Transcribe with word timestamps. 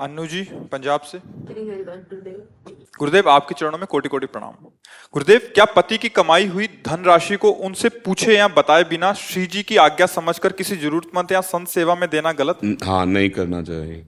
अन्नू 0.00 0.26
जी 0.26 0.42
पंजाब 0.72 1.00
से। 1.00 1.18
गुरुदेव। 2.98 3.28
आपके 3.30 3.54
चरणों 3.54 3.78
में 3.78 3.86
कोटि 3.86 4.08
कोटि 4.08 4.26
प्रणाम। 4.26 4.52
गुरुदेव 5.14 5.40
क्या 5.54 5.64
पति 5.64 5.98
की 5.98 6.08
कमाई 6.08 6.46
हुई 6.46 6.66
धनराशि 6.86 7.36
को 7.36 7.50
उनसे 7.50 7.88
पूछे 7.88 8.36
या 8.36 8.48
बताए 8.48 8.84
बिना 8.84 9.12
श्री 9.12 9.46
जी 9.46 9.62
की 9.62 9.76
आज्ञा 9.76 10.06
समझकर 10.06 10.52
किसी 10.52 10.76
जरूरतमंद 10.76 11.32
या 11.32 11.40
संत 11.40 11.68
सेवा 11.68 11.94
में 11.94 12.08
देना 12.10 12.32
गलत? 12.32 12.58
हाँ 12.84 13.06
नहीं 13.06 13.30
करना 13.30 13.62
चाहिए। 13.62 14.06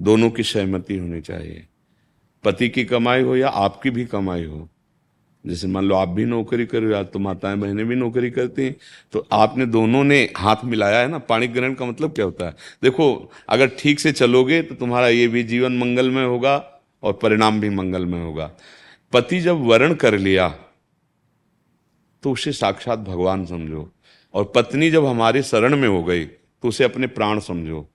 दोनों 0.00 0.30
की 0.30 0.42
सहमति 0.42 0.98
होनी 0.98 1.20
चाहिए। 1.20 1.66
पति 2.44 2.68
की 2.68 2.84
कमाई 2.84 3.22
हो 3.22 3.36
या 3.36 3.48
आपकी 3.48 3.90
भी 3.90 4.04
कमाई 4.04 4.44
हो 4.44 4.68
जैसे 5.44 5.66
मान 5.66 5.84
लो 5.84 5.94
आप 5.94 6.08
भी 6.08 6.24
नौकरी 6.24 6.66
कर 6.66 6.82
रहे 6.82 6.98
हो 6.98 7.04
तो 7.04 7.18
माताएँ 7.18 7.56
बहनें 7.56 7.86
भी 7.88 7.96
नौकरी 7.96 8.30
करती 8.30 8.64
हैं। 8.64 8.74
तो 9.12 9.26
आपने 9.32 9.66
दोनों 9.66 10.02
ने 10.04 10.18
हाथ 10.36 10.64
मिलाया 10.64 10.98
है 10.98 11.08
ना? 11.08 11.18
पाणी 11.18 11.46
ग्रहण 11.48 11.74
का 11.74 11.84
मतलब 11.84 12.12
क्या 12.12 12.24
होता 12.24 12.46
है? 12.46 12.54
देखो, 12.82 13.30
अगर 13.48 13.70
ठीक 13.78 14.00
से 14.00 14.12
चलोगे 14.12 14.62
तो 14.62 14.74
तुम्हारा 14.74 15.08
ये 15.08 15.28
भी 15.28 15.42
जीवन 15.42 15.78
मंगलमय 15.78 16.24
होगा 16.24 16.56
और 17.02 17.12
परिणाम 17.12 17.60
भी 17.60 17.68
मंगलमय 17.70 18.22
होगा। 18.22 18.50
पति 19.12 19.40
जब 19.40 19.66
वर्ण 19.66 19.94
कर 19.94 20.18
लिया 20.18 20.48
तो 22.22 22.32
उसे 22.32 22.52
साक्षात 22.52 22.98
भगवान 22.98 23.44
समझो। 23.46 23.88
और 24.34 24.52
पत्नी 24.54 24.90
जब 24.90 25.04
हमारे 25.06 25.42
शरण 25.42 25.76
में 25.76 25.88
हो 25.88 26.02
गई 26.04 26.24
तो 26.24 26.68
उसे 26.68 26.84
अपने 26.84 27.06
प्राण 27.06 27.38
समझो। 27.40 27.86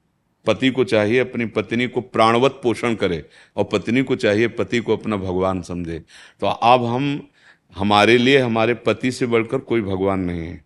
पति 0.46 0.70
को 0.70 0.84
चाहिए 0.84 1.20
अपनी 1.20 1.46
पत्नी 1.48 1.88
को 1.88 2.02
प्राणवत 2.02 2.60
पोषण 2.64 2.96
करे 2.96 3.24
और 3.58 3.64
पत्नी 3.64 4.04
को 4.04 4.16
चाहिए 4.16 4.48
पति 4.50 4.80
को 4.80 4.96
अपना 4.98 5.18
भगवान 5.18 5.62
समझे। 5.62 6.00
तो 6.42 6.48
अब 6.48 6.86
हम 6.86 7.28
हमारे 7.76 8.18
लिए, 8.18 8.38
हमारे 8.38 8.74
पति 8.74 9.12
से 9.12 9.26
बढ़कर 9.26 9.58
कोई 9.58 9.82
भगवान 9.82 10.20
नहीं 10.20 10.40
है। 10.40 10.66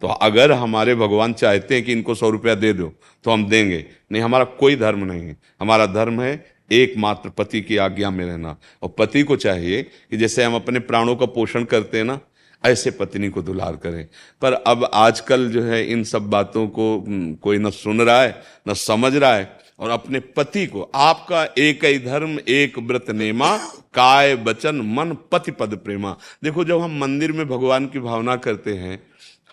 तो 0.00 0.06
अगर 0.06 0.52
हमारे 0.52 0.94
भगवान 0.94 1.32
चाहते 1.32 1.74
हैं 1.74 1.84
कि 1.84 1.92
इनको 1.92 2.14
सौ 2.14 2.30
रुपया 2.30 2.54
दे 2.54 2.72
दो 2.72 2.92
तो 3.24 3.30
हम 3.30 3.48
देंगे। 3.48 3.84
नहीं, 4.12 4.22
हमारा 4.22 4.44
कोई 4.44 4.76
धर्म 4.76 5.04
नहीं 5.04 5.22
है। 5.22 5.36
हमारा 5.60 5.86
धर्म 5.86 6.22
है 6.22 6.46
एकमात्र 6.72 7.28
पति 7.28 7.60
की 7.60 7.76
आज्ञा 7.76 8.10
में 8.10 8.24
रहना। 8.26 8.56
और 8.82 8.94
पति 8.98 9.22
को 9.22 9.36
चाहिए 9.36 9.82
कि 9.82 10.16
जैसे 10.16 10.44
हम 10.44 10.54
अपने 10.54 10.78
प्राणों 10.80 11.16
का 11.16 11.26
पोषण 11.26 11.64
करते 11.64 11.98
हैं 11.98 12.04
ना, 12.04 12.20
ऐसे 12.64 12.90
पत्नी 12.90 13.28
को 13.28 13.42
दुलार 13.42 13.76
करें। 13.76 14.08
पर 14.42 14.52
अब 14.52 14.90
आजकल 14.94 15.50
जो 15.50 15.62
है 15.62 15.90
इन 15.90 16.04
सब 16.04 16.22
बातों 16.22 16.68
को, 16.68 17.04
कोई 17.42 17.58
न 17.58 17.70
सुन 17.70 18.00
रहा 18.00 18.22
है, 18.22 18.42
न 18.68 18.74
समझ 18.74 19.16
रहा 19.16 19.34
है। 19.34 19.59
और 19.80 19.90
अपने 19.90 20.20
पति 20.36 20.66
को, 20.66 20.82
आपका 20.94 21.44
एक 21.58 21.84
ही 21.84 21.98
धर्म, 21.98 22.38
एक 22.48 22.78
व्रत 22.78 23.10
नेमा, 23.10 23.56
काय 23.94 24.36
बचन 24.36 24.80
मन 24.88 25.16
पति 25.32 25.52
पद 25.52 25.76
प्रेमा। 25.76 26.16
देखो, 26.44 26.64
जब 26.64 26.80
हम 26.80 26.98
मंदिर 27.00 27.32
में 27.32 27.46
भगवान 27.48 27.86
की 27.86 27.98
भावना 27.98 28.36
करते 28.36 28.74
हैं, 28.74 29.02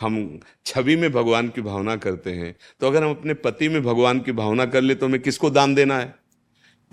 हम 0.02 0.40
छवि 0.66 0.96
में 0.96 1.12
भगवान 1.12 1.48
की 1.50 1.62
भावना 1.62 1.96
करते 1.96 2.32
हैं 2.32 2.56
तो 2.82 2.88
अगर 2.88 3.04
हम 3.04 3.12
अपने 3.12 3.34
पति 3.34 3.70
में 3.70 3.82
भगवान 3.84 4.20
की 4.20 4.32
भावना 4.32 4.66
कर 4.66 4.82
ले 4.82 4.96
तो 4.96 5.06
हमें 5.06 5.20
किसको 5.22 5.50
दान 5.50 5.74
देना 5.76 5.98
है? 5.98 6.14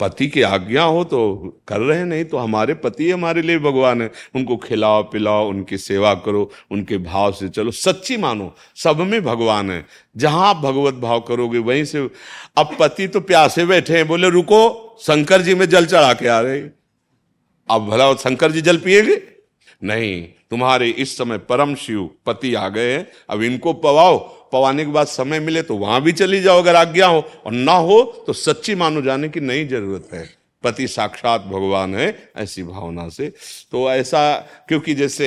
पति 0.01 0.27
की 0.27 0.43
आज्ञा 0.43 0.83
हो 0.83 1.05
तो 1.05 1.21
कर 1.69 1.81
रहे 1.81 2.05
नहीं 2.05 2.25
तो 2.25 2.37
हमारे 2.37 2.75
पति 2.75 3.11
हमारे 3.11 3.43
लिए 3.43 3.59
भगवान 3.59 4.03
है। 4.03 4.11
उनको 4.35 4.57
खिलाओ, 4.57 5.03
पिलाओ, 5.03 5.49
उनकी 5.49 5.79
सेवा 5.79 6.15
करो, 6.15 6.51
उनके 6.71 6.99
भाव 6.99 7.33
से 7.33 7.49
चलो। 7.49 7.71
सच्ची 7.71 8.17
मानो, 8.17 8.55
सब 8.77 9.01
में 9.01 9.23
भगवान 9.25 9.71
है। 9.71 9.85
जहाँ 10.17 10.49
आप 10.49 10.57
भगवत 10.57 10.95
भाव 10.95 11.21
करोगे, 11.21 11.59
वहीं 11.59 11.85
से 11.85 12.09
अब 12.57 12.77
पति 12.81 13.09
तो 13.09 13.21
प्यासे 13.21 13.67
बैठे 13.67 13.97
हैं। 13.97 14.07
बोले, 14.09 14.31
रुको, 14.31 14.97
शंकर 15.01 15.43
जी 15.43 15.55
में 15.55 15.69
जल 15.69 15.87
चढ़ा 15.87 16.13
के 16.13 16.29
आ 16.29 16.41
रहे 16.41 16.61
अब 17.69 17.87
भला 17.87 18.13
शंकर 18.15 18.53
जी 18.53 18.61
जल 18.61 18.77
पिएगे? 18.77 19.23
नहीं, 19.85 20.23
तुम्हारे 20.51 20.89
इस 20.89 21.17
समय 21.17 21.39
परम 21.39 21.75
शिव 21.75 22.11
पति 22.27 22.55
आ 22.55 22.69
गए 22.69 22.99
अब 23.31 23.43
इनको 23.43 23.73
पवाओ 23.73 24.19
पवाने 24.55 24.85
के 24.85 24.91
बाद 24.93 25.07
समय 25.09 25.41
मिले 25.41 25.63
तो 25.63 25.77
वहाँ 25.77 26.01
भी 26.03 26.13
चली 26.15 26.41
जाओ 26.41 26.63
अगर 26.63 26.77
आज्ञा 26.77 27.07
हो, 27.07 27.21
और 27.47 27.53
ना 27.53 27.73
हो 27.73 28.03
तो 28.27 28.33
सच्ची 28.35 28.75
मानो 28.77 29.03
जाने 29.03 29.29
की 29.29 29.41
नहीं 29.41 29.69
ज़रूरत 29.69 30.09
है। 30.15 30.25
पति 30.65 30.87
साक्षात 30.89 31.41
भगवान 31.43 31.95
है, 31.95 32.07
ऐसी 32.37 32.63
भावना 32.63 33.09
से। 33.09 33.27
तो 33.73 33.91
ऐसा, 33.93 34.21
क्योंकि 34.69 34.95
जैसे, 34.95 35.27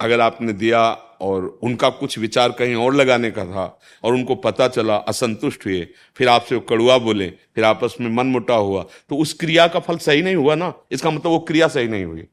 अगर 0.00 0.20
आपने 0.20 0.52
दिया 0.52 0.82
और 1.20 1.46
उनका 1.62 1.88
कुछ 1.90 2.18
विचार 2.18 2.52
कहीं 2.52 2.74
और 2.76 2.94
लगाने 2.94 3.30
का 3.30 3.44
था, 3.44 3.64
और 4.04 4.14
उनको 4.14 4.34
पता 4.36 4.68
चला, 4.68 4.96
असंतुष्ट 4.96 5.66
हुए, 5.66 5.80
फिर 6.16 6.28
आपसे 6.28 6.58
कड़ुआ 6.68 6.98
बोले, 6.98 7.28
फिर 7.54 7.64
आपस 7.64 7.96
में 8.00 8.10
मन 8.10 8.26
मुटा 8.26 8.54
हुआ 8.56 8.82
तो 9.08 9.16
उस 9.16 9.32
क्रिया 9.34 9.66
का 9.68 9.80
फल 9.80 9.96
सही 9.98 10.22
नहीं 10.22 10.36
हुआ 10.36 10.54
ना। 10.54 10.72
इसका 10.92 11.10
मतलब 11.10 11.32
वो 11.32 11.38
क्रिया 11.40 11.68
सही 11.68 11.88
नहीं 11.88 12.04
हुई। 12.04 12.26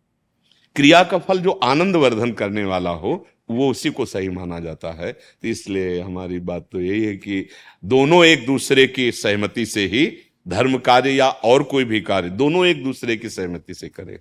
क्रिया 0.76 1.04
का 1.04 1.18
फल 1.20 1.40
जो 1.40 1.52
आनंद 1.64 1.96
वर्धन 1.96 2.32
करने 2.32 2.64
वाला 2.66 2.90
हो 2.92 3.14
वो 3.50 3.70
उसी 3.72 3.90
को 3.90 4.06
सही 4.06 4.30
माना 4.30 4.60
जाता 4.60 4.92
है। 4.92 5.12
तो 5.12 5.48
इसलिए 5.48 6.00
हमारी 6.02 6.40
बात 6.40 6.68
तो 6.72 6.82
यही 6.82 7.04
है 7.06 7.16
कि 7.18 7.48
दोनों 7.86 8.24
एक 8.26 8.46
दूसरे 8.46 8.88
की 8.88 9.12
सहमति 9.12 9.66
से 9.66 9.86
ही 9.86 10.06
धर्म 10.48 10.78
कार्य 10.78 11.12
या 11.12 11.30
और 11.30 11.64
कोई 11.64 11.84
भी 11.84 12.02
कार्य 12.02 12.30
दोनों 12.30 12.66
एक 12.66 12.84
दूसरे 12.84 13.18
की 13.18 13.30
सहमति 13.30 13.74
से 13.74 13.90
करें। 13.90 14.20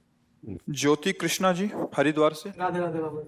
ज्योति 0.70 1.12
कृष्णा 1.12 1.52
जी 1.52 1.70
हरिद्वार 1.96 2.32
से। 2.32 2.50
राधे 2.50 2.80
राधे 2.80 2.98
बाबा 2.98 3.22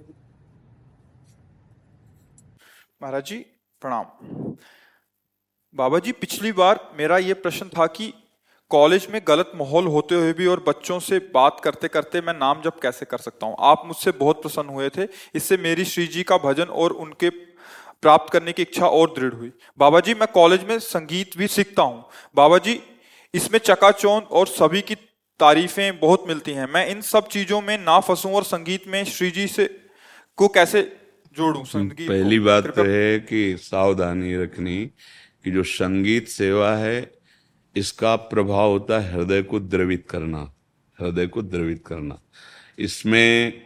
महाराज 3.02 3.24
जी 3.24 3.36
प्रणाम। 3.82 4.04
बाबा 5.74 5.98
जी 5.98 6.12
पिछली 6.12 6.52
बार 6.52 6.78
मेरा 6.98 7.18
यह 7.18 7.34
प्रश्न 7.34 7.68
था 7.68 7.86
कि 7.86 8.12
कॉलेज 8.70 9.06
में 9.10 9.20
गलत 9.28 9.52
माहौल 9.54 9.86
होते 9.86 10.14
हुए 10.14 10.32
भी 10.32 10.46
और 10.46 10.64
बच्चों 10.66 10.98
से 11.00 11.18
बात 11.34 11.60
करते 11.64 11.88
करते 11.88 12.20
मैं 12.20 12.34
नाम 12.34 12.60
जब 12.62 12.78
कैसे 12.80 13.06
कर 13.06 13.18
सकता 13.18 13.46
हूँ? 13.46 13.56
आप 13.60 13.82
मुझसे 13.86 14.10
बहुत 14.10 14.42
प्रसन्न 14.42 14.68
हुए 14.68 14.88
थे। 14.88 15.06
इससे 15.34 15.56
मेरी 15.56 15.84
श्री 15.84 16.06
जी 16.06 16.22
का 16.22 16.38
भजन 16.38 16.64
और 16.64 16.92
उनके 16.92 17.30
प्राप्त 18.02 18.32
करने 18.32 18.52
की 18.52 18.62
इच्छा 18.62 18.86
और 18.86 19.14
दृढ़ 19.18 19.34
हुई। 19.34 19.50
बाबा 19.78 20.00
जी 20.00 20.14
मैं 20.14 20.28
कॉलेज 20.34 20.64
में 20.64 20.78
संगीत 20.78 21.36
भी 21.38 21.46
सीखता 21.46 21.82
हूँ। 21.82 22.04
बाबा 22.36 22.58
जी 22.58 22.80
इसमें 23.34 23.58
चकाचौंध 23.58 24.24
और 24.30 24.46
सभी 24.46 24.80
की 24.80 24.94
तारीफें 25.40 26.00
बहुत 26.00 26.24
मिलती 26.28 26.52
हैं। 26.52 26.66
मैं 26.72 26.86
इन 26.86 27.00
सब 27.00 27.28
चीज़ों 27.28 27.60
में 27.60 27.76
ना 27.78 28.00
फंसूं 28.00 28.32
और 28.32 28.44
संगीत 28.44 28.88
में 28.88 29.04
श्री 29.04 29.30
जी 29.30 29.46
से 29.46 29.66
को 30.38 30.48
कैसे 30.48 30.82
जोड़ू? 31.36 31.64
संगीत 31.64 32.08
पहली 32.08 32.38
बात 32.40 32.66
तो 32.66 32.84
है 32.84 33.18
कि 33.20 33.56
सावधानी 33.60 34.36
रखनी 34.36 34.84
कि 35.44 35.50
जो 35.50 35.62
संगीत 35.62 36.28
सेवा 36.28 36.74
है 36.76 37.00
इसका 37.76 38.16
प्रभाव 38.16 38.70
होता 38.70 38.98
है 39.00 39.12
हृदय 39.12 39.42
को 39.42 39.60
द्रवित 39.60 40.06
करना, 40.10 40.54
हृदय 40.98 41.26
को 41.26 41.42
द्रवित 41.42 41.86
करना। 41.86 42.20
इसमें 42.78 43.62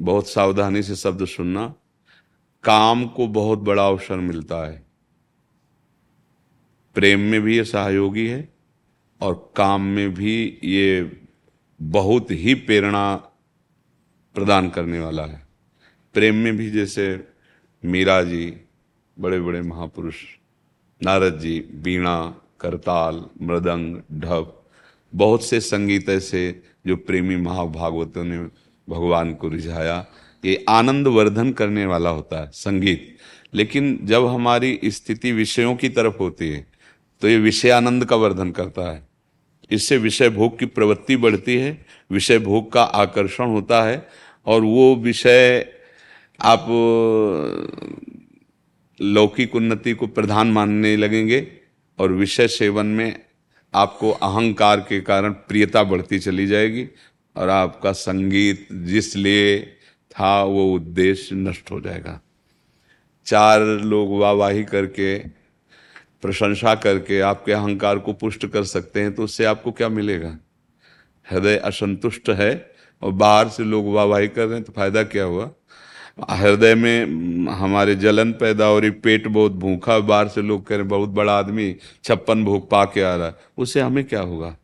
बहुत 0.00 0.28
सावधानी 0.28 0.82
से 0.82 0.96
शब्द 0.96 1.24
सुनना, 1.24 1.74
काम 2.64 3.06
को 3.06 3.26
बहुत 3.28 3.58
बड़ा 3.58 3.86
अवसर 3.86 4.16
मिलता 4.16 4.66
है। 4.66 4.86
प्रेम 6.94 7.20
में 7.20 7.40
भी 7.40 7.56
ये 7.56 7.64
सहयोगी 7.64 8.26
है 8.26 8.48
और 9.20 9.52
काम 9.56 9.82
में 9.82 10.14
भी 10.14 10.60
ये 10.64 11.20
बहुत 11.82 12.30
ही 12.30 12.54
प्रेरणा 12.54 13.16
प्रदान 14.34 14.68
करने 14.70 15.00
वाला 15.00 15.24
है। 15.26 15.46
प्रेम 16.14 16.34
में 16.34 16.56
भी 16.56 16.70
जैसे 16.70 17.28
मीरा 17.84 18.22
जी 18.22 18.56
बड़े 19.18 19.40
बड़े 19.40 19.62
महापुरुष 19.62 20.14
नारद 21.02 21.38
जी 21.38 21.58
बीणा 21.74 22.16
करताल, 22.60 23.24
मृदंग 23.42 23.96
ढप 24.20 24.58
बहुत 25.12 25.44
से 25.44 25.60
संगीत 25.60 26.08
ऐसे 26.08 26.62
जो 26.86 26.96
प्रेमी 26.96 27.36
महाभागवतों 27.36 28.24
ने 28.24 28.38
भगवान 28.88 29.34
को 29.34 29.48
रिझाया। 29.48 30.06
ये 30.44 30.64
आनंद 30.68 31.06
वर्धन 31.06 31.52
करने 31.52 31.86
वाला 31.86 32.10
होता 32.10 32.40
है, 32.40 32.50
संगीत। 32.54 33.16
लेकिन 33.54 33.98
जब 34.02 34.26
हमारी 34.26 34.78
स्थिति 34.86 35.32
विषयों 35.32 35.74
की 35.76 35.88
तरफ़ 35.88 36.16
होती 36.18 36.48
है 36.48 36.66
तो 37.22 37.28
ये 37.28 37.38
विषय 37.38 37.70
आनंद 37.70 38.04
का 38.04 38.16
वर्धन 38.16 38.50
करता 38.50 38.90
है। 38.90 39.06
इससे 39.70 39.96
विषय 39.96 40.30
भोग 40.30 40.58
की 40.58 40.66
प्रवृत्ति 40.66 41.16
बढ़ती 41.16 41.56
है, 41.56 41.86
विषय 42.10 42.38
भोग 42.38 42.72
का 42.72 42.82
आकर्षण 42.82 43.46
होता 43.46 43.82
है, 43.82 44.06
और 44.46 44.60
वो 44.60 44.94
विषय 44.96 45.66
आप 46.40 46.66
लौकिक 49.02 49.54
उन्नति 49.54 49.92
को 49.92 50.06
प्रधान 50.06 50.52
मानने 50.52 50.96
लगेंगे 50.96 51.46
और 51.98 52.12
विषय 52.12 52.48
सेवन 52.48 52.86
में 52.86 53.20
आपको 53.74 54.10
अहंकार 54.10 54.80
के 54.80 55.00
कारण 55.00 55.32
प्रियता 55.32 55.82
बढ़ती 55.82 56.18
चली 56.18 56.46
जाएगी 56.46 56.88
और 57.36 57.48
आपका 57.48 57.92
संगीत 57.92 58.68
जिस 58.72 59.16
लिए 59.16 59.60
था 60.10 60.42
वो 60.44 60.74
उद्देश्य 60.74 61.36
नष्ट 61.36 61.70
हो 61.70 61.80
जाएगा। 61.80 62.20
चार 63.26 63.60
लोग 63.60 64.18
वाहवाही 64.18 64.64
करके, 64.64 65.18
प्रशंसा 66.22 66.74
करके 66.74 67.20
आपके 67.20 67.52
अहंकार 67.52 67.98
को 67.98 68.12
पुष्ट 68.12 68.46
कर 68.46 68.64
सकते 68.64 69.00
हैं 69.00 69.14
तो 69.14 69.24
उससे 69.24 69.44
आपको 69.44 69.72
क्या 69.72 69.88
मिलेगा? 69.88 70.38
हृदय 71.30 71.56
असंतुष्ट 71.56 72.30
है 72.30 72.70
और 73.02 73.12
बाहर 73.12 73.48
से 73.48 73.64
लोग 73.64 73.86
वाहवाही 73.86 74.28
कर 74.28 74.46
रहे 74.46 74.54
हैं 74.54 74.64
तो 74.64 74.72
फ़ायदा 74.72 75.02
क्या 75.02 75.24
हुआ? 75.24 75.50
हृदय 76.30 76.74
में 76.74 77.06
हमारे 77.52 77.94
जलन 77.94 78.32
पैदा 78.32 78.66
हो 78.66 78.78
रही, 78.78 78.90
पेट 78.90 79.26
बहुत 79.26 79.52
भूखा, 79.52 79.98
बाहर 79.98 80.28
से 80.28 80.42
लोग 80.42 80.66
कह 80.66 80.76
रहे 80.76 80.84
बहुत 80.84 81.08
बड़ा 81.08 81.38
आदमी 81.38 81.76
छप्पन 82.04 82.44
भूख 82.44 82.70
पा 82.70 82.84
के 82.84 83.02
आ 83.02 83.16
रहा 83.16 83.26
है। 83.26 83.34
उससे 83.58 83.80
हमें 83.80 84.04
क्या 84.04 84.20
होगा? 84.20 84.56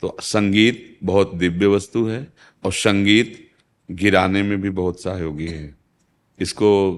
तो 0.00 0.16
संगीत 0.20 0.98
बहुत 1.04 1.34
दिव्य 1.34 1.66
वस्तु 1.66 2.06
है 2.06 2.26
और 2.64 2.72
संगीत 2.72 3.50
गिराने 3.90 4.42
में 4.42 4.60
भी 4.60 4.70
बहुत 4.70 5.02
सहयोगी 5.02 5.46
है। 5.46 5.74
इसको 6.40 6.96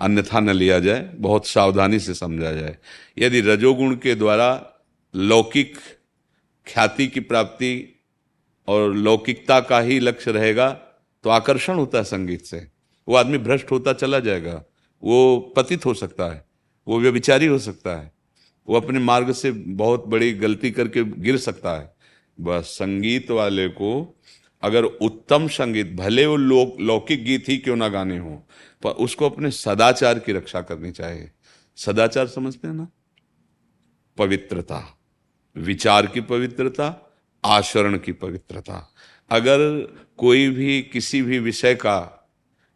अन्यथा 0.00 0.40
न 0.40 0.50
लिया 0.50 0.78
जाए, 0.78 1.10
बहुत 1.14 1.46
सावधानी 1.46 1.98
से 1.98 2.14
समझा 2.14 2.52
जाए। 2.52 2.76
यदि 3.18 3.40
रजोगुण 3.40 3.94
के 3.94 4.14
द्वारा 4.14 4.66
लौकिक 5.16 5.76
ख्याति 6.66 7.06
की 7.06 7.20
प्राप्ति 7.20 8.00
और 8.68 8.94
लौकिकता 8.94 9.60
का 9.60 9.80
ही 9.80 10.00
लक्ष्य 10.00 10.32
रहेगा 10.32 10.82
तो 11.26 11.30
आकर्षण 11.30 11.74
होता 11.74 11.98
है 11.98 12.04
संगीत 12.04 12.44
से। 12.44 12.68
वो 13.08 13.16
आदमी 13.16 13.38
भ्रष्ट 13.38 13.70
होता 13.70 13.92
चला 13.92 14.20
जाएगा। 14.20 14.64
वो 15.02 15.40
पतित 15.56 15.86
हो 15.86 15.94
सकता 15.94 16.24
है। 16.24 16.46
वो 16.88 17.00
व्यभिचारी 17.00 17.46
हो 17.46 17.58
सकता 17.58 17.96
है। 17.96 18.12
वो 18.68 18.76
अपने 18.76 18.98
मार्ग 18.98 19.32
से 19.32 19.50
बहुत 19.52 20.04
बड़ी 20.06 20.32
गलती 20.32 20.70
करके 20.70 21.04
गिर 21.04 21.36
सकता 21.36 21.72
है। 21.72 21.94
बस 22.40 22.64
संगीत 22.64 23.30
वाले 23.30 23.68
को 23.68 24.20
अगर 24.62 24.84
उत्तम 24.84 25.48
संगीत, 25.48 25.92
भले 25.92 26.26
वो 26.26 26.36
लोक, 26.36 26.80
लौकिक 26.80 27.24
गीत 27.24 27.48
ही 27.48 27.58
क्यों 27.58 27.76
ना 27.76 27.88
गाने 27.88 28.18
हो, 28.18 28.46
पर 28.82 28.90
उसको 28.90 29.30
अपने 29.30 29.50
सदाचार 29.50 30.18
की 30.18 30.32
रक्षा 30.32 30.60
करनी 30.60 30.90
चाहिए। 30.90 31.30
सदाचार 31.76 32.26
समझते 32.26 32.68
हैं 32.68 32.74
ना? 32.74 32.88
पवित्रता। 34.18 34.98
विचार 35.56 36.06
की 36.06 36.20
पवित्रता, 36.20 37.16
आचरण 37.44 37.98
की 37.98 38.12
पवित्रता। 38.12 38.92
अगर 39.30 39.58
कोई 40.18 40.48
भी, 40.48 40.80
किसी 40.82 41.22
भी 41.22 41.38
विषय 41.38 41.74
का, 41.76 42.28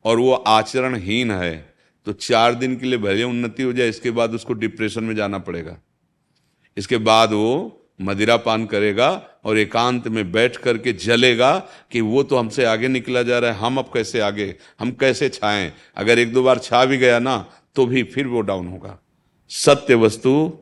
और 0.04 0.18
वो 0.18 0.32
आचरणहीन 0.32 1.30
है 1.30 1.68
तो 2.06 2.12
चार 2.14 2.54
दिन 2.54 2.76
के 2.76 2.86
लिए 2.86 2.98
भले 2.98 3.22
उन्नति 3.22 3.62
हो 3.62 3.72
जाए, 3.72 3.88
इसके 3.88 4.10
बाद 4.10 4.34
उसको 4.34 4.52
डिप्रेशन 4.54 5.04
में 5.04 5.14
जाना 5.16 5.38
पड़ेगा। 5.40 5.76
इसके 6.76 6.96
बाद 6.98 7.32
वो 7.32 7.76
मदिरा 8.00 8.36
पान 8.38 8.64
करेगा 8.66 9.10
और 9.44 9.58
एकांत 9.58 10.06
में 10.08 10.30
बैठ 10.32 10.56
करके 10.56 10.92
जलेगा 10.94 11.52
कि 11.92 12.00
वो 12.00 12.22
तो 12.22 12.36
हमसे 12.36 12.64
आगे 12.64 12.88
निकला 12.88 13.22
जा 13.22 13.38
रहा 13.38 13.50
है, 13.50 13.58
हम 13.58 13.78
अब 13.78 13.90
कैसे 13.94 14.20
आगे, 14.20 14.54
हम 14.80 14.90
कैसे 14.92 15.28
छाएँ? 15.28 15.72
अगर 15.96 16.18
एक 16.18 16.32
दो 16.32 16.42
बार 16.42 16.58
छा 16.58 16.84
भी 16.84 16.98
गया 16.98 17.18
ना 17.18 17.44
तो 17.76 17.86
भी 17.86 18.02
फिर 18.04 18.26
वो 18.26 18.40
डाउन 18.42 18.66
होगा। 18.68 18.98
सत्य 19.50 19.94
वस्तु 19.96 20.52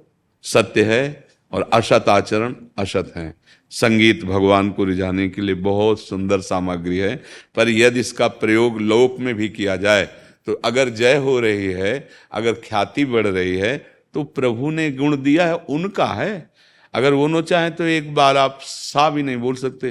सत्य 0.44 0.82
है 0.85 1.27
और 1.52 1.68
असत 1.72 2.08
आचरण 2.08 2.54
असत 2.78 3.12
है। 3.16 3.34
संगीत 3.72 4.24
भगवान 4.24 4.70
को 4.70 4.84
रिझाने 4.84 5.28
के 5.28 5.42
लिए 5.42 5.54
बहुत 5.54 6.00
सुंदर 6.00 6.40
सामग्री 6.40 6.98
है, 6.98 7.14
पर 7.56 7.68
यदि 7.68 8.00
इसका 8.00 8.28
प्रयोग 8.28 8.80
लोक 8.82 9.18
में 9.20 9.34
भी 9.34 9.48
किया 9.50 9.76
जाए 9.78 10.04
तो 10.46 10.52
अगर 10.64 10.88
जय 10.90 11.16
हो 11.16 11.38
रही 11.40 11.66
है, 11.66 12.08
अगर 12.32 12.52
ख्याति 12.64 13.04
बढ़ 13.04 13.26
रही 13.26 13.56
है 13.56 13.76
तो 14.14 14.22
प्रभु 14.24 14.70
ने 14.70 14.90
गुण 14.92 15.16
दिया 15.18 15.46
है, 15.46 15.54
उनका 15.54 16.06
है। 16.06 16.50
अगर 16.94 17.12
वो 17.12 17.26
नो 17.26 17.42
चाहे 17.42 17.70
तो 17.70 17.84
एक 17.86 18.14
बार 18.14 18.36
आप 18.36 18.58
सा 18.62 19.08
भी 19.10 19.22
नहीं 19.22 19.36
बोल 19.38 19.54
सकते। 19.56 19.90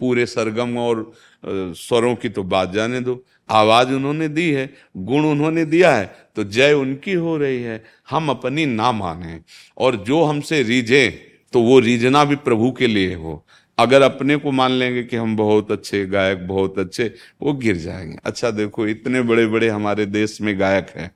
पूरे 0.00 0.24
सरगम 0.26 0.76
और 0.78 1.12
स्वरों 1.44 2.14
की 2.16 2.28
तो 2.28 2.42
बात 2.44 2.72
जाने 2.72 3.00
दो। 3.00 3.24
आवाज़ 3.50 3.92
उन्होंने 3.92 4.28
दी 4.28 4.50
है, 4.50 4.68
गुण 4.96 5.24
उन्होंने 5.24 5.64
दिया 5.66 5.92
है 5.92 6.04
तो 6.36 6.44
जय 6.44 6.72
उनकी 6.72 7.12
हो 7.12 7.36
रही 7.36 7.62
है। 7.62 7.84
हम 8.10 8.28
अपनी 8.28 8.66
ना 8.66 8.92
माने 8.92 9.40
और 9.78 9.96
जो 9.96 10.22
हमसे 10.24 10.62
रीझे 10.62 11.28
तो 11.52 11.62
वो 11.62 11.78
रीझना 11.78 12.24
भी 12.24 12.36
प्रभु 12.36 12.72
के 12.72 12.86
लिए 12.86 13.14
हो। 13.14 13.46
अगर 13.78 14.02
अपने 14.02 14.36
को 14.36 14.50
मान 14.52 14.70
लेंगे 14.70 15.02
कि 15.02 15.16
हम 15.16 15.36
बहुत 15.36 15.70
अच्छे, 15.70 16.06
गायक 16.06 16.46
बहुत 16.48 16.78
अच्छे, 16.78 17.14
वो 17.42 17.52
गिर 17.52 17.76
जाएँगे। 17.76 18.18
अच्छा 18.24 18.50
देखो, 18.50 18.86
इतने 18.86 19.22
बड़े 19.22 19.46
बड़े 19.46 19.68
हमारे 19.68 20.06
देश 20.06 20.40
में 20.40 20.60
गायक 20.60 20.86
हैं। 20.96 21.10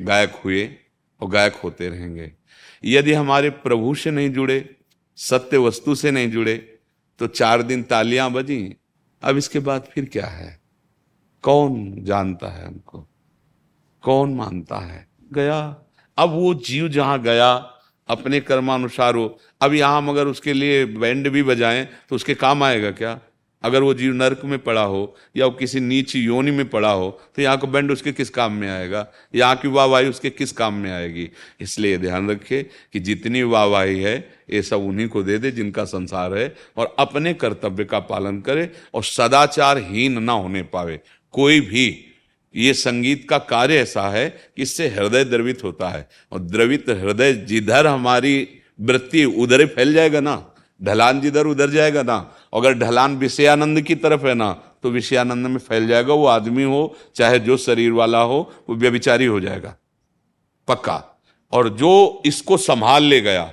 गायक 0.00 0.32
हुए 0.44 0.70
और 1.20 1.28
गायक 1.28 1.54
होते 1.54 1.88
रहेंगे। 1.88 2.32
यदि 2.84 3.12
हमारे 3.12 3.50
प्रभु 3.50 3.94
से 3.94 4.10
नहीं 4.10 4.30
जुड़े, 4.30 4.76
सत्य 5.16 5.58
वस्तु 5.58 5.94
से 5.94 6.10
नहीं 6.10 6.30
जुड़े 6.30 6.56
तो 7.18 7.26
चार 7.26 7.62
दिन 7.62 7.82
तालियाँ 7.82 8.30
बजी, 8.32 8.76
अब 9.22 9.36
इसके 9.36 9.58
बाद 9.58 9.88
फिर 9.94 10.04
क्या 10.04 10.26
है? 10.26 10.60
कौन 11.42 11.94
जानता 11.98 12.48
है 12.48 12.66
हमको? 12.66 13.09
कौन 14.04 14.34
मानता 14.34 14.78
है? 14.78 15.06
गया। 15.32 15.60
अब 16.18 16.30
वो 16.30 16.52
जीव 16.56 16.88
जहाँ 16.88 17.20
गया, 17.22 17.52
अपने 18.08 18.40
कर्मानुसार 18.40 19.14
हो 19.14 19.38
अब 19.60 19.74
यहाँ 19.74 19.96
हम 19.96 20.08
अगर 20.08 20.26
उसके 20.26 20.52
लिए 20.52 20.84
बैंड 20.86 21.28
भी 21.28 21.42
बजाएँ 21.42 21.84
तो 22.08 22.16
उसके 22.16 22.34
काम 22.34 22.62
आएगा 22.62 22.90
क्या? 22.90 23.18
अगर 23.64 23.82
वो 23.82 23.92
जीव 23.94 24.12
नरक 24.14 24.44
में 24.44 24.58
पड़ा 24.58 24.82
हो, 24.82 25.14
या 25.36 25.46
वो 25.46 25.52
किसी 25.52 25.80
नीच 25.80 26.14
योनि 26.16 26.50
में 26.50 26.68
पड़ा 26.68 26.90
हो 26.90 27.10
तो 27.36 27.42
यहाँ 27.42 27.58
का 27.58 27.68
बैंड 27.68 27.90
उसके 27.90 28.12
किस 28.12 28.30
काम 28.30 28.52
में 28.52 28.68
आएगा? 28.68 29.06
यहाँ 29.34 29.56
की 29.56 29.68
वाहवाही 29.68 30.08
उसके 30.08 30.30
किस 30.30 30.52
काम 30.52 30.74
में 30.74 30.90
आएगी? 30.92 31.28
इसलिए 31.60 31.98
ध्यान 31.98 32.30
रखे 32.30 32.62
कि 32.92 33.00
जितनी 33.00 33.42
वाहवाही 33.42 34.00
है, 34.00 34.16
ये 34.50 34.62
सब 34.62 34.80
उन्हीं 34.80 35.08
को 35.08 35.22
दे 35.22 35.38
दे 35.38 35.50
जिनका 35.50 35.84
संसार 35.84 36.34
है, 36.34 36.54
और 36.76 36.94
अपने 36.98 37.34
कर्तव्य 37.34 37.84
का 37.84 37.98
पालन 38.00 38.40
करे, 38.40 38.70
और 38.94 39.04
सदाचारहीन 39.04 40.22
ना 40.22 40.32
होने 40.32 40.62
पावे। 40.62 41.00
कोई 41.34 41.60
भी 41.60 41.88
ये 42.54 42.72
संगीत 42.74 43.26
का 43.30 43.38
कार्य 43.40 43.76
ऐसा 43.76 44.08
है 44.10 44.28
कि 44.28 44.62
इससे 44.62 44.88
हृदय 44.88 45.24
द्रवित 45.24 45.64
होता 45.64 45.88
है। 45.88 46.08
और 46.32 46.40
द्रवित 46.40 46.88
हृदय 46.90 47.32
जिधर 47.32 47.86
हमारी 47.86 48.48
वृत्ति 48.80 49.24
उधर 49.24 49.60
ही 49.60 49.66
फैल 49.66 49.92
जाएगा 49.92 50.20
ना, 50.20 50.46
ढलान 50.80 51.20
जिधर 51.20 51.46
उधर 51.46 51.70
जाएगा 51.70 52.02
ना, 52.02 52.16
अगर 52.54 52.74
ढलान 52.74 53.16
विषयानंद 53.16 53.80
की 53.82 53.94
तरफ़ 53.96 54.26
है 54.26 54.34
ना 54.34 54.52
तो 54.82 54.90
विषयानंद 54.90 55.46
में 55.46 55.58
फैल 55.58 55.86
जाएगा, 55.88 56.14
वो 56.14 56.26
आदमी 56.26 56.62
हो, 56.62 56.96
चाहे 57.14 57.38
जो 57.38 57.56
शरीर 57.56 57.92
वाला 57.92 58.20
हो, 58.20 58.52
वो 58.68 58.76
व्यभिचारी 58.76 59.26
हो 59.26 59.40
जाएगा। 59.40 59.74
पक्का। 60.68 61.02
और 61.52 61.68
जो 61.70 62.22
इसको 62.26 62.56
संभाल 62.56 63.04
ले 63.04 63.20
गया 63.20 63.44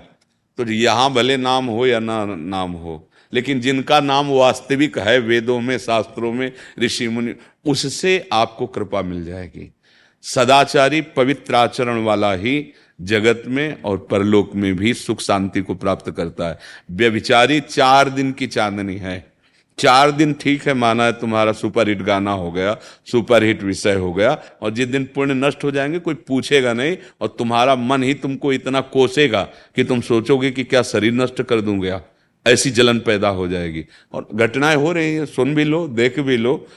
तो 0.58 0.64
यहाँ 0.66 1.12
भले 1.14 1.38
नाम 1.38 1.66
हो 1.66 1.86
या 1.88 2.00
ना 2.00 2.24
नाम 2.26 2.72
हो 2.74 3.07
लेकिन 3.34 3.60
जिनका 3.60 4.00
नाम 4.00 4.30
वास्तविक 4.30 5.00
है 5.00 5.20
वेदों 5.20 5.62
में, 5.62 5.78
शास्त्रों 5.78 6.34
में, 6.34 6.52
ऋषि 6.80 7.08
मुनि, 7.08 7.36
उससे 7.66 8.30
आपको 8.34 8.68
कृपा 8.68 9.02
मिल 9.02 9.26
जाएगी। 9.26 9.74
सदाचारी 10.22 11.02
पवित्र 11.02 11.56
आचरण 11.56 12.04
वाला 12.04 12.34
ही 12.34 12.74
जगत 13.02 13.44
में 13.48 13.82
और 13.82 14.08
परलोक 14.12 14.56
में 14.56 14.76
भी 14.76 14.94
सुख 14.94 15.22
शांति 15.22 15.62
को 15.62 15.76
प्राप्त 15.76 16.12
करता 16.12 16.48
है। 16.48 16.60
व्यभिचारी 16.92 17.60
चार 17.60 18.10
दिन 18.10 18.32
की 18.32 18.48
चांदनी 18.48 18.96
है। 18.96 19.34
चार 19.80 20.12
दिन 20.12 20.34
ठीक 20.34 20.68
है, 20.68 20.74
माना 20.74 21.06
है 21.06 21.12
तुम्हारा 21.12 21.52
सुपर 21.52 21.90
हिट 21.90 22.02
गाना 22.02 22.32
हो 22.32 22.52
गया 22.52 22.78
सुपर 23.06 23.44
हिट 23.44 23.64
विषय 23.64 23.94
हो 23.94 24.14
गया, 24.14 24.40
और 24.62 24.72
जिस 24.72 24.88
दिन 24.88 25.10
पुण्य 25.16 25.34
नष्ट 25.34 25.64
हो 25.64 25.72
जाएँगे, 25.72 26.00
कोई 26.00 26.16
पूछेगा 26.16 26.74
नहीं, 26.74 26.98
और 27.22 27.28
तुम्हारा 27.28 27.76
मन 27.76 28.04
ही 28.04 28.14
तुमको 28.14 28.54
इतना 28.54 28.82
कोसेगा 28.82 29.44
कि 29.76 29.84
तुम 29.84 30.02
सोचोगे 30.02 30.52
कि 30.52 30.64
क्या 30.64 30.82
शरीर 30.82 31.14
नष्ट 31.14 31.42
कर 31.42 31.62
दूँगा 31.62 32.02
ऐसी 32.48 32.70
जलन 32.70 33.00
पैदा 33.00 33.30
हो 33.30 33.48
जाएगी। 33.48 33.86
और 34.14 34.28
घटनाएँ 34.34 34.76
हो 34.76 34.92
रही 34.92 35.16
हैं, 35.16 35.26
सुन 35.26 35.56
भी 35.56 35.64
लो, 35.64 35.88
देख 35.88 36.20
भी 36.20 36.38
लो। 36.38 36.68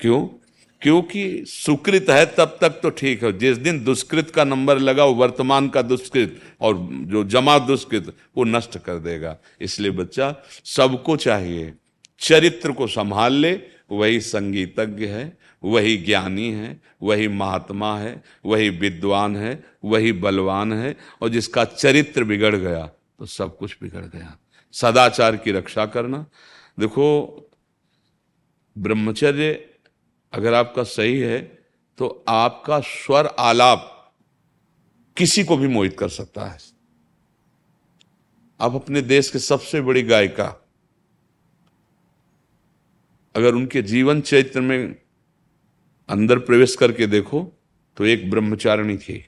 क्यों? 0.00 0.42
क्योंकि 0.82 1.44
सुकृत 1.46 2.06
है 2.10 2.26
तब 2.26 2.58
तक 2.60 2.70
तो 2.70 2.90
ठीक 2.90 3.24
है। 3.24 3.38
जिस 3.38 3.56
दिन 3.56 3.84
दुष्कृत 3.84 4.30
का 4.30 4.44
नंबर 4.44 4.78
लगा, 4.78 5.04
वो 5.04 5.14
वर्तमान 5.14 5.68
का 5.68 5.82
दुष्कृत 5.82 6.40
और 6.60 6.88
जो 6.92 7.24
जमा 7.24 7.58
दुष्कृत, 7.58 8.12
वो 8.36 8.44
नष्ट 8.44 8.78
कर 8.78 8.94
देगा। 8.94 9.38
इसलिए 9.60 9.90
बच्चा, 9.90 10.36
सबको 10.64 11.16
चाहिए, 11.16 11.74
चरित्र 12.20 12.72
को 12.72 12.86
संभाल 12.86 13.32
ले। 13.32 13.60
वही 13.92 14.20
संगीतज्ञ 14.20 15.06
है, 15.06 15.38
वही 15.64 15.96
ज्ञानी 15.96 16.50
है, 16.50 16.80
वही 17.02 17.28
महात्मा 17.28 17.98
है, 17.98 18.22
वही 18.46 18.68
विद्वान 18.68 19.36
है, 19.36 19.64
वही 19.84 20.12
बलवान 20.12 20.72
है। 20.72 20.96
और 21.22 21.28
जिसका 21.28 21.64
चरित्र 21.64 22.24
बिगड़ 22.24 22.56
गया 22.56 22.90
तो 23.18 23.26
सब 23.26 23.56
कुछ 23.56 23.76
बिगड़ 23.82 24.04
गया। 24.04 24.36
सदाचार 24.76 25.36
की 25.36 25.52
रक्षा 25.52 25.86
करना। 25.86 26.24
देखो, 26.78 27.06
ब्रह्मचर्य 28.76 29.52
अगर 30.32 30.54
आपका 30.54 30.82
सही 30.84 31.18
है 31.18 31.40
तो 31.98 32.24
आपका 32.28 32.80
स्वर 32.80 33.26
आलाप 33.26 33.92
किसी 35.16 35.44
को 35.44 35.56
भी 35.56 35.68
मोहित 35.68 35.96
कर 35.98 36.08
सकता 36.08 36.44
है। 36.44 36.58
आप 38.60 38.74
अपने 38.74 39.02
देश 39.02 39.30
के 39.30 39.38
सबसे 39.38 39.80
बड़ी 39.80 40.02
गायिका, 40.02 40.46
अगर 43.34 43.54
उनके 43.54 43.82
जीवन 43.82 44.20
चरित्र 44.20 44.60
में 44.60 44.94
अंदर 46.08 46.38
प्रवेश 46.38 46.76
करके 46.76 47.06
देखो 47.06 47.42
तो 47.96 48.04
एक 48.04 48.30
ब्रह्मचारिणी 48.30 48.96
थी। 48.98 49.18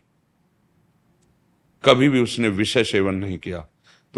कभी 1.85 2.09
भी 2.09 2.21
उसने 2.21 2.49
विषय 2.51 2.85
सेवन 2.85 3.15
नहीं 3.15 3.39
किया। 3.39 3.67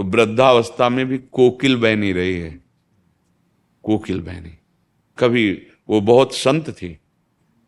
तो 0.01 0.05
वृद्धावस्था 0.05 0.89
में 0.89 1.07
भी 1.07 1.19
कोकिल 1.19 1.77
बहनी 1.77 2.13
रही 2.13 2.41
है। 2.41 2.61
कोकिल 3.83 4.21
बहनी। 4.21 4.59
कभी 5.19 5.67
वो 5.89 6.01
बहुत 6.01 6.35
संत 6.35 6.71
थी। 6.71 6.99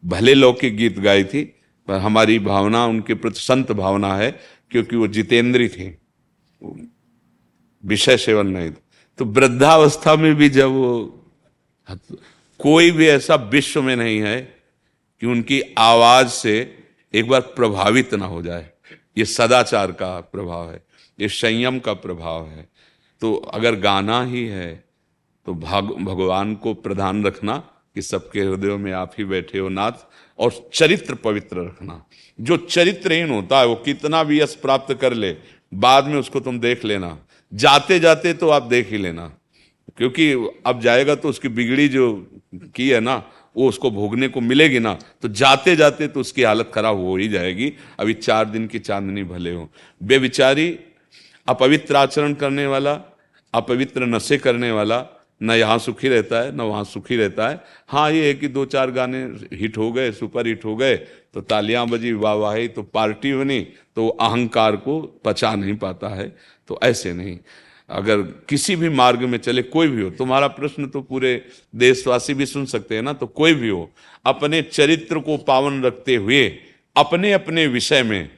भले 0.05 0.35
लौकिक 0.35 0.77
गीत 0.77 0.99
गाई 0.99 1.25
थी, 1.25 1.45
पर 1.89 1.95
हमारी 1.95 2.39
भावना, 2.39 2.87
उनके 2.87 3.15
प्रति 3.15 3.41
संत 3.41 3.73
भावना 3.73 4.15
है, 4.15 4.41
क्योंकि 4.71 4.97
वो 4.97 5.09
जितेंद्री 5.09 5.69
थी। 5.69 5.99
विषय 7.85 8.17
सेवन 8.17 8.47
नहीं 8.47 8.71
था। 8.71 8.83
तो 9.19 9.25
वृद्धावस्था 9.25 10.17
में 10.17 10.35
भी 10.35 10.49
जब 10.49 10.69
वो 10.69 11.25
कोई 12.59 12.91
भी 12.91 13.07
ऐसा 13.07 13.35
विश्व 13.35 13.83
में 13.83 13.97
नहीं 13.97 14.21
है 14.21 14.57
कि 15.21 15.27
उनकी 15.27 15.63
आवाज़ 15.79 16.29
से 16.29 16.79
एक 17.15 17.29
बार 17.29 17.41
प्रभावित 17.41 18.15
ना 18.15 18.27
हो 18.27 18.43
जाए। 18.43 18.71
ये 19.19 19.25
सदाचार 19.25 19.93
का 19.93 20.21
प्रभाव 20.21 20.73
है। 20.73 20.92
ये 21.23 21.29
संयम 21.29 21.79
का 21.79 21.93
प्रभाव 21.95 22.47
है। 22.47 22.69
तो 23.23 23.35
अगर 23.35 23.75
गाना 23.75 24.23
ही 24.25 24.47
है 24.47 24.85
तो 25.47 25.55
भाग, 25.55 25.85
भगवान 25.85 26.55
को 26.55 26.75
प्रधान 26.75 27.25
रखना 27.25 27.57
कि 27.95 28.03
सबके 28.03 28.41
हृदयों 28.41 28.79
में 28.79 28.93
आप 28.93 29.13
ही 29.19 29.25
बैठे 29.25 29.59
हो 29.59 29.69
नाथ, 29.69 29.93
और 30.39 30.71
चरित्र 30.75 31.15
पवित्र 31.15 31.61
रखना। 31.61 32.05
जो 32.41 32.57
चरित्रहीन 32.57 33.31
होता 33.31 33.61
है, 33.61 33.67
वो 33.67 33.75
कितना 33.75 34.23
भी 34.25 34.41
यश 34.41 34.55
प्राप्त 34.55 34.95
कर 34.95 35.15
ले, 35.15 35.37
बाद 35.75 36.07
में 36.07 36.17
उसको 36.17 36.41
तुम 36.41 36.61
देख 36.61 36.85
लेना। 36.85 37.19
जाते 37.55 37.99
जाते 38.01 38.33
तो 38.35 38.49
आप 38.49 38.63
देख 38.63 38.91
ही 38.91 38.99
लेना। 38.99 39.27
क्योंकि 39.97 40.33
अब 40.67 40.81
जाएगा 40.81 41.15
तो 41.15 41.29
उसकी 41.29 41.49
बिगड़ी 41.49 41.89
जो 41.89 42.07
की 42.77 42.89
है 42.89 43.01
ना, 43.01 43.17
वो 43.57 43.69
उसको 43.69 43.91
भोगने 43.91 44.29
को 44.29 44.41
मिलेगी 44.41 44.79
ना 44.79 44.99
तो 45.23 45.29
जाते 45.29 45.77
जाते 45.77 46.09
तो 46.09 46.21
उसकी 46.21 46.43
हालत 46.43 46.71
खराब 46.75 46.97
हो 46.97 47.17
ही 47.17 47.29
जाएगी। 47.29 47.73
अभी 47.99 48.15
चार 48.15 48.45
दिन 48.45 48.67
की 48.67 48.79
चांदनी 48.79 49.25
भले 49.25 49.53
हो। 49.53 49.69
बेविचारी 50.03 50.79
अपवित्र 51.49 51.97
आचरण 51.97 52.35
करने 52.35 52.67
वाला, 52.67 52.93
अपवित्र 53.55 54.07
नशे 54.07 54.39
करने 54.39 54.71
वाला, 54.73 55.05
न 55.41 55.51
यहाँ 55.51 55.79
सुखी 55.79 56.09
रहता 56.09 56.41
है, 56.41 56.55
न 56.57 56.61
वहाँ 56.61 56.85
सुखी 56.85 57.17
रहता 57.17 57.49
है। 57.49 57.61
हाँ 57.89 58.11
ये 58.13 58.27
है 58.27 58.35
कि 58.35 58.49
दो 58.49 58.65
चार 58.67 58.91
गाने 58.91 59.23
हिट 59.53 59.79
हो 59.79 59.91
गए, 59.93 60.13
सुपर 60.13 60.47
हिट 60.47 60.65
हो 60.65 60.77
गए 60.77 60.97
तो 61.35 61.41
तालियाँ 61.43 61.87
बजी, 61.89 62.13
वाह 62.15 62.67
तो 62.69 62.83
पार्टी 62.85 63.33
बनी 63.35 63.61
तो 63.97 64.09
अहंकार 64.09 64.77
को 64.79 65.01
पचा 65.25 65.55
नहीं 65.55 65.77
पाता 65.77 66.09
है 66.09 66.29
तो 66.69 66.79
ऐसे 66.83 67.13
नहीं। 67.13 67.39
अगर 67.91 68.21
किसी 68.49 68.77
भी 68.77 68.89
मार्ग 68.89 69.23
में 69.23 69.39
चले, 69.39 69.63
कोई 69.65 69.89
भी 69.89 70.03
हो, 70.03 70.11
तुम्हारा 70.11 70.47
प्रश्न 70.49 70.87
तो 70.87 71.01
पूरे 71.03 71.35
देशवासी 71.75 72.35
भी 72.35 72.47
सुन 72.47 72.65
सकते 72.67 72.95
हैं 72.95 73.03
ना 73.03 73.13
तो 73.13 73.27
कोई 73.29 73.55
भी 73.55 73.69
हो, 73.69 73.91
अपने 74.27 74.63
चरित्र 74.63 75.19
को 75.19 75.37
पावन 75.39 75.83
रखते 75.83 76.15
हुए 76.17 76.47
अपने 76.97 77.33
अपने 77.33 77.67
विषय 77.69 78.03
में 78.03 78.31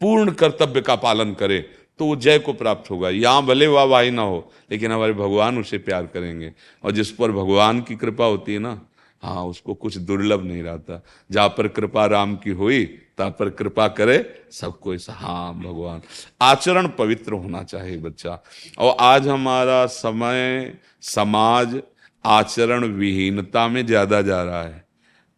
पूर्ण 0.00 0.32
कर्तव्य 0.32 0.80
का 0.80 0.94
पालन 0.96 1.32
करे 1.34 1.58
तो 2.00 2.06
वो 2.06 2.16
जय 2.16 2.38
को 2.38 2.52
प्राप्त 2.52 2.90
होगा। 2.90 3.10
यहाँ 3.10 3.44
भले 3.46 3.66
वाह 3.66 3.84
वाही 3.84 4.10
ना 4.10 4.22
हो, 4.22 4.52
लेकिन 4.70 4.92
हमारे 4.92 5.12
भगवान 5.14 5.58
उसे 5.58 5.78
प्यार 5.80 6.06
करेंगे। 6.06 6.52
और 6.84 6.92
जिस 6.92 7.10
पर 7.12 7.32
भगवान 7.32 7.80
की 7.80 7.96
कृपा 7.96 8.24
होती 8.26 8.52
है 8.52 8.58
ना 8.60 8.80
हाँ 9.22 9.44
उसको 9.44 9.74
कुछ 9.74 9.96
दुर्लभ 9.98 10.42
नहीं 10.44 10.62
रहता। 10.62 11.00
जहाँ 11.30 11.48
पर 11.48 11.68
कृपा 11.68 12.04
राम 12.06 12.34
की 12.36 12.50
हुई 12.52 12.84
ता 13.18 13.28
पर 13.30 13.48
कृपा 13.50 13.86
करे 13.90 14.18
सबको 14.52 14.94
ऐसा 14.94 15.12
हाँ 15.12 15.54
भगवान। 15.54 16.00
आचरण 16.40 16.86
पवित्र 16.88 17.32
होना 17.34 17.62
चाहिए 17.64 17.96
बच्चा। 17.98 18.38
और 18.78 18.96
आज 19.00 19.28
हमारा 19.28 19.84
समय 19.86 20.72
समाज 21.04 21.80
आचरण 22.24 22.84
विहीनता 22.92 23.66
में 23.68 23.84
ज़्यादा 23.86 24.20
जा 24.22 24.42
रहा 24.42 24.62
है। 24.62 24.84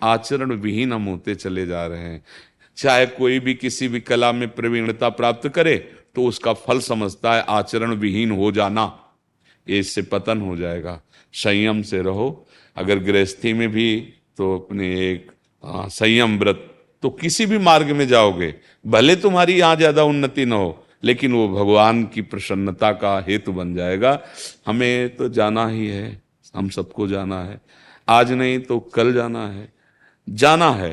आचरण 0.03 0.53
विहीन 0.53 0.93
हम 0.93 1.05
होते 1.05 1.35
चले 1.35 1.67
जा 1.67 1.87
रहे 1.87 2.01
हैं। 2.01 2.23
चाहे 2.79 3.07
कोई 3.09 3.39
भी 3.41 3.55
किसी 3.55 3.89
भी 3.89 4.01
कला 4.01 4.33
में 4.33 4.49
प्रवीणता 4.51 5.09
प्राप्त 5.11 5.49
करे 5.49 5.77
तो 6.19 6.25
उसका 6.25 6.53
फल 6.55 6.79
समझता 6.83 7.33
है 7.35 7.45
आचरण 7.51 7.93
विहीन 7.97 8.31
हो 8.33 8.51
जाना। 8.53 8.85
ये 9.67 9.79
इससे 9.79 10.03
पतन 10.05 10.41
हो 10.41 10.57
जाएगा। 10.57 11.01
संयम 11.35 11.83
से 11.83 12.01
रहो। 12.03 12.27
अगर 12.77 12.99
गृहस्थी 13.01 13.53
में 13.53 13.69
भी 13.69 13.95
तो 14.39 14.55
अपने 14.57 14.89
एक 15.03 15.31
संयम 15.93 16.39
व्रत 16.39 16.65
तो 17.03 17.11
किसी 17.13 17.47
भी 17.47 17.59
मार्ग 17.61 17.91
में 17.93 18.07
जाओगे। 18.09 18.55
भले 18.85 19.17
तुम्हारी 19.17 19.55
यहाँ 19.55 19.77
ज़्यादा 19.77 20.05
उन्नति 20.05 20.45
ना 20.45 20.57
हो, 20.57 20.85
लेकिन 21.03 21.33
वो 21.33 21.49
भगवान 21.49 22.05
की 22.05 22.23
प्रसन्नता 22.25 22.93
का 22.95 23.19
हेतु 23.29 23.53
बन 23.53 23.75
जाएगा। 23.75 24.19
हमें 24.67 25.17
तो 25.17 25.29
जाना 25.31 25.67
ही 25.69 25.87
है। 25.87 26.23
हम 26.55 26.69
सबको 26.71 27.09
जाना 27.09 27.43
है। 27.45 27.61
आज 28.09 28.33
नहीं 28.33 28.59
तो 28.61 28.81
कल 28.95 29.13
जाना 29.15 29.47
है। 29.49 29.73
जाना 30.29 30.71
है। 30.73 30.93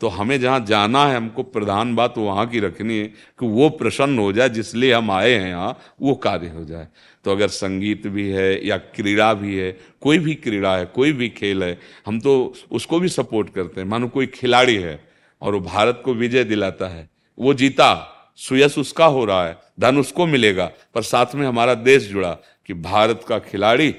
तो 0.00 0.08
हमें 0.08 0.38
जहाँ 0.40 0.64
जाना 0.66 1.04
है, 1.06 1.16
हमको 1.16 1.42
प्रधान 1.42 1.94
बात 1.94 2.18
वहाँ 2.18 2.46
की 2.46 2.60
रखनी 2.60 2.98
है 2.98 3.06
कि 3.06 3.46
वो 3.46 3.68
प्रसन्न 3.70 4.18
हो 4.18 4.32
जाए, 4.32 4.48
जिसलिए 4.48 4.92
हम 4.92 5.10
आए 5.10 5.32
हैं 5.32 5.48
यहाँ, 5.48 5.78
वो 6.02 6.14
कार्य 6.16 6.48
हो 6.48 6.64
जाए। 6.64 6.86
तो 7.24 7.30
अगर 7.30 7.48
संगीत 7.48 8.06
भी 8.06 8.28
है 8.28 8.66
या 8.66 8.76
क्रीड़ा 8.76 9.32
भी 9.34 9.56
है, 9.56 9.70
कोई 10.00 10.18
भी 10.18 10.34
क्रीड़ा 10.34 10.76
है, 10.76 10.84
कोई 10.86 11.12
भी 11.12 11.28
खेल 11.28 11.62
है, 11.62 11.78
हम 12.06 12.20
तो 12.20 12.54
उसको 12.70 13.00
भी 13.00 13.08
सपोर्ट 13.08 13.52
करते 13.54 13.80
हैं। 13.80 13.88
मानो 13.88 14.08
कोई 14.08 14.26
खिलाड़ी 14.28 14.76
है 14.76 15.00
और 15.42 15.54
वो 15.54 15.60
भारत 15.60 16.02
को 16.04 16.14
विजय 16.14 16.44
दिलाता 16.44 16.88
है, 16.88 17.08
वो 17.38 17.54
जीता 17.54 18.14
सुयस 18.38 18.78
उसका 18.78 19.06
हो 19.06 19.24
रहा 19.24 19.46
है, 19.46 19.58
धन 19.80 19.98
उसको 19.98 20.26
मिलेगा, 20.26 20.70
पर 20.94 21.02
साथ 21.02 21.34
में 21.34 21.46
हमारा 21.46 21.74
देश 21.74 22.08
जुड़ा 22.08 22.32
कि 22.66 22.74
भारत 22.74 23.24
का 23.28 23.38
खिलाड़ी 23.40 23.90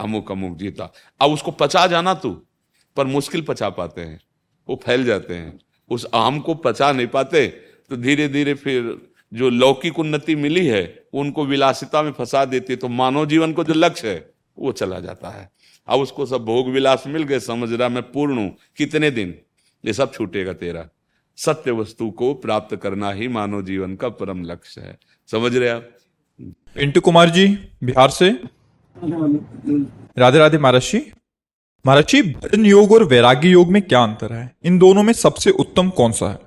अमुक 0.00 0.30
अमुक 0.32 0.56
जीता। 0.58 0.92
अब 1.20 1.30
उसको 1.30 1.50
पचा 1.50 1.86
जाना 1.86 2.14
तू, 2.14 2.30
पर 2.96 3.06
मुश्किल 3.06 3.42
पचा 3.42 3.68
पाते 3.70 4.00
हैं। 4.00 4.20
वो 4.68 4.80
फैल 4.84 5.04
जाते 5.04 5.34
हैं। 5.34 5.58
उस 5.90 6.06
आम 6.14 6.38
को 6.40 6.54
पचा 6.54 6.90
नहीं 6.92 7.06
पाते 7.06 7.46
तो 7.90 7.96
धीरे 7.96 8.28
धीरे 8.28 8.54
फिर 8.54 8.96
जो 9.32 9.48
लौकिक 9.50 9.98
उन्नति 9.98 10.34
मिली 10.36 10.66
है 10.66 10.82
उनको 11.12 11.44
विलासिता 11.46 12.02
में 12.02 12.10
फंसा 12.12 12.44
देती 12.44 12.72
है 12.72 12.76
तो 12.76 12.88
मानव 12.88 13.26
जीवन 13.26 13.52
को 13.52 13.64
जो 13.64 13.74
लक्ष्य 13.74 14.08
है, 14.08 14.30
वो 14.58 14.72
चला 14.72 15.00
जाता 15.00 15.30
है। 15.30 15.48
अब 15.88 16.00
उसको 16.00 16.26
सब 16.26 16.44
भोग 16.44 16.68
विलास 16.68 17.04
मिल 17.06 17.22
गए, 17.22 17.40
समझ 17.40 17.72
रहा 17.72 17.88
मैं 17.88 18.02
पूर्ण 18.02 18.38
हूँ। 18.38 18.56
कितने 18.76 19.10
दिन? 19.10 19.34
ये 19.84 19.92
सब 19.92 20.12
छूटेगा 20.12 20.52
तेरा। 20.52 20.88
सत्य 21.38 21.70
वस्तु 21.70 22.10
को 22.10 22.32
प्राप्त 22.34 22.74
करना 22.76 23.10
ही 23.12 23.28
मानव 23.28 23.62
जीवन 23.62 23.94
का 23.96 24.08
परम 24.10 24.42
लक्ष्य 24.44 24.80
है। 24.80 24.98
समझ 25.28 25.54
रहे 25.56 25.68
आप? 25.68 25.88
पिंटू 26.76 27.00
कुमार 27.00 27.30
जी, 27.30 27.46
बिहार 27.84 28.10
से। 28.10 28.30
राधे 30.18 30.38
राधे 30.38 30.58
महाराज 30.58 30.82
जी। 30.82 30.98
महाराज 31.86 32.04
जी 32.08 32.20
भजन 32.22 32.64
योग 32.66 32.92
और 32.92 33.02
वैराग्य 33.04 33.48
योग 33.48 33.68
में 33.72 33.80
क्या 33.82 34.02
अंतर 34.02 34.32
है? 34.32 34.54
इन 34.64 34.78
दोनों 34.78 35.02
में 35.02 35.12
सबसे 35.12 35.50
उत्तम 35.50 35.90
कौन 35.90 36.12
सा 36.12 36.28
है? 36.28 36.38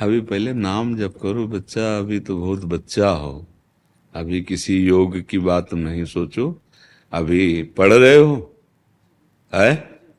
अभी 0.00 0.20
पहले 0.20 0.52
नाम 0.52 0.94
जब 0.96 1.18
करो 1.18 1.46
बच्चा 1.46 1.98
अभी 1.98 2.18
तो 2.20 2.36
बहुत 2.38 2.64
बच्चा 2.64 3.08
हो। 3.08 3.46
अभी 4.14 4.40
किसी 4.40 4.76
योग 4.86 5.18
की 5.30 5.38
बात 5.38 5.74
नहीं 5.74 6.04
सोचो। 6.04 6.46
अभी 7.12 7.62
पढ़ 7.78 7.92
रहे 7.92 8.16
हो? 8.16 8.54
है? 9.52 9.72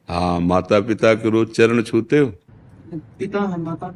हाँ 0.09 0.39
माता 0.39 0.79
पिता 0.79 1.13
के 1.13 1.29
रोज 1.29 1.49
चरण 1.51 1.81
छूते 1.81 2.17
हो? 2.17 2.27
पिता 3.19 3.41
है 3.41 3.61
माता 3.61 3.93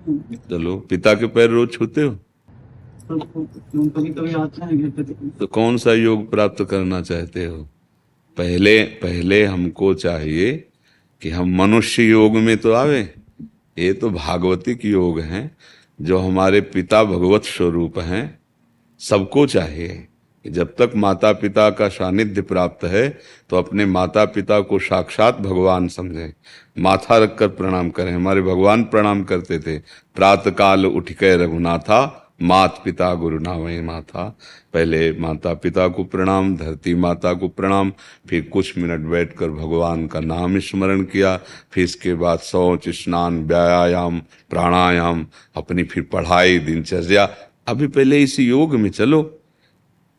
चलो 0.49 0.77
पिता 0.89 1.13
के 1.13 1.27
पैर 1.27 1.49
रोज 1.49 1.71
छूते 1.73 2.01
हो? 2.01 2.15
तो 3.09 3.19
कभी 3.19 4.09
कभी 4.09 4.33
आता 4.33 4.65
है 4.65 5.29
तो 5.29 5.47
कौन 5.47 5.77
सा 5.77 5.93
योग 5.93 6.29
प्राप्त 6.31 6.63
करना 6.63 7.01
चाहते 7.01 7.45
हो? 7.45 7.67
पहले 8.37 8.83
पहले 8.83 9.43
हमको 9.45 9.93
चाहिए 9.93 10.67
कि 11.21 11.29
हम 11.29 11.55
मनुष्य 11.55 12.03
योग 12.03 12.35
में 12.35 12.57
तो 12.57 12.71
आवे। 12.73 13.01
ये 13.77 13.93
तो 13.93 14.09
भागवतिक 14.09 14.85
योग 14.85 15.19
हैं, 15.19 15.57
जो 16.01 16.17
हमारे 16.17 16.61
पिता 16.61 17.03
भगवत 17.03 17.43
स्वरूप 17.43 17.99
हैं। 17.99 18.39
सबको 18.99 19.45
चाहिए 19.47 20.07
जब 20.45 20.67
तक 20.67 20.91
माता 20.95 21.31
पिता 21.33 21.69
का 21.69 21.87
सानिध्य 21.87 22.41
प्राप्त 22.41 22.83
है 22.85 23.07
तो 23.49 23.57
अपने 23.57 23.85
माता 23.85 24.25
पिता 24.25 24.59
को 24.59 24.79
साक्षात 24.79 25.37
भगवान 25.37 25.87
समझें। 25.87 26.33
माथा 26.79 27.17
रखकर 27.17 27.47
प्रणाम 27.47 27.89
करें। 27.89 28.11
हमारे 28.11 28.41
भगवान 28.41 28.83
प्रणाम 28.83 29.23
करते 29.23 29.59
थे। 29.59 29.77
प्रात 30.15 30.47
काल 30.47 30.85
उठ 30.85 31.11
के 31.11 31.35
रघुनाथा 31.37 32.22
मात 32.41 32.81
पिता 32.85 33.13
गुरु 33.13 33.39
नावय 33.39 33.81
माता। 33.81 34.39
पहले 34.73 35.11
माता 35.19 35.53
पिता 35.53 35.87
को 35.87 36.03
प्रणाम, 36.03 36.57
धरती 36.57 36.95
माता 36.95 37.33
को 37.33 37.47
प्रणाम, 37.47 37.93
फिर 38.29 38.41
कुछ 38.41 38.77
मिनट 38.77 38.99
बैठकर 38.99 39.49
भगवान 39.49 40.07
का 40.07 40.19
नाम 40.19 40.59
स्मरण 40.59 41.01
किया, 41.01 41.37
फिर 41.71 41.83
इसके 41.83 42.13
बाद 42.13 42.39
शौच, 42.39 42.89
स्नान, 42.89 43.43
व्यायाम, 43.43 44.19
प्राणायाम, 44.49 45.27
अपनी 45.55 45.83
फिर 45.83 46.03
पढ़ाई, 46.03 46.59
दिनचर्या। 46.59 47.35
अभी 47.67 47.87
पहले 47.87 48.23
इस 48.23 48.39
योग 48.39 48.75
में 48.75 48.89
चलो। 48.89 49.39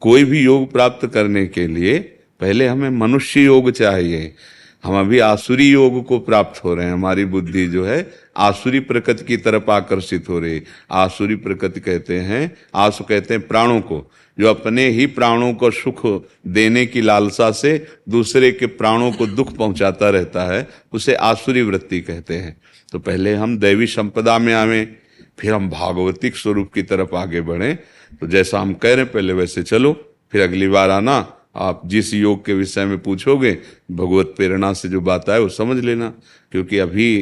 कोई 0.01 0.25
भी 0.25 0.45
योग 0.45 0.73
प्राप्त 0.73 1.07
करने 1.07 1.47
के 1.47 1.67
लिए 1.67 1.99
पहले 2.41 2.67
हमें 2.67 2.91
मनुष्य 2.91 3.41
योग 3.41 3.71
चाहिए। 3.71 4.35
हम 4.85 5.01
अभी 5.01 5.19
आसुरी 5.19 5.71
योग 5.71 6.07
को 6.07 6.19
प्राप्त 6.19 6.65
हो 6.65 6.75
रहे 6.75 6.87
हैं। 6.87 6.93
हमारी 6.93 7.25
बुद्धि 7.25 7.67
जो 7.67 7.85
है, 7.85 8.11
आसुरी 8.37 8.81
प्रकृति 8.81 9.25
की 9.25 9.37
तरफ़ 9.37 9.71
आकर्षित 9.71 10.29
हो 10.29 10.39
रही। 10.41 10.63
आसुरी 10.91 11.37
प्रकृति 11.37 11.81
कहते 11.81 12.19
हैं, 12.21 12.57
आसु 12.75 13.05
कहते 13.05 13.35
हैं 13.35 13.49
प्राणों 13.49 13.81
को, 13.81 14.11
जो 14.39 14.47
अपने 14.47 14.89
ही 14.89 15.07
प्राणों 15.07 15.55
को 15.55 15.71
सुख 15.71 16.25
देने 16.47 16.87
की 16.87 17.01
लालसा 17.01 17.51
से 17.51 17.87
दूसरे 18.09 18.53
के 18.53 18.67
प्राणों 18.67 19.13
को 19.13 19.27
दुख 19.27 19.57
पहुंचाता 19.57 20.11
रहता 20.11 20.53
है, 20.53 20.69
उसे 20.93 21.15
आसुरी 21.15 21.63
वृत्ति 21.63 22.01
कहते 22.01 22.35
हैं। 22.35 22.61
तो 22.93 22.99
पहले 22.99 23.35
हम 23.35 23.59
दैवी 23.59 23.87
संपदा 23.87 24.39
में 24.39 24.55
आवे, 24.55 24.97
फिर 25.39 25.53
हम 25.53 25.71
भागवतिक 25.71 26.37
स्वरूप 26.37 26.73
की 26.73 26.83
तरफ़ 26.83 27.15
आगे 27.15 27.41
बढ़े। 27.41 27.75
तो 28.21 28.27
जैसा 28.27 28.61
हम 28.61 28.75
कह 28.75 28.89
रहे 28.89 29.05
हैं, 29.05 29.13
पहले 29.13 29.33
वैसे 29.33 29.63
चलो, 29.63 30.15
फिर 30.33 30.43
अगली 30.43 30.69
बार 30.69 30.91
आना 30.91 31.41
आप 31.57 31.83
जिस 31.87 32.13
योग 32.15 32.45
के 32.47 32.55
विषय 32.55 32.85
में 32.85 32.99
पूछोगे, 32.99 33.59
भगवत 33.91 34.35
प्रेरणा 34.37 34.73
से 34.73 34.89
जो 34.89 35.01
बात 35.01 35.31
आए, 35.31 35.39
वो 35.39 35.49
समझ 35.51 35.85
लेना। 35.85 36.13
क्योंकि 36.53 36.79
अभी 36.79 37.15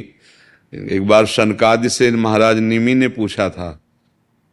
एक 0.72 1.06
बार 1.06 1.26
शनकादि 1.26 1.88
से 1.88 2.10
महाराज 2.12 2.58
निमी 2.58 2.94
ने 2.94 3.08
पूछा 3.10 3.48
था 3.50 3.70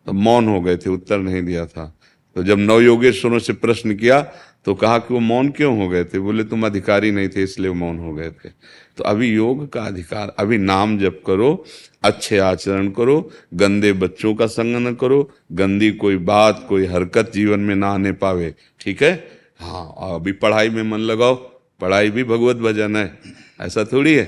तो 0.07 0.13
मौन 0.13 0.47
हो 0.47 0.61
गए 0.61 0.77
थे, 0.77 0.89
उत्तर 0.89 1.19
नहीं 1.19 1.41
दिया 1.43 1.65
था। 1.65 1.95
तो 2.35 2.43
जब 2.43 2.59
नव 2.59 2.79
योगेश्वरों 2.81 3.39
से 3.39 3.53
प्रश्न 3.53 3.95
किया 3.95 4.21
तो 4.65 4.73
कहा 4.75 4.97
कि 4.97 5.13
वो 5.13 5.19
मौन 5.19 5.49
क्यों 5.49 5.77
हो 5.77 5.87
गए 5.89 6.03
थे? 6.03 6.19
बोले, 6.19 6.43
तुम 6.43 6.65
अधिकारी 6.65 7.11
नहीं 7.11 7.29
थे, 7.29 7.43
इसलिए 7.43 7.71
मौन 7.71 7.97
हो 7.97 8.13
गए 8.13 8.29
थे। 8.29 8.49
तो 8.97 9.03
अभी 9.03 9.27
योग 9.27 9.67
का 9.69 9.81
अधिकार, 9.81 10.33
अभी 10.39 10.57
नाम 10.57 10.97
जप 10.99 11.21
करो, 11.27 11.65
अच्छे 12.03 12.37
आचरण 12.37 12.89
करो, 12.89 13.31
गंदे 13.53 13.93
बच्चों 13.93 14.33
का 14.35 14.45
संग 14.47 14.75
न 14.77 14.93
करो, 14.95 15.29
गंदी 15.51 15.91
कोई 15.91 16.17
बात, 16.17 16.65
कोई 16.69 16.85
हरकत 16.85 17.31
जीवन 17.33 17.59
में 17.59 17.75
ना 17.75 17.87
आने 17.87 18.11
पावे। 18.11 18.53
ठीक 18.79 19.03
है? 19.03 19.38
हाँ 19.59 20.13
अभी 20.15 20.31
पढ़ाई 20.31 20.69
में 20.69 20.83
मन 20.83 20.99
लगाओ, 20.99 21.35
पढ़ाई 21.81 22.09
भी 22.09 22.23
भगवत 22.23 22.57
भजन 22.57 22.95
है। 22.95 23.19
ऐसा 23.61 23.83
थोड़ी 23.83 24.13
है 24.15 24.27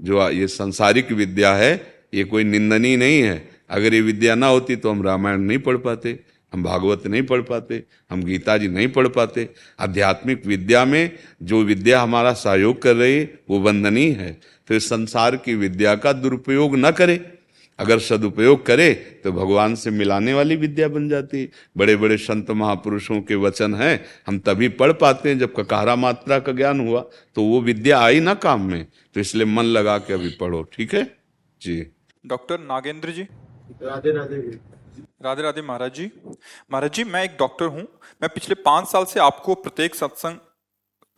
जो 0.00 0.28
ये 0.30 0.46
संसारिक 0.46 1.12
विद्या 1.12 1.54
है, 1.54 1.74
ये 2.14 2.24
कोई 2.24 2.44
निंदनीय 2.44 2.96
नहीं 2.96 3.20
है। 3.22 3.48
अगर 3.70 3.94
ये 3.94 4.00
विद्या 4.00 4.34
ना 4.34 4.46
होती 4.46 4.76
तो 4.76 4.90
हम 4.90 5.02
रामायण 5.02 5.40
नहीं 5.40 5.58
पढ़ 5.58 5.76
पाते, 5.76 6.18
हम 6.52 6.62
भागवत 6.62 7.06
नहीं 7.06 7.22
पढ़ 7.22 7.40
पाते, 7.42 7.82
हम 8.10 8.22
गीता 8.22 8.56
जी 8.58 8.68
नहीं 8.68 8.88
पढ़ 8.88 9.08
पाते। 9.08 9.48
आध्यात्मिक 9.80 10.46
विद्या 10.46 10.84
में 10.84 11.10
जो 11.42 11.62
विद्या 11.62 12.00
हमारा 12.00 12.32
सहयोग 12.32 12.80
कर 12.82 12.96
रही 12.96 13.18
है, 13.18 13.38
वो 13.50 13.60
वंदनीय 13.60 14.12
है। 14.12 14.32
तो 14.68 14.78
संसार 14.78 15.36
की 15.36 15.54
विद्या 15.54 15.94
का 15.94 16.12
दुरुपयोग 16.12 16.76
न 16.76 16.90
करे। 16.90 17.16
अगर 17.78 17.98
सदुपयोग 17.98 18.64
करे 18.66 18.92
तो 19.24 19.32
भगवान 19.32 19.74
से 19.74 19.90
मिलाने 19.90 20.34
वाली 20.34 20.56
विद्या 20.56 20.88
बन 20.88 21.08
जाती 21.08 21.44
बड़े 21.76 21.96
बड़े 21.96 22.16
संत 22.18 22.50
महापुरुषों 22.52 23.20
के 23.22 23.34
वचन 23.36 23.74
हैं 23.74 24.04
हम 24.26 24.38
तभी 24.38 24.68
पढ़ 24.78 24.92
पाते 24.94 25.28
हैं 25.28 25.38
जब 25.38 25.54
ककारा 25.54 25.96
मात्रा 25.96 26.38
का 26.38 26.52
ज्ञान 26.52 26.80
हुआ 26.80 27.00
तो 27.36 27.42
वो 27.42 27.60
विद्या 27.62 27.98
आई 28.00 28.20
ना 28.20 28.34
काम 28.36 28.62
में। 28.62 28.86
तो 29.14 29.20
इसलिए 29.20 29.46
मन 29.46 29.64
लगा 29.66 29.98
के 29.98 30.14
अभी 30.14 30.30
पढ़ो 30.40 30.62
ठीक 30.72 30.94
है? 30.94 31.04
जी। 31.60 31.86
डॉक्टर 32.24 32.60
नागेंद्र 32.60 33.10
जी। 33.10 33.22
राधे 33.82 34.12
राधे 34.12 34.36
राधे 35.22 35.42
राधे 35.42 35.62
महाराज 35.62 35.94
जी। 35.94 36.10
महाराज 36.72 36.92
जी 36.92 37.04
मैं 37.04 37.22
एक 37.24 37.36
डॉक्टर 37.38 37.66
हूँ। 37.66 37.82
मैं 38.22 38.28
पिछले 38.30 38.54
पाँच 38.62 38.88
साल 38.88 39.04
से 39.04 39.20
आपको 39.20 39.54
प्रत्येक 39.56 39.94
सत्संग 39.94 40.36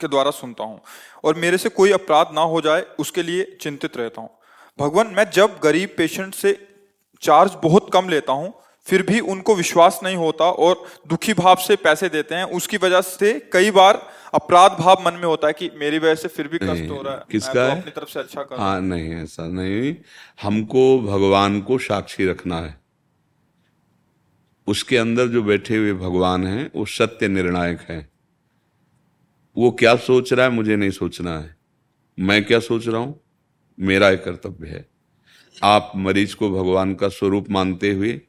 के 0.00 0.08
द्वारा 0.08 0.30
सुनता 0.32 0.64
हूँ। 0.64 0.80
और 1.24 1.34
मेरे 1.36 1.58
से 1.58 1.68
कोई 1.70 1.92
अपराध 1.92 2.34
ना 2.34 2.40
हो 2.42 2.60
जाए 2.60 2.84
उसके 2.98 3.22
लिए 3.22 3.56
चिंतित 3.60 3.96
रहता 3.96 4.20
हूँ। 4.20 4.30
भगवान 4.78 5.06
मैं 5.06 5.30
जब 5.30 5.60
गरीब 5.62 5.94
पेशेंट 5.96 6.34
से 6.34 6.68
चार्ज 7.20 7.52
बहुत 7.62 7.90
कम 7.92 8.08
लेता 8.08 8.32
हूँ 8.32 8.54
फिर 8.86 9.02
भी 9.02 9.20
उनको 9.20 9.54
विश्वास 9.54 10.00
नहीं 10.02 10.16
होता 10.16 10.44
और 10.44 10.86
दुखी 11.08 11.32
भाव 11.32 11.56
से 11.56 11.76
पैसे 11.76 12.08
देते 12.08 12.34
हैं 12.34 12.44
उसकी 12.44 12.76
वजह 12.76 13.00
से 13.00 13.50
कई 13.52 13.70
बार 13.70 14.10
अपराध 14.34 14.72
भाव 14.72 15.02
मन 15.06 15.14
में 15.14 15.24
होता 15.24 15.46
है 15.46 15.52
कि 15.52 15.70
मेरी 15.76 15.98
वजह 15.98 16.14
से 16.14 16.28
फिर 16.28 16.48
भी 16.48 16.58
कष्ट 16.58 16.90
हो 16.90 17.02
रहा 17.02 17.14
है। 17.14 17.24
किसका 17.30 17.52
तो 17.52 17.60
है? 17.60 17.80
अपनी 17.80 17.90
तरफ़ 17.90 18.08
से 18.08 18.20
अच्छा 18.20 18.42
कर 18.42 18.56
हाँ। 18.58 18.80
नहीं 18.80 19.14
ऐसा 19.14 19.48
नहीं। 19.48 19.94
हमको 20.42 20.98
भगवान 20.98 21.60
को 21.60 21.78
साक्षी 21.78 22.26
रखना 22.26 22.60
है। 22.60 22.80
उसके 24.66 24.96
अंदर 24.96 25.28
जो 25.28 25.42
बैठे 25.42 25.76
हुए 25.76 25.92
भगवान 25.92 26.46
हैं 26.46 26.70
वो 26.76 26.84
सत्य 26.84 27.28
निर्णायक 27.28 27.80
है। 27.80 28.08
वो 29.56 29.70
क्या 29.70 29.96
सोच 29.96 30.32
रहा 30.32 30.46
है 30.46 30.52
मुझे 30.52 30.76
नहीं 30.76 30.90
सोचना 30.90 31.38
है। 31.38 31.56
मैं 32.18 32.44
क्या 32.44 32.60
सोच 32.60 32.88
रहा 32.88 33.00
हूँ? 33.00 33.20
मेरा 33.78 34.08
एक 34.10 34.24
कर्तव्य 34.24 34.68
है। 34.68 34.86
आप 35.62 35.92
मरीज़ 35.96 36.34
को 36.36 36.50
भगवान 36.50 36.94
का 36.94 37.08
स्वरूप 37.08 37.50
मानते 37.50 37.92
हुए, 37.92 38.20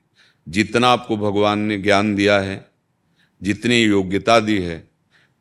जितना 0.48 0.88
आपको 0.88 1.18
भगवान 1.18 1.60
ने 1.60 1.78
ज्ञान 1.78 2.14
दिया 2.16 2.40
है, 2.40 2.66
जितनी 3.42 3.82
योग्यता 3.82 4.40
दी 4.40 4.58
है, 4.58 4.78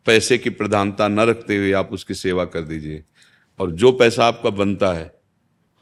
पैसे 0.06 0.38
की 0.38 0.50
प्रधानता 0.50 1.08
न 1.08 1.20
रखते 1.20 1.56
हुए 1.56 1.72
आप 1.72 1.92
उसकी 1.92 2.14
सेवा 2.14 2.44
कर 2.44 2.62
दीजिए। 2.62 3.02
और 3.58 3.70
जो 3.72 3.92
पैसा 3.92 4.26
आपका 4.26 4.50
बनता 4.50 4.92
है, 4.92 5.10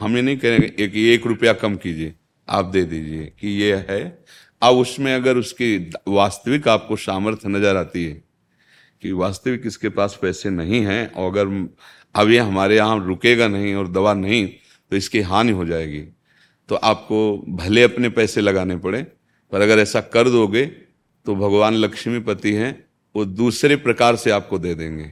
हम 0.00 0.16
ये 0.16 0.22
नहीं 0.22 0.36
कहेंगे 0.36 0.72
एक 0.78 0.94
एक 0.94 1.26
रुपया 1.26 1.52
कम 1.52 1.76
कीजिए, 1.76 2.14
आप 2.48 2.64
दे 2.64 2.82
दीजिए 2.84 3.32
कि 3.40 3.48
ये 3.62 3.74
है। 3.88 4.02
अब 4.62 4.76
उसमें 4.76 5.14
अगर 5.14 5.36
उसकी 5.36 5.76
वास्तविक 6.08 6.68
आपको 6.68 6.96
सामर्थ्य 6.96 7.48
नज़र 7.48 7.76
आती 7.76 8.04
है 8.04 8.22
कि 9.02 9.12
वास्तविक 9.12 9.62
इसके 9.66 9.88
पास 9.88 10.18
पैसे 10.22 10.50
नहीं 10.50 10.80
हैं, 10.80 11.12
और 11.12 11.30
अगर 11.30 11.46
अब 12.16 12.30
ये 12.30 12.38
हमारे 12.38 12.76
यहाँ 12.76 13.04
रुकेगा 13.06 13.48
नहीं 13.48 13.74
और 13.74 13.88
दवा 13.88 14.14
नहीं 14.14 14.46
तो 14.92 14.96
इसकी 14.96 15.20
हानि 15.20 15.52
हो 15.52 15.64
जाएगी। 15.64 16.00
तो 16.68 16.74
आपको 16.74 17.44
भले 17.48 17.82
अपने 17.82 18.08
पैसे 18.08 18.40
लगाने 18.40 18.76
पड़े, 18.76 19.02
पर 19.52 19.60
अगर 19.60 19.78
ऐसा 19.78 20.00
कर 20.00 20.28
दोगे 20.28 20.64
तो 21.26 21.34
भगवान 21.36 21.74
लक्ष्मीपति 21.74 22.52
हैं, 22.52 22.84
वो 23.14 23.24
दूसरे 23.24 23.76
प्रकार 23.76 24.16
से 24.16 24.30
आपको 24.30 24.58
दे 24.58 24.74
देंगे। 24.74 25.10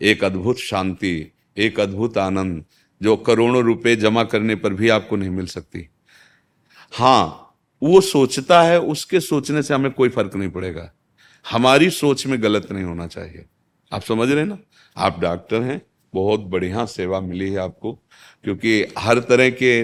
एक 0.00 0.24
अद्भुत 0.24 0.58
शांति, 0.58 1.32
एक 1.56 1.80
अद्भुत 1.80 2.18
आनंद, 2.18 2.64
जो 3.00 3.16
करोड़ों 3.16 3.62
रुपए 3.62 3.96
जमा 3.96 4.24
करने 4.24 4.54
पर 4.54 4.74
भी 4.74 4.88
आपको 4.88 5.16
नहीं 5.16 5.30
मिल 5.30 5.46
सकती। 5.46 5.88
हाँ 6.92 7.40
वो 7.82 8.00
सोचता 8.00 8.62
है, 8.62 8.78
उसके 8.80 9.20
सोचने 9.20 9.62
से 9.62 9.74
हमें 9.74 9.90
कोई 9.92 10.08
फ़र्क 10.08 10.36
नहीं 10.36 10.50
पड़ेगा। 10.50 10.90
हमारी 11.44 11.90
सोच 11.90 12.26
में 12.26 12.42
गलत 12.42 12.70
नहीं 12.72 12.84
होना 12.84 13.06
चाहिए। 13.06 13.44
आप 13.92 14.02
समझ 14.02 14.28
रहे 14.30 14.40
हैं 14.40 14.46
ना? 14.46 14.58
आप 14.96 15.20
डॉक्टर 15.20 15.62
हैं 15.62 15.80
बहुत 16.14 16.40
बढ़िया 16.40 16.84
सेवा 16.86 17.20
मिली 17.20 17.50
है 17.50 17.58
आपको, 17.58 17.92
क्योंकि 18.44 18.84
हर 18.98 19.18
तरह 19.18 19.50
के 19.50 19.82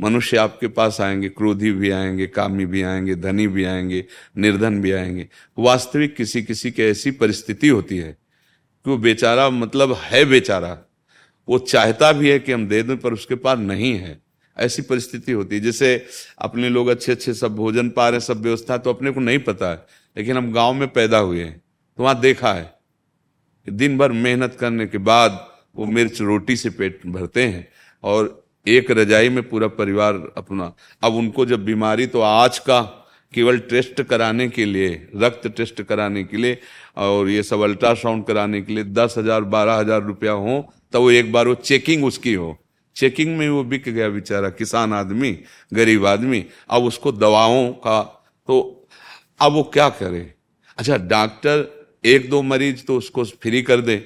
मनुष्य 0.00 0.36
आपके 0.36 0.68
पास 0.68 1.00
आएँगे, 1.00 1.28
क्रोधी 1.28 1.70
भी 1.72 1.90
आएँगे, 1.90 2.26
कामी 2.26 2.66
भी 2.66 2.82
आएँगे, 2.82 3.14
धनी 3.14 3.46
भी 3.48 3.64
आएँगे, 3.64 4.04
निर्धन 4.38 4.80
भी 4.80 4.92
आएँगे। 4.92 5.28
वास्तविक 5.58 6.16
किसी 6.16 6.42
किसी 6.42 6.70
की 6.70 6.82
ऐसी 6.82 7.10
परिस्थिति 7.10 7.68
होती 7.68 7.98
है 7.98 8.12
कि 8.12 8.90
वो 8.90 8.96
बेचारा 8.98 9.48
मतलब 9.50 9.92
है 10.02 10.24
बेचारा, 10.24 10.78
वो 11.48 11.58
चाहता 11.58 12.12
भी 12.12 12.30
है 12.30 12.38
कि 12.38 12.52
हम 12.52 12.68
दे 12.68 12.82
दें, 12.82 12.96
पर 12.96 13.12
उसके 13.12 13.34
पास 13.34 13.58
नहीं 13.58 13.92
है। 13.94 14.18
ऐसी 14.56 14.82
परिस्थिति 14.82 15.32
होती 15.32 15.56
है। 15.56 15.60
जैसे 15.62 16.06
अपने 16.38 16.68
लोग 16.68 16.88
अच्छे 16.88 17.12
अच्छे 17.12 17.34
सब 17.34 17.56
भोजन 17.56 17.88
पा 17.90 18.08
रहे 18.08 18.20
सब 18.20 18.42
व्यवस्था 18.42 18.78
तो 18.78 18.90
अपने 18.90 19.10
को 19.10 19.20
नहीं 19.20 19.38
पता 19.38 19.70
है, 19.70 19.84
लेकिन 20.16 20.36
हम 20.36 20.52
गाँव 20.52 20.74
में 20.74 20.88
पैदा 20.88 21.18
हुए 21.18 21.42
हैं 21.44 21.60
तो 21.98 22.02
वहाँ 22.02 22.20
देखा 22.20 22.52
है। 22.52 22.75
दिन 23.68 23.96
भर 23.98 24.12
मेहनत 24.14 24.56
करने 24.60 24.86
के 24.86 24.98
बाद 25.00 25.46
वो 25.76 25.86
मिर्च 25.88 26.20
रोटी 26.22 26.56
से 26.56 26.70
पेट 26.72 27.00
भरते 27.08 27.44
हैं 27.44 27.66
और 28.04 28.44
एक 28.66 28.90
रजाई 28.90 29.28
में 29.28 29.48
पूरा 29.48 29.68
परिवार 29.70 30.14
अपना। 30.36 30.72
अब 31.02 31.14
उनको 31.14 31.46
जब 31.46 31.64
बीमारी 31.64 32.06
तो 32.06 32.20
आज 32.20 32.58
का 32.60 32.80
केवल 33.34 33.58
टेस्ट 33.60 34.02
कराने 34.02 34.48
के 34.48 34.64
लिए, 34.64 35.08
रक्त 35.16 35.46
टेस्ट 35.48 35.82
कराने 35.82 36.22
के 36.24 36.36
लिए 36.36 36.58
और 36.98 37.28
ये 37.28 37.42
सब 37.42 37.62
अल्ट्रासाउंड 37.62 38.24
कराने 38.26 38.60
के 38.62 38.74
लिए 38.74 38.84
दस 38.84 39.14
हज़ार, 39.18 39.42
बारह 39.42 39.74
हज़ार 39.74 40.02
रुपया 40.02 40.32
हो 40.32 40.72
तो 40.92 41.00
वो 41.02 41.10
एक 41.12 41.32
बार 41.32 41.48
वो 41.48 41.54
चेकिंग 41.56 42.04
उसकी 42.04 42.34
हो। 42.34 42.56
चेकिंग 42.96 43.36
में 43.38 43.48
वो 43.48 43.62
बिक 43.64 43.88
गया 43.88 44.08
बेचारा, 44.08 44.48
किसान 44.50 44.92
आदमी, 44.94 45.32
गरीब 45.72 46.06
आदमी। 46.06 46.44
अब 46.70 46.84
उसको 46.84 47.12
दवाओं 47.14 47.68
का 47.84 48.02
तो 48.48 48.86
अब 49.40 49.52
वो 49.52 49.62
क्या 49.64 49.88
करे? 49.92 50.32
अच्छा 50.78 50.96
डॉक्टर 50.98 51.75
एक 52.06 52.28
दो 52.30 52.42
मरीज़ 52.42 52.84
तो 52.84 52.96
उसको 52.98 53.24
फ्री 53.24 53.62
कर 53.62 53.80
दे। 53.80 53.96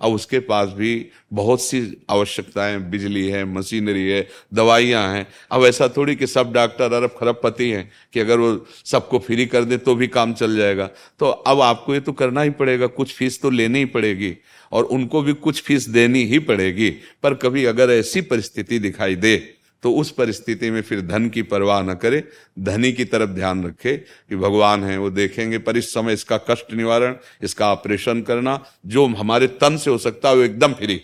अब 0.00 0.12
उसके 0.12 0.38
पास 0.40 0.68
भी 0.68 1.06
बहुत 1.32 1.62
सी 1.62 1.80
आवश्यकताएँ, 2.10 2.78
बिजली 2.80 3.26
है, 3.28 3.44
मशीनरी 3.44 4.06
है, 4.08 4.26
दवाइयाँ 4.54 5.06
हैं। 5.14 5.26
अब 5.50 5.64
ऐसा 5.64 5.88
थोड़ी 5.88 6.14
कि 6.16 6.26
सब 6.26 6.52
डॉक्टर 6.52 6.92
अरब 6.92 7.14
खरबपति 7.18 7.68
हैं 7.70 7.90
कि 8.12 8.20
अगर 8.20 8.38
वो 8.38 8.66
सबको 8.84 9.18
फ्री 9.18 9.46
कर 9.46 9.64
दे 9.64 9.76
तो 9.76 9.94
भी 9.94 10.06
काम 10.06 10.32
चल 10.34 10.56
जाएगा। 10.56 10.86
तो 11.18 11.26
अब 11.26 11.60
आपको 11.60 11.94
ये 11.94 12.00
तो 12.00 12.12
करना 12.12 12.42
ही 12.42 12.50
पड़ेगा, 12.50 12.86
कुछ 12.86 13.14
फ़ीस 13.14 13.40
तो 13.42 13.50
लेनी 13.50 13.78
ही 13.78 13.84
पड़ेगी 13.84 14.36
और 14.72 14.84
उनको 14.84 15.22
भी 15.22 15.32
कुछ 15.32 15.62
फ़ीस 15.62 15.88
देनी 15.88 16.24
ही 16.24 16.38
पड़ेगी। 16.38 16.90
पर 17.22 17.34
कभी 17.34 17.64
अगर 17.64 17.90
ऐसी 17.90 18.20
परिस्थिति 18.20 18.78
दिखाई 18.78 19.16
दे 19.16 19.36
तो 19.82 19.92
उस 19.92 20.10
परिस्थिति 20.10 20.70
में 20.70 20.82
फिर 20.82 21.00
धन 21.00 21.28
की 21.28 21.42
परवाह 21.42 21.82
न 21.82 21.94
करे, 21.94 22.28
धनी 22.58 22.92
की 22.92 23.04
तरफ़ 23.04 23.30
ध्यान 23.30 23.64
रखे 23.64 23.96
कि 23.96 24.36
भगवान 24.36 24.84
है, 24.84 24.98
वो 24.98 25.10
देखेंगे, 25.10 25.58
पर 25.58 25.76
इस 25.76 25.94
समय 25.94 26.12
इसका 26.12 26.36
कष्ट 26.36 26.72
निवारण, 26.72 27.14
इसका 27.42 27.72
ऑपरेशन 27.72 28.22
करना, 28.22 28.64
जो 28.86 29.06
हमारे 29.06 29.46
तन 29.46 29.76
से 29.76 29.90
हो 29.90 29.98
सकता 29.98 30.28
है 30.28 30.36
वो 30.36 30.42
एकदम 30.42 30.72
फ्री। 30.72 31.00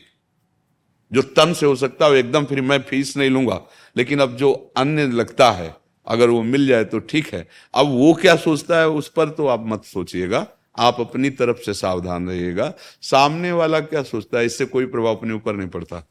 जो 1.12 1.22
तन 1.22 1.52
से 1.52 1.66
हो 1.66 1.76
सकता 1.76 2.04
है 2.04 2.10
वो 2.10 2.16
एकदम 2.16 2.44
फ्री, 2.44 2.60
मैं 2.60 2.78
फ़ीस 2.78 3.16
नहीं 3.16 3.30
लूँगा। 3.30 3.60
लेकिन 3.96 4.18
अब 4.18 4.36
जो 4.36 4.72
अन्य 4.76 5.06
लगता 5.06 5.50
है, 5.50 5.76
अगर 6.06 6.30
वो 6.30 6.42
मिल 6.42 6.66
जाए 6.66 6.84
तो 6.84 6.98
ठीक 6.98 7.34
है। 7.34 7.48
अब 7.74 7.86
वो 7.86 8.14
क्या 8.14 8.36
सोचता 8.36 8.78
है 8.78 8.88
उस 8.88 9.08
पर 9.08 9.28
तो 9.28 9.46
आप 9.46 9.64
मत 9.66 9.84
सोचिएगा। 9.84 10.46
आप 10.78 10.96
अपनी 11.00 11.30
तरफ़ 11.30 11.56
से 11.56 11.74
सावधान 11.74 12.28
रहिएगा। 12.28 12.74
सामने 13.02 13.52
वाला 13.52 13.80
क्या 13.80 14.02
सोचता 14.02 14.38
है, 14.38 14.46
इससे 14.46 14.64
कोई 14.64 14.86
प्रभाव 14.86 15.16
अपने 15.16 15.34
ऊपर 15.34 15.54
नहीं 15.54 15.68
पड़ता। 15.68 16.08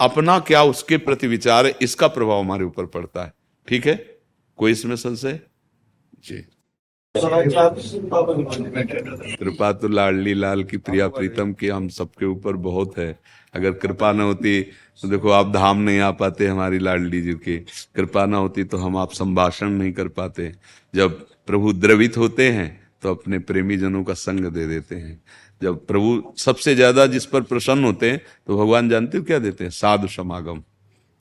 अपना 0.00 0.38
क्या 0.38 0.62
उसके 0.62 0.96
प्रति 0.96 1.26
विचार 1.26 1.66
है, 1.66 1.74
इसका 1.82 2.06
प्रभाव 2.08 2.40
हमारे 2.40 2.64
ऊपर 2.64 2.86
पड़ता 2.86 3.24
है। 3.24 3.32
ठीक 3.68 3.86
है? 3.86 3.94
कोई 4.58 4.72
इसमें 4.72 4.96
संशय? 4.96 5.40
जी। 6.24 6.44
कृपा 9.36 9.72
तो 9.72 9.88
लाडली 9.88 10.34
लाल 10.34 10.62
की 10.64 10.76
प्रिया 10.76 11.08
प्रीतम 11.08 11.52
की 11.52 11.68
हम 11.68 11.88
सबके 11.88 12.26
ऊपर 12.26 12.56
बहुत 12.56 12.98
है। 12.98 13.18
अगर 13.54 13.72
कृपा 13.72 14.12
न 14.12 14.20
होती 14.20 14.60
तो 15.02 15.08
देखो, 15.08 15.30
आप 15.30 15.52
धाम 15.52 15.78
नहीं 15.78 16.00
आ 16.00 16.10
पाते 16.10 16.46
हमारी 16.46 16.78
लाडली 16.78 17.20
जी 17.22 17.32
की। 17.34 17.56
कृपा 17.96 18.24
न 18.26 18.34
होती 18.34 18.64
तो 18.64 18.76
हम 18.76 18.96
आप 18.96 19.12
संभाषण 19.12 19.70
नहीं 19.70 19.92
कर 19.92 20.08
पाते। 20.08 20.52
जब 20.94 21.18
प्रभु 21.46 21.72
द्रवित 21.72 22.16
होते 22.16 22.50
हैं 22.50 22.68
तो 23.02 23.10
अपने 23.10 23.38
प्रेमी 23.40 23.76
जनों 23.76 24.04
का 24.04 24.14
संग 24.14 24.44
दे 24.46 24.66
देते 24.66 24.96
हैं। 24.96 25.22
जब 25.60 25.86
प्रभु 25.86 26.22
सबसे 26.38 26.74
ज़्यादा 26.74 27.06
जिस 27.08 27.26
पर 27.26 27.42
प्रसन्न 27.42 27.84
होते 27.84 28.10
हैं 28.10 28.20
तो 28.46 28.56
भगवान 28.58 28.88
जानते 28.88 29.18
हो 29.18 29.24
क्या 29.24 29.38
देते 29.38 29.64
हैं? 29.64 29.70
साधु 29.70 30.08
समागम। 30.08 30.62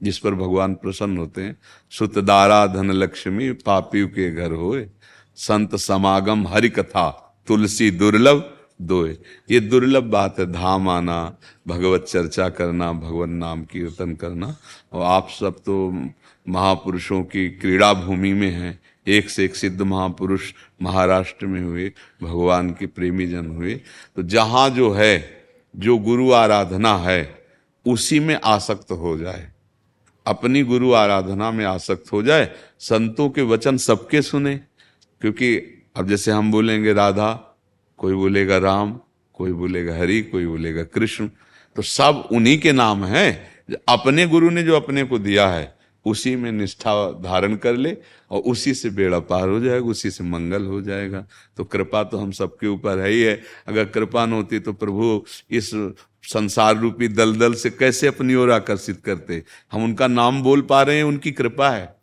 जिस 0.01 0.17
पर 0.19 0.33
भगवान 0.35 0.73
प्रसन्न 0.75 1.17
होते 1.17 1.41
हैं 1.41 1.55
सुतदारा 1.91 2.65
धन 2.67 2.91
लक्ष्मी 2.93 3.51
पापी 3.61 4.05
के 4.07 4.29
घर 4.31 4.51
होए, 4.53 4.87
संत 5.37 5.75
समागम 5.77 6.47
हरि 6.47 6.69
कथा, 6.69 7.09
तुलसी 7.47 7.89
दुर्लभ 7.93 8.43
दोए। 8.79 9.17
ये 9.49 9.59
दुर्लभ 9.61 10.03
बात 10.05 10.39
है, 10.39 10.45
धाम 10.45 10.89
आना, 10.89 11.37
भगवत 11.67 12.05
चर्चा 12.05 12.49
करना, 12.49 12.91
भगवान 12.93 13.29
नाम 13.31 13.63
कीर्तन 13.65 14.13
करना। 14.15 14.55
और 14.93 15.03
आप 15.03 15.29
सब 15.29 15.55
तो 15.59 15.91
महापुरुषों 16.45 17.21
की 17.23 17.49
क्रीड़ा 17.51 17.93
भूमि 17.95 18.33
में 18.33 18.51
हैं 18.51 18.79
एक 19.07 19.29
से 19.29 19.45
एक 19.45 19.55
सिद्ध 19.55 19.81
महापुरुष 19.81 20.53
महाराष्ट्र 20.81 21.45
में 21.45 21.61
हुए, 21.61 21.93
भगवान 22.23 22.69
के 22.69 22.87
प्रेमी 22.87 23.27
जन 23.27 23.45
हुए। 23.45 23.81
तो 24.15 24.23
जहाँ 24.23 24.69
जो 24.69 24.91
है, 24.91 25.43
जो 25.75 25.97
गुरु 25.97 26.31
आराधना 26.31 26.97
है, 26.97 27.45
उसी 27.85 28.19
में 28.19 28.39
आसक्त 28.43 28.91
हो 28.91 29.17
जाए। 29.17 29.51
अपनी 30.27 30.63
गुरु 30.63 30.93
आराधना 30.93 31.51
में 31.51 31.65
आसक्त 31.65 32.11
हो 32.11 32.23
जाए, 32.23 32.51
संतों 32.79 33.29
के 33.29 33.41
वचन 33.41 33.77
सबके 33.77 34.21
सुने। 34.21 34.55
क्योंकि 35.21 35.57
अब 35.95 36.07
जैसे 36.07 36.31
हम 36.31 36.51
बोलेंगे 36.51 36.93
राधा, 36.93 37.57
कोई 37.97 38.13
बोलेगा 38.13 38.57
राम, 38.57 38.99
कोई 39.33 39.51
बोलेगा 39.51 39.97
हरि, 39.97 40.21
कोई 40.21 40.45
बोलेगा 40.45 40.83
कृष्ण। 40.83 41.29
तो 41.75 41.81
सब 41.81 42.29
उन्हीं 42.31 42.59
के 42.59 42.71
नाम 42.71 43.05
हैं 43.05 43.47
अपने 43.89 44.27
गुरु 44.27 44.49
ने 44.49 44.63
जो 44.63 44.75
अपने 44.75 45.03
को 45.03 45.19
दिया 45.19 45.47
है। 45.47 45.76
उसी 46.07 46.35
में 46.35 46.51
निष्ठा 46.51 46.93
धारण 47.11 47.55
कर 47.55 47.75
ले 47.75 47.95
और 48.31 48.41
उसी 48.41 48.73
से 48.73 48.89
बेड़ा 48.89 49.19
पार 49.19 49.49
हो 49.49 49.59
जाएगा, 49.59 49.85
उसी 49.85 50.11
से 50.11 50.23
मंगल 50.23 50.65
हो 50.65 50.81
जाएगा। 50.81 51.25
तो 51.57 51.63
कृपा 51.63 52.03
तो 52.03 52.17
हम 52.17 52.31
सबके 52.31 52.67
ऊपर 52.67 52.99
है 52.99 53.09
ही 53.09 53.21
है। 53.21 53.41
अगर 53.67 53.85
कृपा 53.85 54.25
न 54.25 54.33
होती 54.33 54.59
तो 54.59 54.73
प्रभु 54.73 55.23
इस 55.51 55.71
संसार 56.23 56.77
रूपी 56.77 57.07
दलदल 57.07 57.53
से 57.53 57.69
कैसे 57.69 58.07
अपनी 58.07 58.35
ओर 58.35 58.51
आकर्षित 58.51 59.01
करते? 59.05 59.43
हम 59.71 59.83
उनका 59.83 60.07
नाम 60.07 60.41
बोल 60.43 60.61
पा 60.61 60.81
रहे 60.81 60.97
हैं, 60.97 61.03
उनकी 61.03 61.31
कृपा 61.31 61.69
है। 61.69 61.95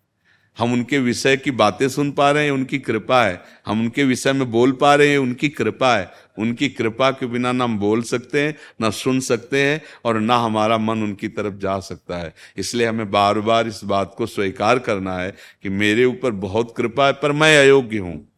हम 0.58 0.72
उनके 0.72 0.98
विषय 0.98 1.36
की 1.36 1.50
बातें 1.50 1.88
सुन 1.88 2.10
पा 2.12 2.30
रहे 2.30 2.44
हैं, 2.44 2.50
उनकी 2.50 2.78
कृपा 2.78 3.24
है। 3.24 3.42
हम 3.66 3.80
उनके 3.80 4.04
विषय 4.04 4.32
में 4.32 4.50
बोल 4.50 4.72
पा 4.72 4.94
रहे 4.94 5.08
हैं, 5.08 5.18
उनकी 5.18 5.48
कृपा 5.48 5.96
है। 5.96 6.10
उनकी 6.38 6.68
कृपा 6.68 7.10
के 7.10 7.26
बिना 7.26 7.52
ना 7.52 7.64
हम 7.64 7.78
बोल 7.78 8.02
सकते 8.02 8.42
हैं, 8.42 8.56
ना 8.80 8.90
सुन 8.90 9.20
सकते 9.20 9.62
हैं 9.62 9.80
और 10.04 10.20
ना 10.20 10.36
हमारा 10.36 10.78
मन 10.78 11.02
उनकी 11.02 11.28
तरफ़ 11.28 11.54
जा 11.54 11.78
सकता 11.80 12.18
है। 12.18 12.34
इसलिए 12.56 12.86
हमें 12.86 13.10
बार 13.10 13.40
बार 13.40 13.68
इस 13.68 13.84
बात 13.84 14.14
को 14.18 14.26
स्वीकार 14.26 14.78
करना 14.78 15.18
है 15.18 15.34
कि 15.62 15.68
मेरे 15.68 16.04
ऊपर 16.04 16.30
बहुत 16.30 16.74
कृपा 16.76 17.06
है, 17.06 17.12
पर 17.12 17.32
मैं 17.32 17.58
अयोग्य 17.58 17.98
हूँ। 17.98 18.28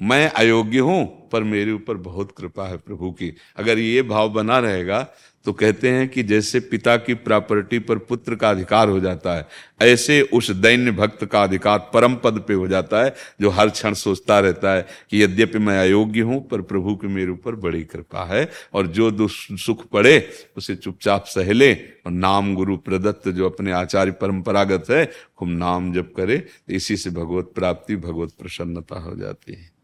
मैं 0.00 0.30
अयोग्य 0.30 0.78
हूँ, 0.78 1.28
पर 1.28 1.42
मेरे 1.42 1.72
ऊपर 1.72 1.96
बहुत 1.96 2.32
कृपा 2.38 2.66
है 2.68 2.76
प्रभु 2.76 3.10
की। 3.10 3.32
अगर 3.56 3.78
ये 3.78 4.02
भाव 4.02 4.28
बना 4.28 4.58
रहेगा 4.58 5.06
तो 5.46 5.52
कहते 5.52 5.90
हैं 5.90 6.08
कि 6.08 6.22
जैसे 6.22 6.60
पिता 6.60 6.96
की 6.96 7.14
प्रॉपर्टी 7.16 7.78
पर 7.78 7.98
पुत्र 7.98 8.34
का 8.34 8.50
अधिकार 8.50 8.88
हो 8.88 8.98
जाता 9.00 9.34
है, 9.36 9.46
ऐसे 9.82 10.20
उस 10.22 10.50
दैन्य 10.50 10.90
भक्त 10.90 11.24
का 11.24 11.42
अधिकार 11.42 11.78
परम 11.94 12.14
पद 12.14 12.42
पे 12.48 12.54
हो 12.54 12.66
जाता 12.68 13.02
है, 13.04 13.14
जो 13.40 13.50
हर 13.50 13.68
क्षण 13.70 13.94
सोचता 13.94 14.38
रहता 14.40 14.74
है 14.74 14.86
कि 15.10 15.22
यद्यपि 15.22 15.58
मैं 15.58 15.78
अयोग्य 15.78 16.20
हूँ, 16.20 16.40
पर 16.48 16.62
प्रभु 16.62 16.94
की 16.96 17.06
मेरे 17.08 17.30
ऊपर 17.30 17.54
बड़ी 17.56 17.82
कृपा 17.84 18.24
है 18.24 18.48
और 18.74 18.86
जो 18.88 19.28
सुख 19.28 19.86
पड़े, 19.86 20.28
उसे 20.56 20.76
चुपचाप 20.76 21.24
सहले 21.26 21.72
और 21.74 22.12
नाम 22.12 22.54
गुरु 22.54 22.76
प्रदत्त, 22.78 23.28
जो 23.28 23.48
अपने 23.50 23.72
आचार्य 23.72 24.12
परंपरागत 24.12 24.90
है 24.90 25.04
खूब 25.36 25.48
नाम 25.48 25.92
जप 25.94 26.12
करे, 26.16 26.44
इसी 26.68 26.96
से 26.96 27.10
भगवत 27.10 27.52
प्राप्ति, 27.54 27.96
भगवत 27.96 28.32
प्रसन्नता 28.40 29.00
हो 29.00 29.16
जाती 29.16 29.52
है। 29.52 29.77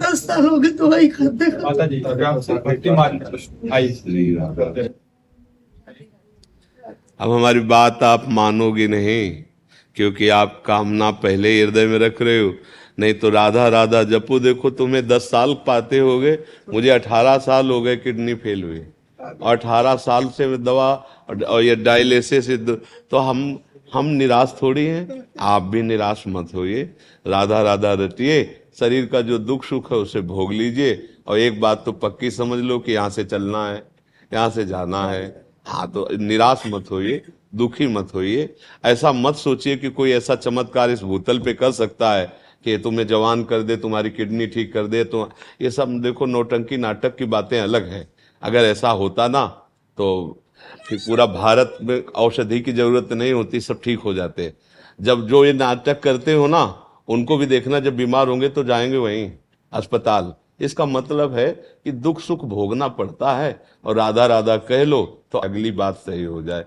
दस 0.00 0.26
साल 0.26 0.46
हो 0.46 0.58
गए 0.58 0.70
दवाई 0.78 1.08
खाते 1.08 1.46
माता 1.62 1.86
जी 1.86 2.00
अब 7.20 7.30
हमारी 7.32 7.60
बात 7.68 8.02
आप 8.02 8.24
मानोगे 8.28 8.86
नहीं 8.88 9.20
क्योंकि 9.96 10.28
आप 10.28 10.62
कामना 10.66 11.10
पहले 11.22 11.62
हृदय 11.62 11.86
में 11.86 11.98
रख 11.98 12.20
रहे 12.22 12.40
हो। 12.40 12.52
नहीं 12.98 13.14
तो 13.14 13.30
राधा 13.30 13.68
राधा 13.68 14.02
जपू 14.02 14.38
देखो 14.38 14.70
तुम्हें 14.70 15.06
दस 15.08 15.30
साल 15.30 15.54
पाते 15.66 15.98
हो 15.98 16.18
गए 16.20 16.38
मुझे 16.72 16.90
अठारह 16.90 17.38
साल 17.38 17.70
हो 17.70 17.80
गए 17.82 17.96
किडनी 17.96 18.34
फेल 18.34 18.62
हुई। 18.62 18.80
और 19.42 19.56
अठारह 19.56 19.94
साल 19.96 20.28
से 20.28 20.56
दवा 20.58 20.92
और 21.30 21.62
ये 21.62 21.76
डायलिसिस 21.76 22.50
तो 22.50 23.18
हम 23.18 23.58
हम 23.94 24.06
निराश 24.20 24.54
थोड़ी 24.62 24.84
हैं। 24.86 25.24
आप 25.40 25.62
भी 25.62 25.82
निराश 25.82 26.24
मत 26.28 26.54
होइए। 26.54 26.82
राधा 27.26 27.60
राधा 27.62 27.92
रटिए। 27.94 28.42
शरीर 28.76 29.06
का 29.06 29.20
जो 29.22 29.38
दुख 29.40 29.64
सुख 29.64 29.90
है 29.92 29.98
उसे 29.98 30.20
भोग 30.22 30.52
लीजिए। 30.52 31.08
और 31.26 31.38
एक 31.38 31.60
बात 31.60 31.82
तो 31.84 31.92
पक्की 31.94 32.30
समझ 32.30 32.58
लो 32.60 32.78
कि 32.78 32.92
यहाँ 32.92 33.10
से 33.10 33.24
चलना 33.24 33.66
है, 33.66 33.82
यहाँ 34.32 34.50
से 34.50 34.64
जाना 34.66 35.04
है। 35.04 35.44
हाँ 35.66 35.90
तो 35.92 36.08
निराश 36.12 36.62
मत 36.66 36.90
होइए, 36.90 37.22
दुखी 37.54 37.86
मत 37.88 38.14
होइए। 38.14 38.54
ऐसा 38.84 39.12
मत 39.12 39.36
सोचिए 39.36 39.76
कि 39.76 39.90
कोई 39.90 40.10
ऐसा 40.12 40.34
चमत्कार 40.36 40.90
इस 40.90 41.02
भूतल 41.02 41.38
पे 41.38 41.54
कर 41.54 41.70
सकता 41.72 42.12
है 42.12 42.26
कि 42.64 42.76
तुम्हें 42.78 43.06
जवान 43.06 43.44
कर 43.44 43.62
दे, 43.62 43.76
तुम्हारी 43.76 44.10
किडनी 44.10 44.46
ठीक 44.46 44.72
कर 44.72 44.86
दे। 44.86 45.04
तो 45.04 45.28
ये 45.62 45.70
सब 45.70 46.00
देखो, 46.02 46.26
नोटंकी 46.26 46.76
नाटक 46.76 47.16
की 47.16 47.24
बातें 47.26 47.60
अलग 47.60 47.88
है। 47.88 48.08
अगर 48.42 48.64
ऐसा 48.64 48.90
होता 48.92 49.28
ना 49.28 49.46
तो 49.98 50.42
पूरा 50.90 51.24
भारत 51.26 51.78
में 51.82 52.02
औषधि 52.06 52.60
की 52.60 52.72
ज़रूरत 52.72 53.12
नहीं 53.12 53.32
होती, 53.32 53.60
सब 53.60 53.80
ठीक 53.82 53.98
हो 54.00 54.14
जाते। 54.14 54.52
जब 54.98 55.26
जो 55.26 55.44
ये 55.44 55.52
नाटक 55.52 56.00
करते 56.02 56.32
हो 56.32 56.46
ना 56.46 56.64
उनको 57.08 57.36
भी 57.36 57.46
देखना 57.46 57.80
जब 57.80 57.96
बीमार 57.96 58.28
होंगे 58.28 58.48
तो 58.48 58.64
जाएँगे 58.64 58.96
वहीं 58.96 59.30
अस्पताल। 59.72 60.34
इसका 60.60 60.84
मतलब 60.86 61.34
है 61.34 61.48
कि 61.84 61.92
दुख 61.92 62.20
सुख 62.20 62.44
भोगना 62.44 62.88
पड़ता 62.88 63.32
है 63.36 63.62
और 63.84 63.96
राधा 63.96 64.26
राधा 64.26 64.56
कह 64.56 64.84
लो 64.84 65.02
तो 65.32 65.38
अगली 65.38 65.70
बात 65.70 65.96
सही 65.96 66.22
हो 66.24 66.42
जाए। 66.42 66.64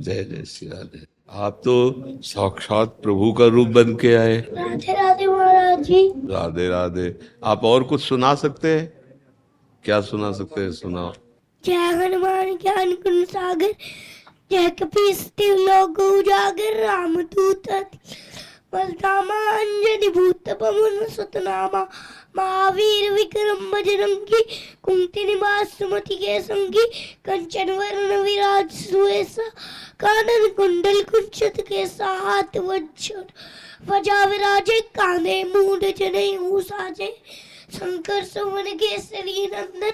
जय 0.00 0.24
जय 0.24 0.44
श्री 0.44 0.68
राधे। 0.68 1.04
आप 1.30 1.60
तो 1.64 1.74
साक्षात 2.22 2.98
प्रभु 3.02 3.32
का 3.32 3.46
रूप 3.46 3.68
बन 3.68 3.94
के 3.94 4.14
आए। 4.14 4.36
राधे 4.40 4.92
राधे 4.92 5.26
महाराज 5.26 5.82
जी। 5.82 6.08
राधे 6.08 6.68
राधे। 6.68 7.14
आप 7.44 7.64
और 7.64 7.84
कुछ 7.84 8.02
सुना 8.02 8.34
सकते 8.34 8.74
हैं? 8.78 8.92
क्या 9.84 10.00
सुना 10.00 10.32
सकते 10.32 10.60
हैं? 10.60 10.72
सुनाओ। 10.72 11.12
जय 11.64 11.74
हनुमान 11.74 12.56
ज्ञान 12.56 12.96
सागर 13.24 13.74
राम 16.72 17.16
भूत 20.10 20.48
पवन 20.48 21.06
सुतनामा, 21.08 21.80
महावीर 22.36 23.10
विक्रम 23.10 23.70
बजरंगी, 23.70 24.42
कुंती 24.82 25.24
निवास 25.24 25.68
सुमति 25.68 26.14
के 26.14 26.40
संगी 26.40 26.84
कंचन 27.24 27.70
वर्ण 27.70 28.22
विराज 28.22 28.70
सुएसा, 28.70 29.48
कानन 30.00 30.48
कुंडल 30.48 31.02
कुंचित 31.02 31.60
के 31.60 31.86
साथ 31.86 32.56
वज्र 32.56 33.24
वजा 33.90 34.24
विराजे, 34.24 34.80
काने 34.80 35.42
मूड 35.44 35.84
जने 35.98 36.26
साजे 36.62 37.16
शंकर 37.74 38.24
सुमन 38.24 38.62
केसरी 38.62 39.46
नंदन, 39.46 39.90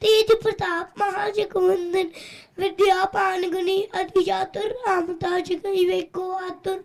तेज 0.00 0.26
प्रताप 0.42 0.92
महाजगवंदन 0.98 2.10
विद्या 2.58 3.04
पान 3.14 3.50
गुनी 3.50 3.80
अधिजातुर 3.94 4.70
राम 4.86 5.12
ताज 5.22 5.52
गई 5.64 6.00
को 6.14 6.30
आतुर 6.32 6.84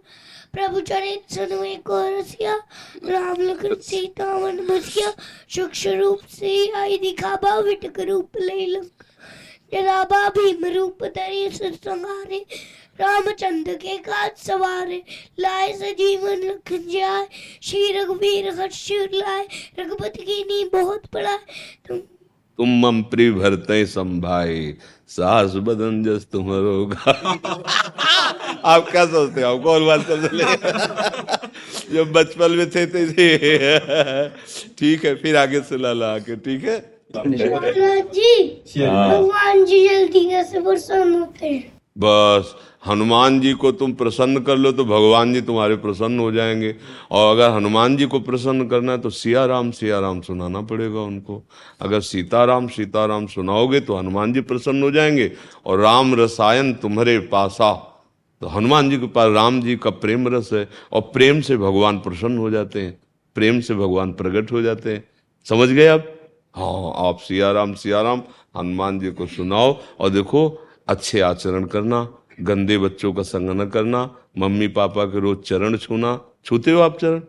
प्रभु 0.53 0.79
चरित 0.81 1.37
राम 3.05 3.41
लखन 3.41 3.75
सीता 3.81 4.25
सूक्ष्म 5.55 5.91
रूप 5.99 6.25
से 6.29 6.55
आई 6.77 6.97
विटक 7.61 7.99
रूप 8.09 8.37
ले 8.41 8.65
लंका 8.65 9.09
जलाबा 9.73 10.27
भीम 10.29 10.65
रूप 10.75 11.03
संहारे 11.75 12.45
रामचंद्र 13.01 13.73
के 13.83 13.97
काज 14.07 14.31
सवारे 14.37 15.01
लाए 15.39 15.71
सजीवन 15.73 16.43
लखन 16.43 16.87
जाए 16.89 17.27
श्री 17.63 17.91
रघुवीर 17.97 18.49
हर्ष 18.59 18.87
लाए 19.13 19.47
रघुपति 19.79 20.23
की 20.25 20.43
नी 20.49 20.63
बहुत 20.73 21.05
पड़ा 21.13 21.37
तुम 21.87 22.01
तुम 22.61 22.69
मम 22.81 23.01
प्रिय 23.01 23.29
भरते 23.31 23.85
संभाए 23.85 24.57
सास 25.09 25.53
बदन 25.65 26.03
जस 26.03 26.25
तुम 26.31 26.49
रोगा 26.53 27.11
आप 28.65 28.89
क्या 28.91 29.05
सोचते 29.05 29.41
हो? 29.41 29.47
आप 29.47 29.63
कौन 29.63 29.85
बात 29.85 30.05
कर 30.07 30.27
चले 30.27 30.43
जब 31.95 32.11
बचपन 32.11 32.51
में 32.51 32.69
थे 32.69 32.85
थे 32.87 33.05
ठीक 34.79 35.05
है 35.05 35.13
फिर 35.15 35.37
आगे 35.37 35.61
सुना 35.61 35.93
ला 35.93 36.13
आके 36.13 36.35
ठीक 36.35 36.63
है? 36.63 36.77
जी 37.17 38.31
भगवान 38.77 39.65
जी 39.65 39.87
जल्दी 39.87 40.23
होते 41.13 41.49
बस। 41.97 42.55
हनुमान 42.83 43.39
जी 43.39 43.53
को 43.53 43.71
तुम 43.71 43.93
प्रसन्न 43.93 44.39
कर 44.39 44.57
लो 44.57 44.71
तो 44.71 44.85
भगवान 44.85 45.33
जी 45.33 45.41
तुम्हारे 45.41 45.75
प्रसन्न 45.75 46.19
हो 46.19 46.31
जाएँगे। 46.31 46.75
और 47.11 47.35
अगर 47.35 47.49
हनुमान 47.49 47.97
जी 47.97 48.05
को 48.05 48.19
प्रसन्न 48.19 48.67
करना 48.67 48.91
है 48.91 48.97
तो 48.97 49.09
सिया 49.09 49.45
राम 49.45 49.71
सिया 49.71 49.99
राम 49.99 50.21
सुनाना 50.21 50.61
पड़ेगा 50.61 51.01
उनको। 51.01 51.41
अगर 51.81 52.01
सीताराम 52.01 52.67
सीताराम 52.67 53.27
सुनाओगे 53.27 53.79
तो 53.79 53.97
हनुमान 53.97 54.33
जी 54.33 54.41
प्रसन्न 54.41 54.83
हो 54.83 54.91
जाएँगे। 54.91 55.31
और 55.65 55.79
राम 55.79 56.15
रसायन 56.15 56.73
तुम्हारे 56.73 57.17
पासा। 57.19 57.73
तो 58.41 58.47
हनुमान 58.47 58.89
जी 58.89 58.97
के 58.97 59.07
पास, 59.07 59.31
राम 59.33 59.61
जी 59.61 59.75
का 59.75 59.89
प्रेम 59.89 60.27
रस 60.27 60.49
है 60.53 60.67
और 60.93 61.01
प्रेम 61.01 61.41
से 61.41 61.57
भगवान 61.57 61.99
प्रसन्न 61.99 62.37
हो 62.37 62.49
जाते 62.49 62.81
हैं। 62.81 62.97
प्रेम 63.35 63.59
से 63.59 63.75
भगवान 63.75 64.13
प्रकट 64.13 64.51
हो 64.51 64.61
जाते 64.61 64.93
हैं। 64.93 65.03
समझ 65.45 65.69
गए 65.69 65.87
आप 65.87 66.07
हाँ 66.55 67.07
आप 67.07 67.19
सिया 67.19 67.51
राम 67.51 67.73
सिया 67.73 68.01
राम 68.01 68.21
हनुमान 68.57 68.99
जी 68.99 69.11
को 69.11 69.25
सुनाओ 69.27 69.77
और 69.99 70.09
देखो 70.09 70.47
अच्छे 70.87 71.19
आचरण 71.19 71.65
करना। 71.65 72.01
गंदे 72.41 72.77
बच्चों 72.77 73.13
का 73.13 73.23
संग 73.23 73.49
न 73.51 73.65
करना 73.69 74.03
मम्मी 74.37 74.67
पापा 74.69 75.05
के 75.05 75.19
रोज 75.19 75.37
चरण 75.45 75.77
छूना। 75.77 76.19
छूते 76.45 76.71
हो 76.71 76.79
आप 76.81 76.97
चरण? 76.99 77.21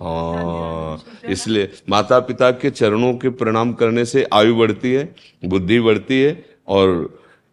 हाँ 0.00 1.02
इसलिए 1.24 1.70
माता 1.90 2.18
पिता 2.20 2.50
के 2.52 2.70
चरणों 2.70 3.12
के 3.18 3.28
प्रणाम 3.34 3.72
करने 3.72 4.04
से 4.04 4.26
आयु 4.32 4.56
बढ़ती 4.56 4.92
है 4.92 5.04
बुद्धि 5.44 5.80
बढ़ती 5.80 6.20
है 6.22 6.44
और 6.68 6.88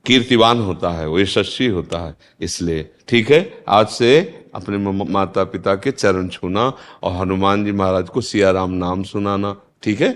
कीर्तिवान 0.05 0.59
होता 0.59 0.89
है 0.91 1.07
वो 1.07 1.19
यशस्वी 1.19 1.67
होता 1.67 1.99
है। 1.99 2.15
इसलिए 2.41 2.89
ठीक 3.07 3.31
है 3.31 3.63
आज 3.67 3.87
से 3.89 4.11
अपने 4.55 4.77
माता 4.77 5.43
पिता 5.43 5.75
के 5.75 5.91
चरण 5.91 6.27
छूना 6.29 6.71
और 7.03 7.11
हनुमान 7.11 7.65
जी 7.65 7.71
महाराज 7.71 8.09
को 8.09 8.21
सिया 8.21 8.51
राम 8.51 8.71
नाम 8.73 9.03
सुनाना। 9.03 9.55
ठीक 9.83 10.01
है? 10.01 10.11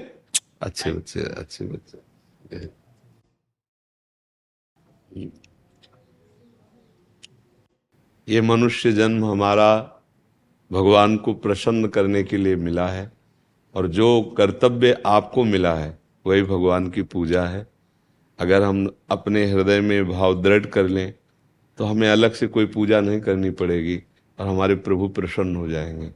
अच्छे 0.62 0.92
बच्चे 0.92 1.20
अच्छे 1.20 1.66
बच्चे। 1.66 2.68
ये 8.30 8.42
मनुष्य 8.42 8.92
जन्म 8.92 9.26
हमारा 9.26 10.02
भगवान 10.72 11.18
को 11.18 11.34
प्रसन्न 11.34 11.88
करने 11.88 12.24
के 12.24 12.38
लिए 12.38 12.56
मिला 12.56 12.88
है 12.88 13.12
और 13.76 13.88
जो 13.88 14.22
कर्तव्य 14.38 15.02
आपको 15.06 15.44
मिला 15.44 15.74
है, 15.74 16.00
वही 16.26 16.42
भगवान 16.44 16.90
की 16.90 17.02
पूजा 17.02 17.46
है। 17.46 17.68
अगर 18.40 18.64
हम 18.64 18.96
अपने 19.10 19.46
हृदय 19.46 19.82
में 19.82 20.10
भाव 20.10 20.42
दृढ़ 20.42 20.66
कर 20.66 20.88
लें 20.88 21.14
तो 21.78 21.86
हमें 21.86 22.10
अलग 22.10 22.34
से 22.34 22.48
कोई 22.48 22.66
पूजा 22.66 23.02
नहीं 23.02 23.22
करनी 23.22 23.50
पड़ेगी 23.50 24.04
और 24.40 24.48
हमारे 24.48 24.76
प्रभु 24.76 25.08
प्रसन्न 25.08 25.56
हो 25.56 25.68
जाएँगे। 25.68 26.12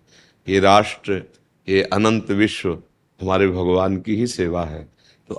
ये 0.47 0.59
राष्ट्र, 0.59 1.23
ये 1.69 1.83
अनंत 1.83 2.31
विश्व 2.31 2.73
हमारे 3.21 3.47
भगवान 3.47 3.97
की 3.97 4.15
ही 4.15 4.27
सेवा 4.27 4.65
है। 4.65 4.92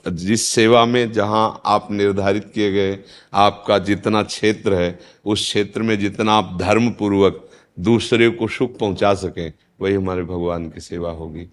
जिस 0.09 0.48
सेवा 0.48 0.85
में 0.85 1.12
जहाँ 1.12 1.62
आप 1.64 1.88
निर्धारित 1.90 2.52
किए 2.54 2.72
गए, 2.72 2.98
आपका 3.35 3.78
जितना 3.78 4.22
क्षेत्र 4.22 4.74
है, 4.74 4.98
उस 5.24 5.40
क्षेत्र 5.40 5.83
में 5.83 5.98
जितना 5.98 6.33
आप 6.33 6.59
धर्म 6.61 6.90
पूर्वक 6.90 7.50
दूसरे 7.78 8.28
को 8.28 8.48
सुख 8.48 8.78
पहुँचा 8.78 9.14
सकें, 9.14 9.52
वही 9.80 9.94
हमारे 9.94 10.22
भगवान 10.22 10.68
की 10.68 10.80
सेवा 10.80 11.11
होगी। 11.11 11.46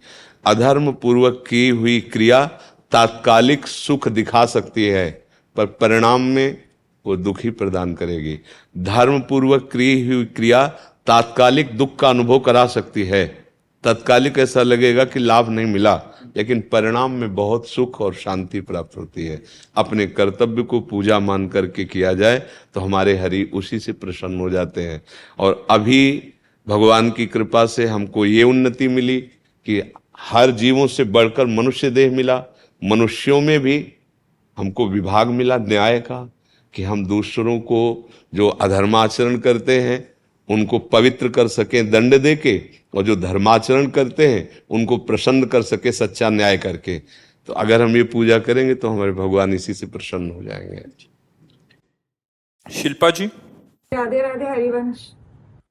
अधर्म 0.46 0.92
पूर्वक 0.92 1.44
की 1.50 1.70
हुई 1.70 2.00
क्रिया 2.00 2.46
तात्कालिक 2.92 3.68
सुख 3.68 4.08
दिखा 4.08 4.46
सकती 4.46 4.86
है, 4.86 5.26
पर 5.56 5.66
परिणाम 5.66 6.22
में 6.22 6.64
वो 7.06 7.16
दुख 7.16 7.40
प्रदान 7.46 7.94
करेगी। 7.94 8.40
धर्म 8.78 9.20
पूर्वक 9.20 9.62
की 9.62 10.08
हुई 10.08 10.26
क्रिया 10.26 10.68
तात्कालिक 11.08 11.78
दुख 11.78 12.00
का 12.00 12.10
अनुभव 12.10 12.40
करा 12.40 12.66
सकती 12.66 13.04
है। 13.04 13.46
तत्कालिक 13.84 14.38
ऐसा 14.38 14.64
लगेगा 14.64 15.06
कि 15.06 15.20
लाभ 15.20 15.50
नहीं 15.50 15.66
मिला। 15.66 16.02
लेकिन 16.38 16.62
परिणाम 16.62 17.12
में 17.12 17.36
बहुत 17.36 17.68
सुख 17.68 18.02
और 18.02 18.14
शांति 18.14 18.62
प्राप्त 18.62 18.98
होती 18.98 19.26
है। 19.26 19.42
अपने 19.76 20.08
कर्तव्य 20.08 20.64
को 20.64 20.80
पूजा 20.82 21.20
मान 21.20 21.48
करके 21.48 21.86
किया 21.86 22.14
जाए 22.14 22.40
तो 22.74 22.82
हमारे 22.82 23.18
हरि 23.18 23.44
उसी 23.54 23.80
से 23.80 23.94
प्रसन्न 23.94 24.40
हो 24.40 24.50
जाते 24.50 24.82
हैं। 24.82 25.02
और 25.40 25.66
अभी 25.72 26.34
भगवान 26.68 27.12
की 27.12 27.26
कृपा 27.26 27.66
से 27.66 27.86
हमको 27.86 28.26
ये 28.26 28.44
उन्नति 28.44 28.88
मिली 28.88 29.22
कि 29.22 29.82
हर 30.20 30.52
जीवों 30.52 30.88
से 30.88 31.04
बढ़कर 31.04 31.46
मनुष्य 31.46 31.90
देह 31.90 32.12
मिला। 32.12 32.44
मनुष्यों 32.84 33.42
में 33.42 33.60
भी 33.60 33.94
हमको 34.58 34.88
विभाग 34.90 35.28
मिला 35.28 35.58
न्याय 35.58 36.00
का, 36.00 36.32
कि 36.74 36.84
हम 36.84 37.06
दूसरों 37.06 37.60
को 37.60 38.10
जो 38.34 38.48
अधर्माचरण 38.48 39.38
करते 39.38 39.80
हैं 39.82 40.11
उनको 40.52 40.80
पवित्र 40.80 41.30
कर 41.30 41.48
सके 41.48 41.84
दंड 41.84 42.18
दे 42.22 42.36
के 42.36 42.58
और 42.96 43.04
जो 43.04 43.16
धर्माचरण 43.16 43.90
करते 43.90 44.28
हैं 44.28 44.50
उनको 44.70 44.98
प्रसन्न 44.98 45.46
कर 45.46 45.62
सके 45.62 45.92
सच्चा 45.92 46.30
न्याय 46.30 46.58
करके। 46.58 46.98
तो 47.48 47.54
अगर 47.54 47.82
हम 47.82 47.96
ये 47.96 48.04
पूजा 48.04 48.40
करेंगे 48.40 48.76
तो 48.76 48.90
हमारे 48.90 49.12
भगवान 49.12 49.54
इसी 49.54 49.74
से 49.74 49.88
प्रसन्न 49.88 50.32
हो 50.32 50.44
जाएँगे। 50.44 50.84
शिल्पा 52.66 53.10
जी। 53.10 53.26
राधे 53.92 54.22
राधे 54.22 54.46
हरिवंश। 54.46 55.10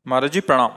महाराज 0.07 0.33
जी 0.33 0.41
प्रणाम। 0.41 0.71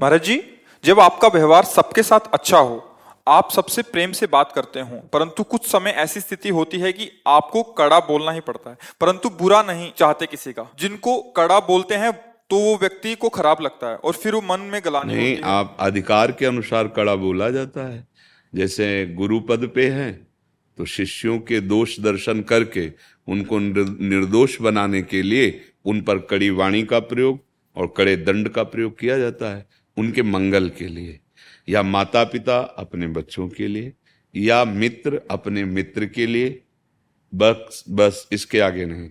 महाराज 0.00 0.24
जी 0.24 0.42
जब 0.84 1.00
आपका 1.00 1.28
व्यवहार 1.28 1.64
सबके 1.64 2.02
साथ 2.02 2.32
अच्छा 2.32 2.58
हो 2.58 2.88
आप 3.28 3.50
सबसे 3.50 3.82
प्रेम 3.82 4.12
से 4.12 4.26
बात 4.26 4.52
करते 4.52 4.80
हो 4.80 4.96
परंतु 5.12 5.42
कुछ 5.42 5.66
समय 5.66 5.90
ऐसी 5.90 6.20
स्थिति 6.20 6.48
होती 6.48 6.78
है 6.78 6.92
कि 6.92 7.08
आपको 7.26 7.62
कड़ा 7.62 7.98
बोलना 8.00 8.32
ही 8.32 8.40
पड़ता 8.40 8.70
है 8.70 8.76
परंतु 9.00 9.30
बुरा 9.30 9.62
नहीं 9.62 9.90
चाहते 9.98 10.26
किसी 10.26 10.52
का। 10.52 10.66
जिनको 10.78 11.18
कड़ा 11.36 11.58
बोलते 11.60 11.94
हैं 11.94 12.10
तो 12.52 12.58
वो 12.58 12.74
व्यक्ति 12.76 13.14
को 13.14 13.28
खराब 13.28 13.60
लगता 13.60 13.90
है 13.90 13.96
और 13.96 14.12
फिर 14.12 14.34
वो 14.34 14.40
मन 14.40 14.60
में 14.60 14.80
गलानी 14.84 15.14
नहीं 15.14 15.36
आप 15.42 15.76
अधिकार 15.80 16.32
के 16.32 16.46
अनुसार 16.46 16.88
कड़ा 16.88 17.14
बोला 17.14 17.50
जाता 17.50 17.86
है। 17.88 18.06
जैसे 18.54 19.06
गुरु 19.06 19.40
पद 19.40 19.66
पे 19.74 19.88
है 19.90 20.10
तो 20.78 20.84
शिष्यों 20.84 21.38
के 21.38 21.60
दोष 21.60 21.98
दर्शन 22.00 22.40
करके 22.42 22.92
उनको 23.28 23.58
निर्दोष 23.58 24.60
बनाने 24.60 25.02
के 25.02 25.22
लिए 25.22 25.60
उन 25.84 26.00
पर 26.00 26.18
कड़ी 26.18 26.50
वाणी 26.50 26.82
का 26.82 26.98
प्रयोग 26.98 27.38
और 27.76 27.92
कड़े 27.96 28.16
दंड 28.16 28.48
का 28.48 28.62
प्रयोग 28.62 28.98
किया 28.98 29.18
जाता 29.18 29.54
है 29.56 29.66
उनके 29.96 30.22
मंगल 30.22 30.68
के 30.68 30.88
लिए 30.88 31.18
या 31.68 31.82
माता 31.82 32.24
पिता 32.24 32.58
अपने 32.58 33.06
बच्चों 33.06 33.48
के 33.48 33.68
लिए 33.68 33.92
या 34.36 34.64
मित्र 34.64 35.20
अपने 35.30 35.64
मित्र 35.64 36.06
के 36.06 36.26
लिए। 36.26 36.62
बस 37.34 37.84
बस 37.90 38.28
इसके 38.32 38.60
आगे 38.60 38.86
नहीं। 38.86 39.10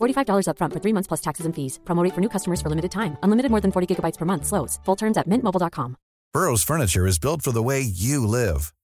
$45 0.00 0.46
upfront 0.48 0.72
for 0.72 0.80
three 0.80 0.92
months 0.92 1.06
plus 1.06 1.20
taxes 1.20 1.46
and 1.46 1.54
fees. 1.54 1.78
Promo 1.84 2.02
rate 2.02 2.14
for 2.14 2.20
new 2.20 2.28
customers 2.28 2.60
for 2.60 2.68
limited 2.68 2.90
time. 2.90 3.16
Unlimited 3.22 3.50
more 3.50 3.62
than 3.62 3.72
40 3.72 3.94
gigabytes 3.94 4.18
per 4.18 4.26
month. 4.26 4.44
Slows. 4.44 4.78
Full 4.84 4.96
terms 4.96 5.16
at 5.16 5.28
mintmobile.com. 5.28 5.96
Burrow's 6.32 6.62
furniture 6.62 7.06
is 7.06 7.18
built 7.18 7.40
for 7.40 7.52
the 7.52 7.62
way 7.62 7.80
you 7.80 8.26
live. 8.26 8.74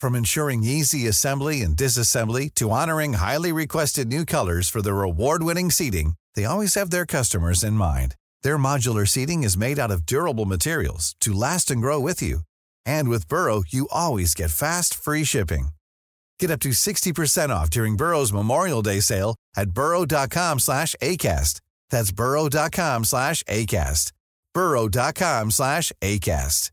From 0.00 0.14
ensuring 0.14 0.62
easy 0.62 1.08
assembly 1.08 1.62
and 1.62 1.74
disassembly 1.74 2.54
to 2.56 2.70
honoring 2.70 3.14
highly 3.14 3.50
requested 3.50 4.08
new 4.08 4.26
colors 4.26 4.68
for 4.68 4.82
their 4.82 5.02
award-winning 5.02 5.70
seating, 5.70 6.16
they 6.34 6.44
always 6.44 6.74
have 6.74 6.90
their 6.90 7.06
customers 7.06 7.64
in 7.64 7.72
mind. 7.72 8.14
Their 8.42 8.58
modular 8.58 9.08
seating 9.08 9.42
is 9.42 9.56
made 9.56 9.78
out 9.78 9.90
of 9.90 10.04
durable 10.04 10.44
materials 10.44 11.16
to 11.20 11.32
last 11.32 11.70
and 11.70 11.80
grow 11.80 11.98
with 11.98 12.20
you. 12.20 12.40
And 12.84 13.08
with 13.08 13.26
Burrow, 13.28 13.64
you 13.68 13.88
always 13.90 14.34
get 14.34 14.50
fast, 14.50 14.94
free 14.94 15.24
shipping. 15.24 15.70
Get 16.40 16.52
up 16.52 16.60
to 16.60 16.70
60% 16.70 17.50
off 17.50 17.68
during 17.68 17.96
Burrow's 17.96 18.32
Memorial 18.32 18.80
Day 18.80 19.00
sale 19.00 19.34
at 19.56 19.70
burrow.com 19.70 20.60
slash 20.60 20.94
ACAST. 21.02 21.60
That's 21.90 22.12
burrow.com 22.12 23.04
slash 23.04 23.42
ACAST. 23.44 24.12
burrow.com 24.54 25.50
slash 25.50 25.92
ACAST. 26.02 26.70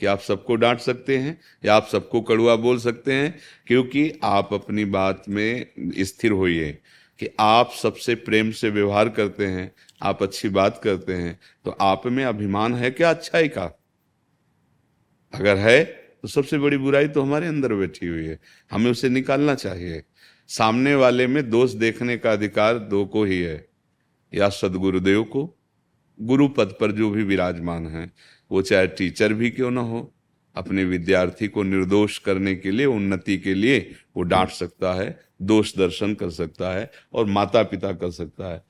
कि 0.00 0.06
आप 0.06 0.20
सबको 0.20 0.54
डांट 0.54 0.80
सकते 0.80 1.16
हैं 1.18 1.40
या 1.64 1.74
आप 1.74 1.86
सबको 1.92 2.20
कड़ुआ 2.20 2.54
बोल 2.56 2.78
सकते 2.78 3.12
हैं 3.12 3.34
क्योंकि 3.66 4.02
आप 4.24 4.52
अपनी 4.54 4.84
बात 4.84 5.22
में 5.28 5.66
स्थिर 5.98 6.32
होइए 6.32 6.70
कि 7.20 7.28
आप 7.40 7.70
सबसे 7.82 8.14
प्रेम 8.26 8.50
से 8.50 8.70
व्यवहार 8.70 9.08
करते 9.08 9.46
हैं 9.46 9.70
आप 10.02 10.22
अच्छी 10.22 10.48
बात 10.48 10.80
करते 10.84 11.14
हैं 11.16 11.38
तो 11.64 11.76
आप 11.80 12.06
में 12.06 12.24
अभिमान 12.24 12.74
है 12.74 12.90
क्या 12.90 13.10
अच्छाई 13.10 13.48
का 13.48 13.70
अगर 15.32 15.56
है 15.56 16.03
तो 16.24 16.28
सबसे 16.28 16.58
बड़ी 16.58 16.76
बुराई 16.76 17.08
तो 17.08 17.22
हमारे 17.22 17.46
अंदर 17.46 17.74
बैठी 17.74 18.06
हुई 18.06 18.24
है। 18.24 18.40
हमें 18.70 18.90
उसे 18.90 19.08
निकालना 19.08 19.54
चाहिए। 19.54 20.02
सामने 20.48 20.94
वाले 20.94 21.26
में 21.26 21.50
दोष 21.50 21.72
देखने 21.72 22.16
का 22.16 22.32
अधिकार 22.32 22.78
दो 22.78 23.04
को 23.04 23.24
ही 23.24 23.40
है। 23.40 23.68
या 24.34 24.48
सदगुरुदेव 24.48 25.24
को, 25.24 25.56
गुरु 26.20 26.48
पद 26.48 26.74
पर 26.80 26.92
जो 26.92 27.10
भी 27.10 27.22
विराजमान 27.22 27.86
है, 27.86 28.12
वो 28.50 28.62
चाहे 28.62 28.86
टीचर 28.86 29.32
भी 29.32 29.50
क्यों 29.50 29.70
ना 29.70 29.80
हो, 29.80 30.14
अपने 30.54 30.84
विद्यार्थी 30.84 31.48
को 31.48 31.62
निर्दोष 31.62 32.18
करने 32.18 32.54
के 32.54 32.70
लिए, 32.70 32.86
उन्नति 32.86 33.38
के 33.38 33.54
लिए 33.54 33.92
वो 34.16 34.22
डांट 34.22 34.48
सकता 34.48 34.92
है, 34.92 35.20
दोष 35.42 35.76
दर्शन 35.76 36.14
कर 36.14 36.30
सकता 36.30 36.74
है 36.74 36.90
और 37.12 37.26
माता 37.26 37.62
पिता 37.62 37.92
कर 37.92 38.10
सकता 38.10 38.52
है। 38.52 38.64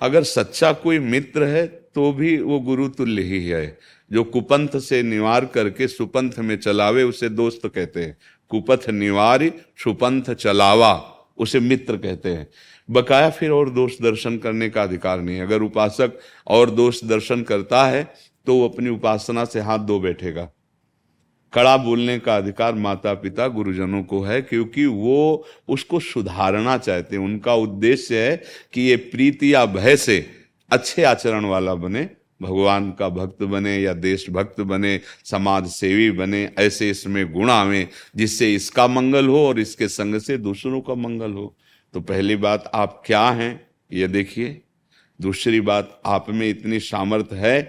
अगर 0.00 0.22
सच्चा 0.22 0.72
कोई 0.72 0.98
मित्र 0.98 1.44
है 1.44 1.66
तो 1.94 2.12
भी 2.12 2.36
वो 2.38 2.58
गुरु 2.60 2.88
तुल्य 2.88 3.22
ही 3.22 3.44
है। 3.46 3.78
जो 4.10 4.24
कुपंथ 4.24 4.78
से 4.78 5.02
निवार 5.02 5.44
करके 5.44 5.88
सुपंथ 5.88 6.38
में 6.38 6.56
चलावे, 6.56 7.02
उसे 7.02 7.28
दोस्त 7.28 7.66
कहते 7.66 8.00
हैं। 8.00 8.16
कुपथ 8.50 8.88
निवार, 8.90 9.50
सुपंथ 9.78 10.34
चलावा, 10.34 10.92
उसे 11.38 11.60
मित्र 11.60 11.96
कहते 11.96 12.28
हैं। 12.28 12.46
बकाया 12.88 13.30
फिर 13.30 13.50
और 13.50 13.70
दोष 13.70 14.00
दर्शन 14.02 14.36
करने 14.38 14.68
का 14.70 14.82
अधिकार 14.82 15.20
नहीं। 15.20 15.40
अगर 15.40 15.62
उपासक 15.62 16.18
और 16.46 16.70
दोष 16.70 17.02
दर्शन 17.04 17.42
करता 17.42 17.84
है 17.86 18.02
तो 18.46 18.54
वो 18.54 18.68
अपनी 18.68 18.90
उपासना 18.90 19.44
से 19.44 19.60
हाथ 19.60 19.78
धो 19.78 19.98
बैठेगा। 20.00 20.48
कड़ा 21.52 21.76
बोलने 21.76 22.18
का 22.18 22.36
अधिकार 22.36 22.74
माता 22.74 23.12
पिता 23.14 23.46
गुरुजनों 23.48 24.02
को 24.02 24.20
है, 24.20 24.40
क्योंकि 24.42 24.84
वो 24.86 25.44
उसको 25.68 26.00
सुधारना 26.00 26.76
चाहते 26.78 27.16
हैं। 27.16 27.22
उनका 27.24 27.54
उद्देश्य 27.56 28.18
है 28.20 28.42
कि 28.72 28.80
ये 28.80 28.96
प्रीति 28.96 29.52
या 29.54 29.64
भय 29.66 29.96
से 29.96 30.18
अच्छे 30.70 31.02
आचरण 31.02 31.44
वाला 31.44 31.74
बने, 31.74 32.08
भगवान 32.42 32.90
का 32.90 33.08
भक्त 33.08 33.42
बने 33.42 33.76
या 33.78 33.92
देशभक्त 33.94 34.60
बने 34.60 35.00
समाज 35.24 35.66
सेवी 35.66 36.10
बने, 36.10 36.50
ऐसे 36.58 36.90
इसमें 36.90 37.32
गुण 37.32 37.50
आवे 37.50 37.86
जिससे 38.16 38.54
इसका 38.54 38.86
मंगल 38.88 39.28
हो 39.28 39.46
और 39.46 39.58
इसके 39.60 39.88
संग 39.88 40.18
से 40.20 40.36
दूसरों 40.38 40.80
का 40.80 40.94
मंगल 40.94 41.32
हो। 41.32 41.54
तो 41.94 42.00
पहली 42.00 42.36
बात, 42.36 42.70
आप 42.74 43.02
क्या 43.06 43.28
हैं? 43.30 43.66
ये 43.92 44.08
देखिए। 44.08 44.60
दूसरी 45.20 45.60
बात, 45.60 46.00
आप 46.06 46.26
में 46.30 46.48
इतनी 46.48 46.78
सामर्थ 46.80 47.32
है। 47.32 47.62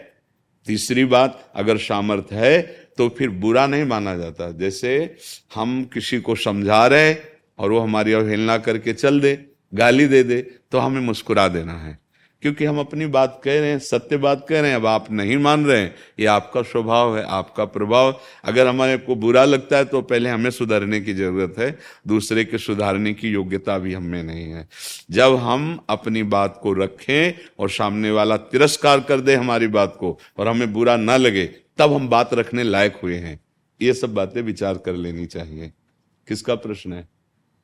तीसरी 0.67 1.05
बात, 1.05 1.51
अगर 1.55 1.77
सामर्थ 1.77 2.33
है 2.33 2.61
तो 2.97 3.07
फिर 3.09 3.29
बुरा 3.29 3.65
नहीं 3.67 3.83
माना 3.85 4.15
जाता। 4.17 4.51
जैसे 4.51 5.15
हम 5.55 5.83
किसी 5.93 6.19
को 6.19 6.35
समझा 6.35 6.85
रहे 6.87 7.13
और 7.59 7.71
वो 7.71 7.79
हमारी 7.79 8.13
अवहेलना 8.13 8.57
करके 8.57 8.93
चल 8.93 9.19
दे, 9.19 9.33
गाली 9.73 10.07
दे 10.07 10.23
दे 10.23 10.41
तो 10.71 10.77
हमें 10.77 11.01
मुस्कुरा 11.01 11.47
देना 11.47 11.73
है। 11.75 11.97
क्योंकि 12.43 12.65
हम 12.65 12.79
अपनी 12.79 13.05
बात 13.05 13.41
कह 13.43 13.59
रहे 13.59 13.69
हैं, 13.69 13.79
सत्य 13.79 14.17
बात 14.17 14.45
कह 14.49 14.61
रहे 14.61 14.69
हैं, 14.69 14.75
अब 14.75 14.85
आप 14.85 15.11
नहीं 15.11 15.37
मान 15.37 15.65
रहे 15.65 15.79
हैं, 15.81 15.93
ये 16.19 16.25
आपका 16.25 16.61
स्वभाव 16.61 17.17
है, 17.17 17.23
आपका 17.23 17.65
प्रभाव। 17.65 18.19
अगर 18.43 18.67
हमारे 18.67 18.97
को 18.97 19.15
बुरा 19.15 19.43
लगता 19.45 19.77
है 19.77 19.85
तो 19.85 20.01
पहले 20.01 20.29
हमें 20.29 20.49
सुधरने 20.51 20.99
की 21.01 21.13
ज़रूरत 21.13 21.55
है, 21.59 21.77
दूसरे 22.07 22.45
के 22.45 22.57
सुधारने 22.57 23.13
की 23.13 23.29
योग्यता 23.29 23.77
भी 23.77 23.93
हमें 23.93 24.23
नहीं 24.23 24.45
है। 24.45 24.67
जब 25.11 25.35
हम 25.35 25.79
अपनी 25.89 26.23
बात 26.25 26.59
को 26.63 26.73
रखें 26.73 27.33
और 27.59 27.69
सामने 27.69 28.11
वाला 28.11 28.37
तिरस्कार 28.37 28.99
कर 28.99 29.21
दे 29.21 29.35
हमारी 29.35 29.67
बात 29.69 29.97
को, 29.99 30.17
और 30.37 30.47
हमें 30.47 30.71
बुरा 30.73 30.95
ना 30.97 31.17
लगे, 31.17 31.45
तब 31.77 31.93
हम 31.93 32.07
बात 32.09 32.33
रखने 32.33 32.63
लायक 32.63 32.99
हुए 33.03 33.17
हैं। 33.17 33.39
ये 33.81 33.93
सब 33.93 34.13
बातें 34.13 34.41
विचार 34.41 34.77
कर 34.77 34.93
लेनी 34.93 35.25
चाहिए। 35.25 35.71
किसका 36.27 36.55
प्रश्न 36.55 36.93
है? 36.93 37.07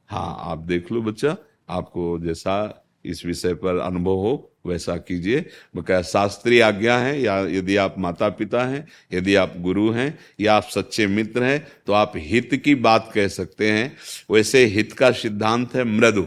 हाँ 0.10 0.36
आप 0.42 0.58
देख 0.58 0.92
लो 0.92 1.02
बच्चा, 1.02 1.36
आपको 1.70 2.18
जैसा 2.20 2.86
इस 3.06 3.26
विषय 3.26 3.54
पर 3.54 3.78
अनुभव 3.78 4.16
हो 4.18 4.52
वैसा 4.66 4.96
कीजिए। 5.00 5.46
बकाया 5.76 6.02
शास्त्रीय 6.04 6.62
आज्ञा 6.62 6.98
है, 6.98 7.22
या 7.22 7.40
यदि 7.50 7.76
आप 7.78 7.96
माता 8.00 8.30
पिता 8.32 8.64
हैं, 8.64 8.88
यदि 9.14 9.36
आप 9.36 9.54
गुरु 9.60 9.90
हैं, 9.92 10.18
या 10.40 10.56
आप 10.56 10.70
सच्चे 10.70 11.08
मित्र 11.08 11.44
हैं 11.44 11.68
तो 11.88 11.94
आप 11.94 12.14
हित 12.18 12.56
की 12.56 12.76
बात 12.78 13.12
कह 13.14 13.28
सकते 13.30 13.72
हैं। 13.72 13.96
वैसे 14.32 14.66
हित 14.68 14.94
का 14.94 15.12
सिद्धांत 15.14 15.76
है 15.76 15.84
मृदु। 15.90 16.26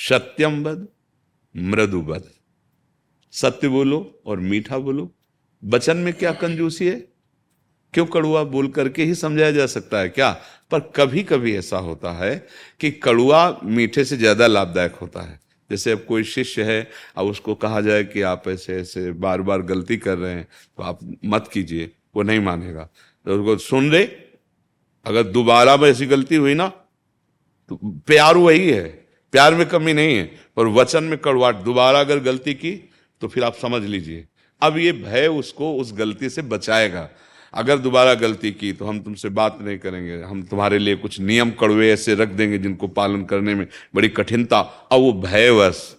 सत्यम 0.00 0.62
बद, 0.64 0.86
मृदु 1.54 2.00
बद। 2.02 2.30
सत्य 3.32 3.68
बोलो 3.68 3.98
और 4.26 4.40
मीठा 4.40 4.78
बोलो। 4.78 5.10
वचन 5.62 5.96
में 5.96 6.12
क्या 6.14 6.32
कंजूसी 6.34 6.86
है? 6.86 6.96
क्यों 7.94 8.04
कड़ुआ 8.06 8.42
बोल 8.44 8.68
करके 8.68 9.04
ही 9.04 9.14
समझाया 9.14 9.50
जा 9.50 9.66
सकता 9.66 9.98
है 9.98 10.08
क्या? 10.08 10.30
पर 10.70 10.80
कभी 10.96 11.22
कभी 11.22 11.54
ऐसा 11.56 11.78
होता 11.78 12.12
है 12.14 12.36
कि 12.80 12.90
कड़ुआ 12.92 13.60
मीठे 13.64 14.04
से 14.04 14.16
ज़्यादा 14.16 14.46
लाभदायक 14.46 14.94
होता 14.94 15.22
है। 15.22 15.38
जैसे 15.70 15.92
अब 15.92 16.04
कोई 16.08 16.24
शिष्य 16.24 16.62
है, 16.62 16.90
अब 17.16 17.26
उसको 17.26 17.54
कहा 17.56 17.80
जाए 17.80 18.04
कि 18.04 18.22
आप 18.22 18.48
ऐसे 18.48 18.74
ऐसे 18.74 19.10
बार 19.14 19.42
बार 19.42 19.62
गलती 19.64 19.96
कर 19.96 20.18
रहे 20.18 20.32
हैं 20.32 20.46
तो 20.78 20.82
आप 20.82 20.98
मत 21.24 21.48
कीजिए, 21.52 21.90
वो 22.14 22.22
नहीं 22.22 22.40
मानेगा। 22.40 22.88
तो 23.26 23.34
उसको 23.34 23.56
सुन 23.58 23.90
ले, 23.90 24.04
अगर 25.06 25.22
दोबारा 25.24 25.76
में 25.76 25.88
ऐसी 25.90 26.06
गलती 26.06 26.36
हुई 26.36 26.54
ना 26.54 26.68
तो 27.70 27.76
प्यार 28.06 28.36
वही 28.36 28.70
है, 28.70 28.84
प्यार 29.32 29.54
में 29.54 29.66
कमी 29.68 29.92
नहीं 29.92 30.16
है, 30.16 30.24
पर 30.56 30.66
वचन 30.72 31.04
में 31.04 31.18
कड़वाट 31.18 31.56
दोबारा 31.56 32.00
अगर 32.00 32.18
गलती 32.20 32.54
की 32.54 32.72
तो 33.22 33.28
फिर 33.28 33.44
आप 33.44 33.54
समझ 33.54 33.82
लीजिए। 33.82 34.26
अब 34.62 34.76
ये 34.78 34.92
भय 34.94 35.26
उसको 35.28 35.74
उस 35.76 35.92
गलती 35.92 36.28
से 36.30 36.42
बचाएगा। 36.44 37.08
अगर 37.54 37.78
दोबारा 37.78 38.14
गलती 38.14 38.50
की 38.52 38.72
तो 38.72 38.86
हम 38.86 39.00
तुमसे 39.00 39.28
बात 39.28 39.58
नहीं 39.60 39.78
करेंगे। 39.78 40.20
हम 40.22 40.42
तुम्हारे 40.42 40.78
लिए 40.78 40.96
कुछ 40.96 41.20
नियम 41.20 41.50
कड़वे 41.50 41.90
ऐसे 41.92 42.14
रख 42.14 42.28
देंगे 42.28 42.58
जिनको 42.58 42.88
पालन 42.88 43.24
करने 43.24 43.54
में 43.54 43.66
बड़ी 43.94 44.08
कठिनता 44.08 44.60
और 44.60 44.98
वो 44.98 45.12
भयवश। 45.22 45.96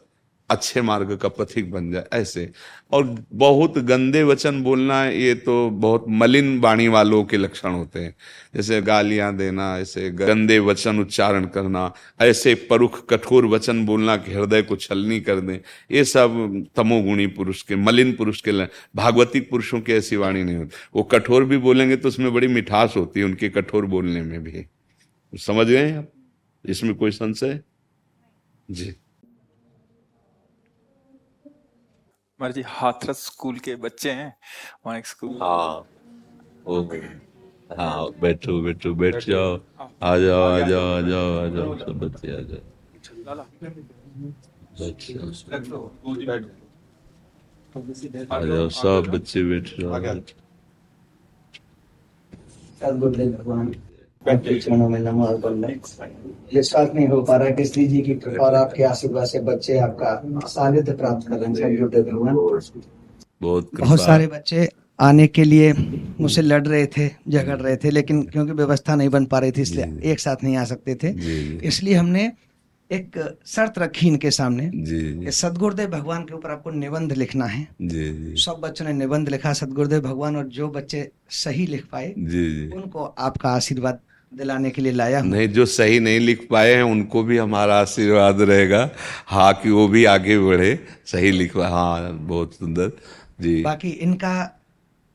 अच्छे 0.49 0.81
मार्ग 0.81 1.15
का 1.17 1.29
पथिक 1.29 1.71
बन 1.71 1.91
जाए, 1.91 2.05
ऐसे। 2.13 2.51
और 2.91 3.25
बहुत 3.33 3.77
गंदे 3.77 4.23
वचन 4.23 4.61
बोलना, 4.63 5.05
ये 5.05 5.33
तो 5.35 5.69
बहुत 5.69 6.05
मलिन 6.09 6.59
वाणी 6.59 6.87
वालों 6.87 7.23
के 7.23 7.37
लक्षण 7.37 7.69
होते 7.69 7.99
हैं। 7.99 8.15
जैसे 8.55 8.81
गालियाँ 8.81 9.35
देना, 9.37 9.77
ऐसे 9.79 10.09
गंदे 10.09 10.59
वचन 10.59 10.99
उच्चारण 10.99 11.45
करना, 11.45 11.93
ऐसे 12.21 12.55
परुख 12.69 13.07
कठोर 13.09 13.45
वचन 13.45 13.85
बोलना 13.85 14.17
कि 14.17 14.33
हृदय 14.33 14.61
को 14.61 14.75
छलनी 14.75 15.19
कर 15.19 15.39
दें, 15.39 15.57
ये 15.91 16.03
सब 16.03 16.65
तमोगुणी 16.75 17.27
पुरुष 17.27 17.61
के, 17.61 17.75
मलिन 17.75 18.13
पुरुष 18.13 18.41
के 18.41 18.51
भागवतिक 18.95 19.49
पुरुषों 19.49 19.81
की 19.81 19.93
ऐसी 19.93 20.15
वाणी 20.15 20.43
नहीं 20.43 20.55
होती। 20.55 20.75
वो 20.95 21.03
कठोर 21.03 21.43
भी 21.43 21.57
बोलेंगे 21.57 21.95
तो 21.95 22.07
उसमें 22.07 22.33
बड़ी 22.33 22.47
मिठास 22.47 22.93
होती 22.97 23.19
है 23.19 23.25
उनके 23.25 23.49
कठोर 23.49 23.85
बोलने 23.85 24.21
में 24.21 24.43
भी। 24.43 24.65
समझ 25.33 25.67
गए 25.67 25.91
आप? 25.91 26.11
इसमें 26.65 26.93
कोई 26.95 27.11
संशय? 27.11 27.59
जी। 28.71 28.95
हमारे 32.39 32.53
जी 32.53 32.61
हाथरस 32.67 33.17
स्कूल 33.25 33.57
के 33.65 33.75
बच्चे 33.83 34.11
हैं 34.11 34.33
वहाँ 34.85 34.97
एक 34.99 35.05
स्कूल 35.07 35.37
हाँ। 35.41 35.85
ओ 36.67 36.81
हाँ 37.77 38.09
बैठो 38.21 38.61
बैठो 38.61 38.93
बैठ 38.95 39.23
जाओ। 39.25 39.53
आ 40.03 40.17
जाओ 40.17 40.41
आ 40.43 40.59
जाओ 40.67 40.87
आ 40.97 41.01
जाओ 41.09 41.29
आ 41.43 41.47
जाओ 41.55 41.77
सब 41.79 41.99
बच्चे 41.99 42.31
आ 42.37 42.39
जाओ। 42.49 42.63
आ 48.31 48.39
जाओ 48.45 48.67
सब 48.79 49.09
बच्चे 49.13 49.43
बैठ 49.49 49.75
जाओ। 49.79 50.15
नमो 54.27 55.25
विश्वास 56.53 56.89
नहीं 56.95 57.07
हो 57.07 57.21
पा 57.21 57.35
रहा 57.35 57.49
कि 57.49 57.65
श्री 57.65 57.85
जी 57.87 58.01
की 58.01 58.13
और 58.37 58.55
आपके 58.55 58.83
आशीर्वाद 58.83 59.27
से 59.27 59.39
बच्चे 59.39 59.77
आपका 59.77 60.47
सानिध्य 60.47 60.93
प्राप्त 60.93 61.27
कर 61.27 61.35
रहे 61.35 61.63
हैं 61.63 61.89
बहुत 63.41 63.69
बहुत 63.75 64.01
सारे 64.01 64.27
बच्चे 64.27 64.69
आने 64.99 65.27
के 65.27 65.43
लिए 65.43 65.73
मुझसे 66.19 66.41
लड़ 66.41 66.67
रहे 66.67 66.85
थे 66.85 67.07
झगड़ 67.07 67.57
रहे 67.57 67.75
थे 67.77 67.89
लेकिन 67.89 68.21
क्योंकि 68.23 68.51
व्यवस्था 68.51 68.95
नहीं 68.95 69.09
बन 69.09 69.25
पा 69.25 69.39
रही 69.39 69.51
थी 69.51 69.61
इसलिए 69.61 70.11
एक 70.11 70.19
साथ 70.19 70.43
नहीं 70.43 70.55
आ 70.57 70.63
सकते 70.63 70.95
थे। 70.95 71.09
इसलिए 71.67 71.93
हमने 71.93 72.31
एक 72.91 73.17
शर्त 73.45 73.79
रखी 73.79 74.07
इनके 74.07 74.31
सामने 74.31 75.31
सदगुरुदेव 75.31 75.89
भगवान 75.89 76.23
के 76.23 76.33
ऊपर 76.33 76.51
आपको 76.51 76.71
निबंध 76.71 77.13
लिखना 77.13 77.45
है। 77.45 77.67
जी 77.81 78.09
जी। 78.13 78.35
सब 78.41 78.59
बच्चों 78.63 78.85
ने 78.85 78.93
निबंध 78.93 79.29
लिखा 79.29 79.53
सदगुरुदेव 79.53 80.01
भगवान 80.01 80.35
और 80.35 80.47
जो 80.47 80.67
बच्चे 80.67 81.09
सही 81.29 81.65
लिख 81.67 81.85
पाए 81.91 82.13
उनको 82.75 83.03
आपका 83.03 83.49
आशीर्वाद 83.49 83.99
दिलाने 84.35 84.69
के 84.71 84.81
लिए 84.81 84.91
लाया 84.91 85.21
नहीं 85.23 85.47
जो 85.49 85.65
सही 85.67 85.99
नहीं 85.99 86.19
लिख 86.19 86.47
पाए 86.49 86.73
हैं 86.73 86.83
उनको 86.83 87.23
भी 87.23 87.37
हमारा 87.37 87.79
आशीर्वाद 87.81 88.41
रहेगा। 88.41 88.89
हाँ 89.27 89.53
कि 89.53 89.69
वो 89.69 89.87
भी 89.87 90.03
आगे 90.05 90.37
बढ़े। 90.39 90.77
सही 91.05 91.31
लिख 91.31 91.55
हाँ 91.57 92.11
बहुत 92.13 92.53
सुंदर। 92.55 92.91
जी। 93.41 93.61
बाकी 93.61 93.89
इनका 93.89 94.33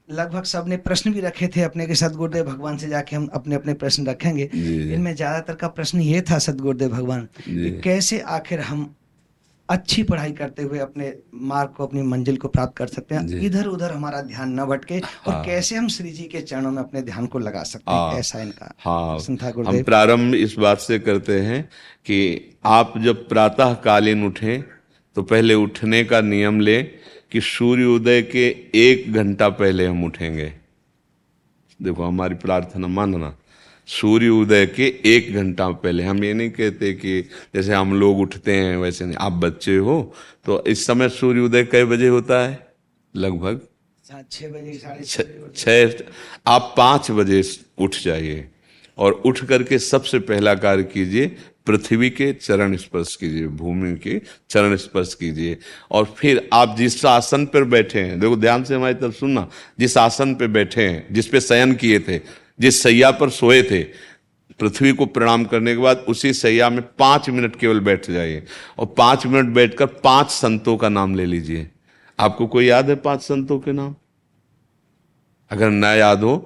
लगभग 0.09 0.45
सबने 0.45 0.77
प्रश्न 0.79 1.13
भी 1.13 1.21
रखे 1.21 1.49
थे 1.49 1.63
अपने 1.63 1.87
के 1.87 1.95
सदगुरुदेव 1.95 2.45
भगवान 2.45 2.77
से 2.77 2.89
जाके 2.89 3.17
हम 3.17 3.29
अपने 3.35 3.55
अपने 3.55 3.75
प्रश्न 3.75 4.07
रखेंगे। 4.07 4.49
इनमें 4.95 5.15
ज़्यादातर 5.15 5.55
का 5.55 5.69
प्रश्न 5.71 6.01
ये 6.01 6.21
था 6.31 6.39
सदगुरुदेव 6.41 6.89
भगवान 6.89 7.29
कैसे 7.85 8.19
आखिर 8.31 8.61
हम 8.61 8.95
अच्छी 9.71 10.03
पढ़ाई 10.03 10.33
करते 10.33 10.63
हुए 10.63 10.79
अपने 10.79 11.13
मार्ग 11.49 11.71
को 11.77 11.87
अपनी 11.87 12.03
मंजिल 12.03 12.37
को 12.37 12.49
प्राप्त 12.49 12.77
कर 12.77 12.87
सकते 12.87 13.15
हैं। 13.15 13.41
इधर 13.41 13.67
उधर 13.67 13.93
हमारा 13.93 14.21
ध्यान 14.23 14.53
न 14.61 14.65
भटके 14.65 14.99
और 14.99 15.33
हाँ। 15.33 15.45
कैसे 15.45 15.77
हम 15.77 15.89
श्री 15.89 16.11
जी 16.11 16.25
के 16.25 16.41
चरणों 16.41 16.71
में 16.71 16.83
अपने 16.83 17.03
ध्यान 17.03 17.27
को 17.27 17.39
लगा 17.39 17.63
सकते 17.63 17.91
हैं 17.91 17.99
हाँ। 17.99 18.19
ऐसा 18.19 18.41
इनका 18.43 18.73
हाँ। 18.79 19.19
हम 19.67 19.83
प्रारंभ 19.83 20.35
इस 20.35 20.55
बात 20.59 20.79
से 20.79 20.99
करते 20.99 21.41
हैं 21.41 21.63
कि 22.07 22.19
आप 22.65 22.95
जब 22.99 23.29
प्रातः 23.29 23.75
कालीन 23.75 24.27
उठें 24.27 24.63
तो 25.17 25.23
पहले 25.23 25.55
उठने 25.55 26.05
का 26.05 26.21
नियम 26.21 26.61
ले 26.61 26.83
कि 27.33 27.41
सूर्य 27.41 27.85
उदय 27.87 28.23
के 28.23 28.47
एक 28.75 29.13
घंटा 29.13 29.49
पहले 29.49 29.87
हम 29.87 30.05
उठेंगे। 30.05 30.53
देखो 31.81 32.05
हमारी 32.05 32.35
प्रार्थना 32.35 32.87
मानना 32.87 33.35
सूर्य 33.91 34.29
उदय 34.31 34.67
के 34.67 34.87
एक 35.07 35.33
घंटा 35.35 35.69
पहले। 35.71 36.03
हम 36.03 36.25
ये 36.25 36.33
नहीं 36.35 36.51
कहते 36.51 36.93
कि 36.95 37.21
जैसे 37.55 37.73
हम 37.75 37.95
लोग 38.01 38.21
उठते 38.21 38.53
हैं 38.53 38.77
वैसे 38.77 39.05
नहीं। 39.05 39.17
आप 39.17 39.33
बच्चे 39.35 39.77
हो 39.79 40.15
तो 40.47 40.63
इस 40.65 40.87
समय 40.87 41.09
सूर्य 41.11 41.41
उदय 41.41 41.65
कई 41.65 41.85
बजे 41.85 42.09
होता 42.09 42.41
है? 42.41 42.59
लगभग। 43.15 43.61
छह 44.31 44.49
बजे 44.49 45.53
छह 45.57 46.03
आप 46.47 46.75
पाँच 46.77 47.11
बजे 47.11 47.43
उठ 47.79 47.97
जाइए 48.03 48.49
और 48.99 49.13
उठ 49.27 49.45
करके 49.45 49.79
सबसे 49.79 50.19
पहला 50.21 50.55
कार्य 50.57 50.83
कीजिए 50.85 51.27
पृथ्वी 51.67 52.09
के 52.11 52.33
चरण 52.33 52.77
स्पर्श 52.77 53.15
कीजिए 53.17 53.47
भूमि 53.47 53.95
के 53.99 54.21
चरण 54.51 54.77
स्पर्श 54.77 55.15
कीजिए। 55.15 55.57
और 55.91 56.05
फिर 56.19 56.49
आप 56.53 56.75
जिस 56.79 57.05
आसन 57.07 57.45
पर 57.47 57.65
बैठे 57.67 58.01
हैं 58.01 58.19
देखो 58.21 58.37
ध्यान 58.37 58.65
से 58.65 58.75
हमारी 58.75 58.95
तरफ़ 58.95 59.15
सुनना 59.15 59.49
जिस 59.79 59.97
आसन 59.99 60.35
पर 60.35 60.47
बैठे 60.49 60.87
हैं 60.89 61.07
जिस 61.15 61.27
पे 61.27 61.41
शयन 61.41 61.75
किए 61.75 61.99
थे 62.01 62.19
जिस 62.61 62.83
सैया 62.83 63.11
पर 63.11 63.31
सोए 63.31 63.63
थे, 63.63 63.83
पृथ्वी 64.61 64.93
को 64.93 65.07
प्रणाम 65.07 65.45
करने 65.45 65.75
के 65.75 65.81
बाद 65.81 66.05
उसी 66.09 66.33
सैया 66.33 66.71
में 66.71 66.83
पाँच 66.99 67.29
मिनट 67.31 67.57
केवल 67.57 67.81
बैठ 67.81 68.11
जाइए 68.11 68.43
और 68.79 68.87
पाँच 68.87 69.27
मिनट 69.27 69.55
बैठकर 69.55 69.87
पाँच 69.87 70.31
संतों 70.31 70.77
का 70.77 70.89
नाम 70.89 71.15
ले 71.15 71.27
लीजिए। 71.27 71.71
आपको 72.19 72.47
कोई 72.47 72.67
याद 72.67 72.89
है 72.89 72.97
पाँच 72.97 73.23
संतों 73.23 73.59
के 73.59 73.73
नाम? 73.73 73.95
अगर 75.51 75.71
न 75.71 75.85
याद 75.85 76.23
हो 76.23 76.37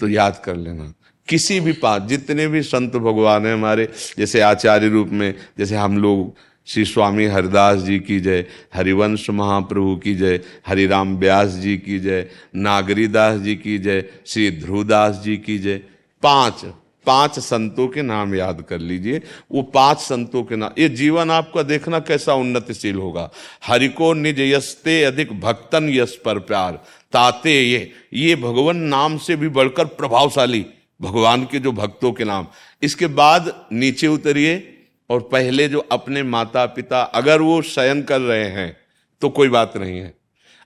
तो 0.00 0.08
याद 0.08 0.42
कर 0.44 0.56
लेना। 0.56 0.92
किसी 1.28 1.60
भी 1.60 1.72
पाँच, 1.72 2.02
जितने 2.02 2.46
भी 2.46 2.62
संत 2.62 2.96
भगवान 2.96 3.46
हैं 3.46 3.54
हमारे, 3.54 3.88
जैसे 4.18 4.40
आचार्य 4.40 4.88
रूप 4.88 5.08
में, 5.08 5.34
जैसे 5.58 5.76
हम 5.76 5.98
लोग 5.98 6.34
श्री 6.68 6.84
स्वामी 6.84 7.26
हरिदास 7.26 7.78
जी 7.78 7.98
की 7.98 8.20
जय, 8.20 8.44
हरिवंश 8.74 9.30
महाप्रभु 9.30 9.96
की 9.96 10.14
जय, 10.14 10.40
हरिराम 10.66 11.16
व्यास 11.16 11.48
जी 11.48 11.76
की 11.78 11.98
जय, 11.98 12.30
नागरीदास 12.56 13.40
जी 13.40 13.56
की 13.56 13.78
जय, 13.78 14.04
श्री 14.26 14.50
ध्रुवदास 14.50 15.20
जी 15.24 15.36
की 15.36 15.58
जय। 15.58 15.80
पाँच 16.22 16.64
पाँच 17.06 17.38
संतों 17.38 17.88
के 17.88 18.02
नाम 18.02 18.34
याद 18.34 18.64
कर 18.68 18.78
लीजिए। 18.78 19.22
वो 19.52 19.62
पाँच 19.62 19.98
संतों 19.98 20.42
के 20.42 20.56
नाम 20.56 20.70
ये 20.78 20.88
जीवन 20.88 21.30
आपका 21.30 21.62
देखना 21.62 21.98
कैसा 21.98 22.34
उन्नतिशील 22.34 22.96
होगा। 22.96 23.30
हरि 23.66 23.88
को 23.88 24.14
निज 24.14 24.40
यस्ते 24.40 25.04
अधिक 25.04 25.40
भक्तन 25.40 25.88
यश 25.88 26.20
पर 26.24 26.38
प्यार। 26.38 26.72
ताते 27.12 27.62
ये 27.62 27.92
ये 28.14 28.36
भगवान 28.36 28.76
नाम 28.76 29.18
से 29.18 29.36
भी 29.36 29.48
बढ़कर 29.48 29.84
प्रभावशाली। 29.84 30.66
भगवान 31.02 31.44
के 31.44 31.58
जो 31.58 31.72
भक्तों 31.72 32.12
के 32.12 32.24
नाम। 32.24 32.46
इसके 32.82 33.06
बाद 33.06 33.66
नीचे 33.72 34.06
उतरिए। 34.06 34.72
और 35.10 35.20
पहले 35.22 35.68
जो 35.68 35.78
अपने 35.92 36.22
माता 36.22 36.64
पिता 36.66 37.02
अगर 37.14 37.40
वो 37.40 37.60
शयन 37.64 38.02
कर 38.02 38.20
रहे 38.20 38.48
हैं 38.50 38.76
तो 39.22 39.28
कोई 39.28 39.48
बात 39.48 39.76
नहीं 39.76 39.98
है। 39.98 40.14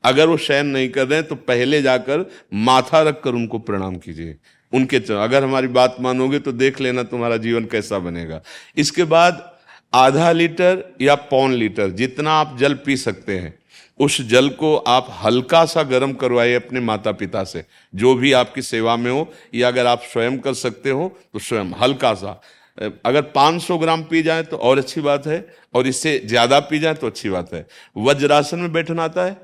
अगर 0.05 0.27
वो 0.27 0.37
शयन 0.37 0.67
नहीं 0.67 0.89
कर 0.89 1.07
रहे 1.07 1.19
हैं 1.19 1.27
तो 1.29 1.35
पहले 1.35 1.83
जाकर 1.83 2.25
माथा 2.55 3.03
रखकर 3.03 3.35
उनको 3.35 3.59
प्रणाम 3.59 3.97
कीजिए। 3.97 4.37
उनके 4.73 4.97
अगर 5.15 5.45
हमारी 5.45 5.67
बात 5.69 5.97
मानोगे 6.01 6.39
तो 6.39 6.53
देख 6.53 6.81
लेना 6.81 7.03
तुम्हारा 7.03 7.37
जीवन 7.37 7.65
कैसा 7.65 7.99
बनेगा। 7.99 8.41
इसके 8.77 9.05
बाद 9.05 9.49
आधा 9.93 10.31
लीटर 10.33 10.85
या 11.01 11.15
पौन 11.15 11.53
लीटर, 11.53 11.91
जितना 11.91 12.33
आप 12.33 12.57
जल 12.59 12.75
पी 12.77 12.97
सकते 12.97 13.39
हैं, 13.39 13.55
उस 14.01 14.21
जल 14.23 14.49
को 14.51 14.77
आप 14.77 15.09
हल्का 15.25 15.65
सा 15.65 15.83
गर्म 15.83 16.13
करवाइए 16.13 16.55
अपने 16.55 16.81
माता 16.81 17.13
पिता 17.13 17.43
से। 17.45 17.65
जो 17.95 18.15
भी 18.15 18.33
आपकी 18.33 18.63
सेवा 18.63 18.97
में 18.97 19.11
हो, 19.11 19.33
या 19.55 19.69
अगर 19.69 19.87
आप 19.87 20.03
स्वयं 20.03 20.39
कर 20.39 20.55
सकते 20.55 20.91
हो 20.91 21.09
तो 21.33 21.39
स्वयं, 21.39 21.73
हल्का 21.73 22.13
सा। 22.15 22.41
अगर 22.81 23.23
500 23.33 23.79
ग्राम 23.79 24.03
पी 24.03 24.23
जाए 24.23 24.43
तो 24.43 24.57
और 24.57 24.79
अच्छी 24.79 25.01
बात 25.01 25.27
है 25.27 25.47
और 25.75 25.87
इससे 25.87 26.19
ज़्यादा 26.19 26.61
पी 26.61 26.79
जाए 26.79 26.95
तो 26.95 27.07
अच्छी 27.07 27.31
बात 27.31 27.53
है। 27.55 27.67
वज्रासन 27.97 28.59
में 28.59 28.73
बैठना 28.73 29.05
आता 29.05 29.25
है। 29.25 29.37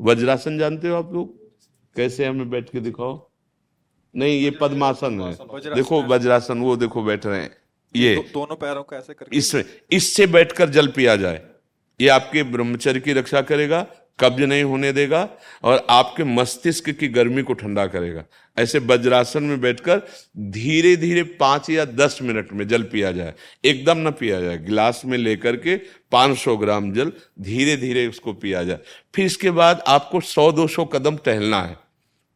वज्रासन 0.00 0.58
जानते 0.58 0.88
हो 0.88 0.96
आप 0.96 1.12
लोग? 1.12 1.28
कैसे 1.96 2.24
हमें 2.24 2.50
बैठ 2.50 2.70
के 2.70 2.80
दिखाओ? 2.80 3.14
नहीं 4.14 4.40
ये 4.40 4.50
पद्मासन 4.50 5.20
है। 5.20 5.74
देखो 5.74 6.02
वज्रासन 6.04 6.58
वो 6.58 6.76
देखो 6.76 7.02
बैठ 7.02 7.26
रहे 7.26 7.40
हैं। 7.40 7.56
ये 7.94 8.14
दो, 8.16 8.22
दोनों 8.32 8.56
पैरों 8.56 8.82
को 8.82 8.96
ऐसे 8.96 9.14
करके। 9.14 9.36
इसमें 9.36 9.64
इससे 9.92 10.26
बैठकर 10.28 10.68
जल 10.70 10.86
पिया 10.88 11.16
जाए। 11.16 11.40
ये 12.00 12.08
आपके 12.08 12.42
ब्रह्मचर्य 12.42 13.00
की 13.00 13.12
रक्षा 13.12 13.42
करेगा 13.42 13.86
कब्ज 14.22 14.40
नहीं 14.40 14.62
होने 14.62 14.92
देगा 14.92 15.28
और 15.64 15.86
आपके 15.90 16.24
मस्तिष्क 16.24 16.90
की 16.90 17.08
गर्मी 17.08 17.42
को 17.42 17.52
ठंडा 17.52 17.86
करेगा। 17.86 18.24
ऐसे 18.56 18.78
वज्रासन 18.78 19.42
में 19.42 19.60
बैठकर 19.60 20.02
धीरे 20.38 20.96
धीरे 20.96 21.22
पाँच 21.22 21.70
या 21.70 21.84
दस 21.84 22.18
मिनट 22.22 22.52
में 22.52 22.66
जल 22.68 22.82
पिया 22.82 23.12
जाए। 23.12 23.34
एकदम 23.64 23.98
न 23.98 24.10
पिया 24.10 24.40
जाए। 24.40 24.58
गिलास 24.58 25.02
में 25.04 25.18
लेकर 25.18 25.56
के 25.56 25.76
500 26.12 26.56
ग्राम 26.56 26.92
जल 26.92 27.12
धीरे 27.40 27.76
धीरे 27.76 28.06
उसको 28.06 28.32
पिया 28.32 28.62
जाए। 28.64 28.78
फिर 29.14 29.26
इसके 29.26 29.50
बाद 29.50 29.82
आपको 29.86 30.20
100-200 30.20 30.84
कदम 30.84 31.16
टहलना 31.16 31.62
है। 31.62 31.76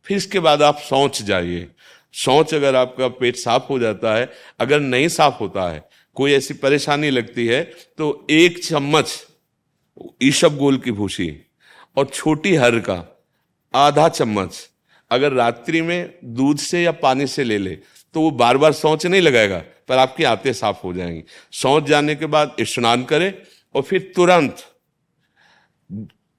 फिर 0.06 0.16
इसके 0.16 0.40
बाद 0.40 0.62
आप 0.62 0.78
सोच 0.78 1.22
जाइए। 1.22 1.66
सोच 2.14 2.54
अगर 2.54 2.76
आपका 2.76 3.08
पेट 3.08 3.36
साफ़ 3.36 3.62
हो 3.70 3.78
जाता 3.78 4.14
है, 4.14 4.30
अगर 4.60 4.80
नहीं 4.80 5.08
साफ़ 5.08 5.34
होता 5.34 5.70
है, 5.70 5.88
कोई 6.16 6.32
ऐसी 6.32 6.54
परेशानी 6.54 7.10
लगती 7.10 7.46
है 7.46 7.62
तो 7.98 8.26
एक 8.30 8.64
चम्मच 8.64 9.26
ईशब 10.22 10.56
गोल 10.56 10.78
की 10.78 10.92
भूसी 10.92 11.26
और 11.96 12.06
छोटी 12.06 12.54
हर 12.54 12.78
का 12.80 13.02
आधा 13.74 14.08
चम्मच। 14.08 14.58
अगर 15.10 15.32
रात्रि 15.32 15.80
में 15.82 16.18
दूध 16.26 16.58
से 16.58 16.82
या 16.82 16.92
पानी 16.94 17.26
से 17.26 17.44
ले 17.44 17.58
ले 17.58 17.74
तो 18.14 18.20
वो 18.20 18.30
बार 18.32 18.56
बार 18.56 18.72
सोच 18.72 19.06
नहीं 19.06 19.20
लगाएगा, 19.20 19.58
पर 19.88 19.98
आपकी 19.98 20.24
आते 20.24 20.52
साफ़ 20.52 20.80
हो 20.84 20.92
जाएँगी। 20.92 21.22
सोच 21.52 21.84
जाने 21.84 22.14
के 22.14 22.26
बाद 22.26 22.56
स्नान 22.62 23.04
करें 23.04 23.32
और 23.74 23.82
फिर 23.82 24.12
तुरंत, 24.16 24.56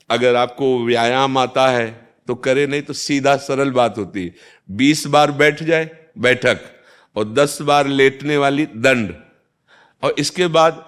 अगर 0.09 0.35
आपको 0.35 0.77
व्यायाम 0.85 1.37
आता 1.37 1.67
है 1.69 1.87
तो 2.27 2.35
करे, 2.35 2.65
नहीं 2.67 2.81
तो 2.81 2.93
सीधा 2.93 3.35
सरल 3.37 3.71
बात 3.71 3.97
होती 3.97 4.23
है। 4.25 4.33
बीस 4.69 5.05
बार 5.07 5.31
बैठ 5.33 5.63
जाए, 5.63 5.89
बैठक, 6.17 6.59
और 7.15 7.33
दस 7.33 7.57
बार 7.61 7.87
लेटने 7.87 8.37
वाली 8.37 8.65
दंड। 8.67 9.13
और 10.03 10.15
इसके 10.19 10.47
बाद 10.49 10.83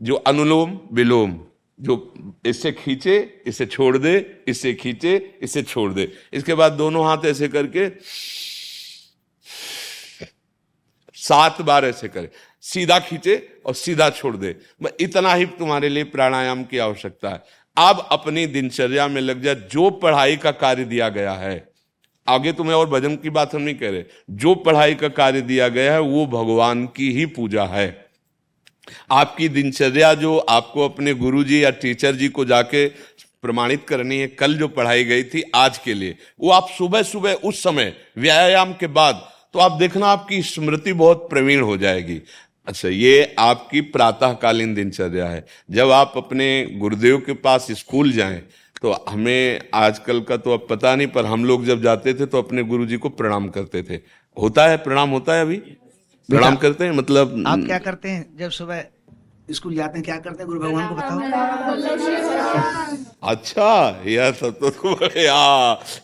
जो 0.00 0.14
अनुलोम 0.16 0.78
विलोम 0.92 1.38
जो 1.80 2.14
इससे 2.46 2.72
खींचे, 2.72 3.42
इसे 3.46 3.66
छोड़ 3.66 3.98
दे, 3.98 4.42
इससे 4.48 4.74
खींचे, 4.74 5.34
इसे 5.42 5.62
छोड़ 5.62 5.92
दे। 5.92 6.12
इसके 6.32 6.54
बाद 6.54 6.72
दोनों 6.72 7.04
हाथ 7.06 7.24
ऐसे 7.24 7.48
करके, 7.48 7.88
सात 11.14 11.60
बार 11.60 11.84
ऐसे 11.84 12.08
करे। 12.08 12.30
सीधा 12.60 12.98
खींचे 12.98 13.48
और 13.66 13.74
सीधा 13.74 14.10
छोड़ 14.10 14.36
दे। 14.36 14.56
इतना 15.00 15.34
ही 15.34 15.46
तुम्हारे 15.46 15.88
लिए 15.88 16.04
प्राणायाम 16.04 16.64
की 16.64 16.78
आवश्यकता 16.78 17.30
है। 17.30 17.42
अब 17.76 18.08
अपनी 18.12 18.46
दिनचर्या 18.46 19.08
में 19.08 19.20
लग 19.20 19.42
जाए 19.42 19.54
जो 19.54 19.90
पढ़ाई 19.90 20.36
का 20.36 20.50
कार्य 20.50 20.84
दिया 20.84 21.08
गया 21.08 21.32
है। 21.32 21.68
आगे 22.28 22.52
तुम्हें 22.52 22.74
और 22.74 22.88
भजन 22.88 23.16
की 23.16 23.30
बात 23.30 23.54
हम 23.54 23.62
नहीं 23.62 23.74
कह 23.74 23.90
रहे। 23.90 24.04
जो 24.30 24.54
पढ़ाई 24.54 24.94
का 24.94 25.08
कार्य 25.08 25.40
दिया 25.40 25.68
गया 25.68 25.92
है, 25.92 26.00
वो 26.00 26.26
भगवान 26.26 26.86
की 26.86 27.12
ही 27.12 27.26
पूजा 27.26 27.64
है। 27.64 28.05
आपकी 29.10 29.48
दिनचर्या 29.48 30.12
जो 30.14 30.36
आपको 30.38 30.84
अपने 30.84 31.14
गुरुजी 31.14 31.62
या 31.64 31.70
टीचर 31.72 32.14
जी 32.14 32.28
को 32.28 32.44
जाके 32.44 32.86
प्रमाणित 33.42 33.84
करनी 33.88 34.18
है, 34.18 34.26
कल 34.28 34.54
जो 34.54 34.68
पढ़ाई 34.68 35.04
गई 35.04 35.22
थी 35.24 35.42
आज 35.54 35.78
के 35.78 35.94
लिए, 35.94 36.16
वो 36.40 36.50
आप 36.50 36.68
सुबह 36.68 37.02
सुबह 37.04 37.32
उस 37.34 37.62
समय, 37.62 37.92
व्यायाम 38.18 38.72
के 38.72 38.86
बाद 38.88 39.22
तो 39.54 39.58
आप 39.58 39.72
देखना 39.72 40.06
आपकी 40.06 40.42
स्मृति 40.42 40.92
बहुत 40.94 41.28
प्रवीण 41.30 41.60
हो 41.60 41.76
जाएगी। 41.76 42.20
अच्छा 42.68 42.88
ये 42.88 43.34
आपकी 43.38 43.80
प्रातःकालीन 43.80 44.74
दिनचर्या 44.74 45.26
है। 45.26 45.44
जब 45.70 45.90
आप 45.90 46.12
अपने 46.16 46.66
गुरुदेव 46.72 47.18
के 47.18 47.32
पास 47.34 47.66
स्कूल 47.72 48.12
जाएँ 48.12 48.42
तो 48.82 48.92
हमें 49.08 49.60
आजकल 49.74 50.20
का 50.20 50.36
तो 50.36 50.52
अब 50.54 50.66
पता 50.70 50.94
नहीं, 50.96 51.06
पर 51.06 51.26
हम 51.26 51.44
लोग 51.44 51.64
जब 51.66 51.82
जाते 51.82 52.14
थे 52.14 52.26
तो 52.26 52.38
अपने 52.38 52.62
गुरुजी 52.64 52.96
को 52.96 53.08
प्रणाम 53.10 53.48
करते 53.48 53.82
थे। 53.82 54.00
होता 54.36 54.66
है? 54.66 54.76
प्रणाम 54.76 55.10
होता 55.10 55.34
है 55.34 55.42
अभी? 55.42 55.56
प्रणाम 56.28 56.56
करते 56.56 56.84
हैं 56.84 56.92
मतलब 56.92 57.42
आप 57.46 57.64
क्या 57.66 57.78
करते 57.78 58.08
हैं 58.08 58.36
जब 58.38 58.50
सुबह 58.50 58.84
स्कूल 59.48 59.74
जाते 59.74 59.98
हैं 59.98 60.04
क्या 60.04 60.16
करते 60.18 60.42
हैं? 60.42 60.46
गुरु 60.46 60.60
भगवान 60.60 60.88
को 60.88 60.94
बताओ। 60.94 61.18
अच्छा 63.22 64.02
यह 64.06 64.30
सब 64.32 64.58
तो 64.62 64.98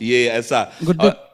ये 0.02 0.26
ऐसा 0.28 0.62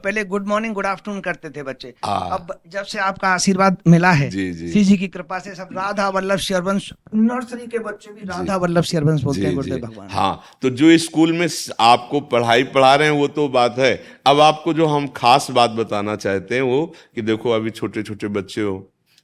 पहले 0.05 0.25
गुड 0.25 0.47
मॉर्निंग 0.49 0.75
गुड 0.75 0.87
आफ्टरनून 0.87 1.21
करते 1.21 1.51
थे 1.51 1.63
बच्चे। 1.63 1.93
हाँ। 2.05 2.29
अब 2.33 2.53
जब 2.69 2.85
से 2.85 2.99
आपका 2.99 3.29
आशीर्वाद 3.29 3.77
मिला 3.87 4.11
है 4.13 4.29
जी, 4.31 4.53
जी। 4.53 4.71
श्री 4.71 4.85
जी 4.85 4.97
की 4.97 5.09
कृपा 5.09 5.39
से 5.39 5.55
सब 5.55 5.69
राधा 5.73 6.09
वल्लभ 6.09 6.39
शेरवंश 6.39 6.93
नर्सरी 7.15 7.67
के 7.67 7.79
बच्चे 7.79 8.13
भी 8.13 8.29
राधा 8.29 8.57
वल्लभ 8.57 8.83
शेरवंश 8.85 9.23
बोलते 9.23 9.41
हैं 9.41 9.55
गुरुदेव 9.55 9.79
भगवान। 9.79 10.09
हाँ 10.11 10.43
तो 10.63 10.71
जो 10.73 10.97
स्कूल 10.99 11.33
में 11.33 11.49
आपको 11.81 12.21
पढ़ाई 12.29 12.63
पढ़ा 12.75 12.95
रहे 12.95 13.09
हैं 13.09 13.17
वो 13.17 13.29
तो 13.31 13.49
बात 13.51 13.79
है। 13.79 13.95
अब 14.27 14.41
आपको 14.41 14.75
जो 14.75 14.87
हम 14.87 15.07
खास 15.17 15.51
बात 15.51 15.71
बताना 15.73 16.17
चाहते 16.17 16.55
हैं 16.55 16.63
वो 16.63 16.85
कि 17.15 17.23
देखो 17.23 17.51
अभी 17.51 17.71
छोटे 17.71 18.03
छोटे 18.03 18.29
बच्चे 18.31 18.61
हो 18.61 18.79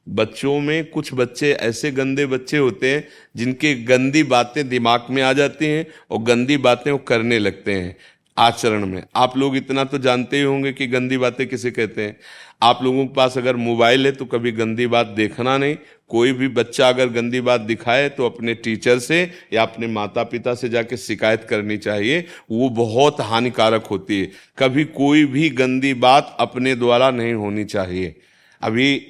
बच्चों 0.06 0.58
में 0.60 0.84
कुछ 0.84 1.10
बच्चे, 1.14 1.52
ऐसे 1.52 1.90
गंदे 1.90 2.26
बच्चे 2.26 2.56
होते 2.56 2.94
हैं, 2.94 3.06
जिनके 3.36 3.74
गंदी 3.84 4.22
बातें 4.22 4.68
दिमाग 4.68 5.06
में 5.10 5.22
आ 5.22 5.32
जाती 5.32 5.66
हैं 5.66 5.86
और 6.10 6.22
गंदी 6.22 6.56
बातें 6.56 6.90
वो 6.92 6.98
करने 6.98 7.38
लगते 7.38 7.72
हैं 7.72 7.96
आचरण 8.36 8.86
में। 8.86 9.02
आप 9.16 9.36
लोग 9.36 9.56
इतना 9.56 9.84
तो 9.84 9.98
जानते 9.98 10.36
ही 10.36 10.42
होंगे 10.42 10.72
कि 10.72 10.86
गंदी 10.86 11.18
बातें 11.18 11.46
किसे 11.46 11.70
कहते 11.70 12.02
हैं। 12.02 12.16
आप 12.62 12.82
लोगों 12.82 13.04
के 13.06 13.14
पास 13.14 13.36
अगर 13.38 13.56
मोबाइल 13.56 14.06
है 14.06 14.12
तो 14.12 14.24
कभी 14.24 14.52
गंदी 14.52 14.86
बात 14.86 15.06
देखना 15.06 15.56
नहीं। 15.58 15.76
कोई 16.08 16.32
भी 16.32 16.48
बच्चा 16.48 16.88
अगर 16.88 17.08
गंदी 17.08 17.40
बात 17.40 17.60
दिखाए 17.60 18.08
तो 18.08 18.26
अपने 18.26 18.54
टीचर 18.54 18.98
से 18.98 19.22
या 19.52 19.62
अपने 19.62 19.86
माता 19.86 20.22
पिता 20.22 20.54
से 20.54 20.68
जाके 20.68 20.96
शिकायत 20.96 21.44
करनी 21.44 21.76
चाहिए। 21.76 22.24
वो 22.50 22.68
बहुत 22.70 23.20
हानिकारक 23.20 23.86
होती 23.86 24.20
है। 24.20 24.30
कभी 24.58 24.84
कोई 24.84 25.24
भी 25.24 25.48
गंदी 25.50 25.94
बात 25.94 26.36
अपने 26.40 26.74
द्वारा 26.74 27.10
नहीं 27.10 27.34
होनी 27.34 27.64
चाहिए। 27.64 28.14
अभी 28.62 29.00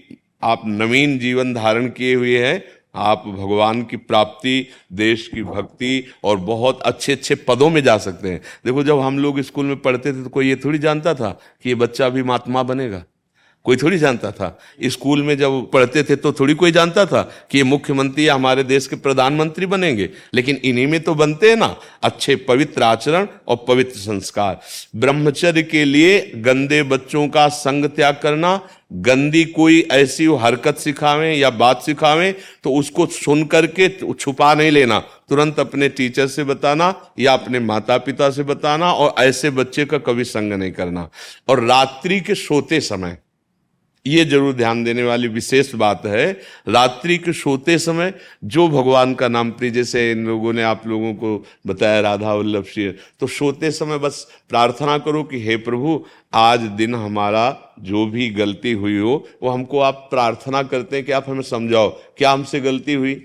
आप 0.45 0.62
नवीन 0.66 1.18
जीवन 1.18 1.55
धारण 1.55 1.88
किए 1.88 2.14
हुए 2.14 2.38
हैं, 2.38 2.62
आप 2.95 3.22
भगवान 3.26 3.82
की 3.82 3.97
प्राप्ति, 3.97 4.66
देश 4.92 5.26
की 5.28 5.42
भक्ति 5.42 6.05
और 6.24 6.36
बहुत 6.36 6.82
अच्छे 6.82 7.12
अच्छे 7.12 7.34
पदों 7.34 7.70
में 7.70 7.82
जा 7.82 7.97
सकते 7.99 8.30
हैं। 8.30 8.40
देखो, 8.64 8.84
जब 8.84 9.01
हम 9.01 9.18
लोग 9.18 9.40
स्कूल 9.40 9.66
में 9.66 9.76
पढ़ते 9.76 10.12
थे 10.12 10.22
तो 10.22 10.28
कोई 10.28 10.49
ये 10.49 10.57
थोड़ी 10.57 10.78
जानता 10.78 11.14
था 11.14 11.30
कि 11.62 11.68
ये 11.68 11.74
बच्चा 11.74 12.09
भी 12.09 12.22
महात्मा 12.22 12.62
बनेगा? 12.62 13.05
कोई 13.64 13.76
थोड़ी 13.76 13.98
जानता 13.98 14.30
था। 14.30 14.58
स्कूल 14.84 15.22
में 15.22 15.36
जब 15.38 15.70
पढ़ते 15.72 16.02
थे 16.02 16.16
तो 16.16 16.32
थोड़ी 16.32 16.54
कोई 16.54 16.72
जानता 16.72 17.04
था 17.06 17.22
कि 17.50 17.58
ये 17.58 17.64
मुख्यमंत्री 17.64 18.28
या 18.28 18.34
हमारे 18.34 18.64
देश 18.64 18.86
के 18.86 18.96
प्रधानमंत्री 18.96 19.66
बनेंगे। 19.66 20.08
लेकिन 20.34 20.56
इन्हीं 20.56 20.86
में 20.86 21.00
तो 21.00 21.14
बनते 21.14 21.50
हैं 21.50 21.56
ना, 21.56 21.76
अच्छे 22.02 22.36
पवित्र 22.38 22.82
आचरण 22.82 23.26
और 23.48 23.64
पवित्र 23.68 23.98
संस्कार। 23.98 24.60
ब्रह्मचर्य 24.96 25.62
के 25.62 25.84
लिए 25.84 26.20
गंदे 26.36 26.82
बच्चों 26.82 27.26
का 27.28 27.48
संग 27.48 27.84
त्याग 27.86 28.20
करना, 28.22 28.60
गंदी 28.94 29.44
कोई 29.46 29.80
ऐसी 29.92 30.26
हरकत 30.40 30.78
सिखावें 30.78 31.34
या 31.34 31.50
बात 31.52 31.82
सिखावें 31.82 32.34
तो 32.64 32.74
उसको 32.74 33.06
सुन 33.06 33.44
करके 33.44 33.88
छुपा 34.12 34.52
नहीं 34.54 34.70
लेना। 34.70 34.98
तुरंत 35.28 35.58
अपने 35.60 35.88
टीचर 35.88 36.26
से 36.26 36.44
बताना 36.44 36.94
या 37.18 37.32
अपने 37.32 37.60
माता 37.60 37.96
पिता 37.98 38.30
से 38.30 38.42
बताना 38.42 38.92
और 38.92 39.14
ऐसे 39.18 39.50
बच्चे 39.50 39.84
का 39.84 39.98
कभी 40.00 40.24
संग 40.24 40.52
नहीं 40.52 40.72
करना। 40.72 41.08
और 41.48 41.64
रात्रि 41.64 42.20
के 42.20 42.34
सोते 42.36 42.80
समय 42.82 43.18
ये 44.05 44.24
ज़रूर 44.24 44.52
ध्यान 44.55 44.82
देने 44.84 45.02
वाली 45.02 45.28
विशेष 45.28 45.74
बात 45.74 46.05
है, 46.07 46.30
रात्रि 46.68 47.16
के 47.18 47.32
सोते 47.32 47.78
समय 47.78 48.12
जो 48.44 48.66
भगवान 48.68 49.14
का 49.14 49.28
नाम 49.28 49.50
प्रिय, 49.50 49.70
जैसे 49.70 50.11
इन 50.12 50.26
लोगों 50.26 50.52
ने 50.52 50.62
आप 50.62 50.86
लोगों 50.86 51.12
को 51.14 51.44
बताया, 51.66 52.00
राधा 52.00 52.34
वल्लभ 52.34 52.64
श्री 52.64 52.88
तो 53.20 53.26
सोते 53.28 53.70
समय 53.70 53.98
बस 53.98 54.26
प्रार्थना 54.50 54.98
करो 54.98 55.22
कि 55.24 55.40
हे 55.40 55.57
प्रभु, 55.59 56.05
आज 56.34 56.61
दिन 56.61 56.94
हमारा 56.94 57.74
जो 57.80 58.07
भी 58.07 58.28
गलती 58.30 58.72
हुई 58.72 58.98
हो, 58.98 59.24
वो 59.42 59.50
हमको 59.50 59.80
आप 59.80 60.07
प्रार्थना 60.11 60.62
करते 60.64 60.96
हैं 60.96 61.05
कि 61.07 61.12
आप 61.12 61.28
हमें 61.28 61.42
समझाओ, 61.44 61.88
क्या 62.18 62.32
हमसे 62.32 62.61
गलती 62.61 62.94
हुई? 62.94 63.20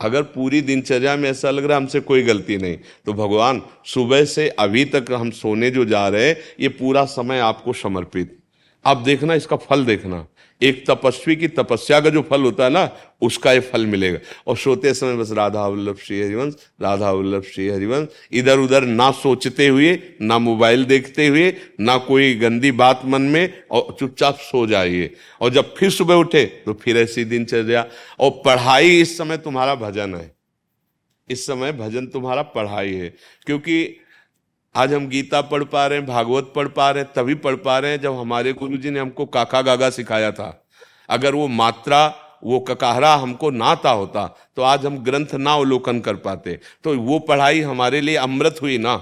अगर 0.00 0.22
पूरी 0.24 0.60
दिनचर्या 0.62 1.16
में 1.16 1.28
ऐसा 1.30 1.50
लग 1.50 1.64
रहा 1.64 1.76
है 1.76 1.82
हमसे 1.82 2.00
कोई 2.00 2.22
गलती 2.22 2.56
नहीं 2.56 2.76
तो 3.06 3.12
भगवान, 3.14 3.62
सुबह 3.86 4.24
से 4.26 4.48
अभी 4.50 4.84
तक 4.86 5.12
हम 5.12 5.30
सोने 5.32 5.70
जो 5.70 5.84
जा 5.84 6.08
रहे 6.08 6.28
हैं, 6.28 6.36
ये 6.60 6.68
पूरा 6.70 7.04
समय 7.06 7.38
आपको 7.42 7.72
समर्पित। 7.74 8.38
आप 8.84 8.96
देखना, 8.96 9.34
इसका 9.34 9.56
फल 9.56 9.84
देखना। 9.84 10.26
एक 10.62 10.84
तपस्वी 10.90 11.36
की 11.36 11.48
तपस्या 11.48 12.00
का 12.00 12.10
जो 12.10 12.22
फल 12.22 12.42
होता 12.42 12.64
है 12.64 12.70
ना, 12.70 12.88
उसका 13.22 13.52
ये 13.52 13.60
फल 13.60 13.86
मिलेगा। 13.86 14.18
और 14.46 14.56
सोते 14.56 14.94
समय 14.94 15.16
बस 15.16 15.30
राधा 15.32 15.66
वल्लभ 15.66 15.96
श्री 15.96 16.20
हरिवंश, 16.22 16.54
राधा 16.82 17.10
वल्लभ 17.10 17.42
श्री 17.42 17.68
हरिवंश 17.68 18.08
इधर 18.32 18.58
उधर 18.58 18.84
ना 18.84 19.10
सोचते 19.10 19.66
हुए, 19.66 19.98
ना 20.22 20.38
मोबाइल 20.38 20.84
देखते 20.84 21.26
हुए, 21.26 21.54
ना 21.80 21.96
कोई 21.98 22.34
गंदी 22.34 22.72
बात 22.72 23.02
मन 23.04 23.22
में, 23.22 23.62
और 23.70 23.96
चुपचाप 24.00 24.38
सो 24.38 24.66
जाइए। 24.66 25.14
और 25.40 25.50
जब 25.50 25.74
फिर 25.74 25.90
सुबह 25.90 26.14
उठे 26.14 26.44
तो 26.66 26.72
फिर 26.72 26.96
ऐसी 26.96 27.24
दिनचर्या 27.24 27.86
और 28.20 28.30
पढ़ाई 28.44 29.00
इस 29.00 29.16
समय 29.18 29.36
तुम्हारा 29.36 29.74
भजन 29.74 30.14
है। 30.14 30.30
इस 31.28 31.46
समय 31.46 31.72
भजन 31.72 32.06
तुम्हारा 32.06 32.42
पढ़ाई 32.42 32.92
है। 32.92 33.14
क्योंकि 33.46 34.00
आज 34.74 34.92
हम 34.94 35.06
गीता 35.08 35.40
पढ़ 35.42 35.62
पा 35.64 35.86
रहे 35.86 35.98
हैं, 35.98 36.06
भागवत 36.06 36.52
पढ़ 36.56 36.68
पा 36.68 36.90
रहे 36.90 37.02
हैं, 37.02 37.12
तभी 37.14 37.34
पढ़ 37.36 37.54
पा 37.56 37.78
रहे 37.78 37.90
हैं 37.90 38.00
जब 38.00 38.18
हमारे 38.18 38.52
गुरु 38.52 38.76
जी 38.76 38.90
ने 38.90 39.00
हमको 39.00 39.24
काका 39.26 39.62
गागा 39.62 39.88
सिखाया 39.90 40.30
था। 40.32 40.66
अगर 41.08 41.34
वो 41.34 41.46
मात्रा, 41.48 42.06
वो 42.44 42.60
ककाहरा 42.60 43.14
हमको 43.14 43.50
ना 43.50 43.64
आता 43.66 43.90
होता 43.90 44.26
तो 44.56 44.62
आज 44.62 44.86
हम 44.86 44.98
ग्रंथ 44.98 45.34
ना 45.36 45.54
अवलोकन 45.54 46.00
कर 46.00 46.14
पाते। 46.16 46.58
तो 46.84 46.96
वो 46.98 47.18
पढ़ाई 47.20 47.60
हमारे 47.62 48.00
लिए 48.00 48.16
अमृत 48.18 48.58
हुई 48.62 48.78
ना। 48.78 48.96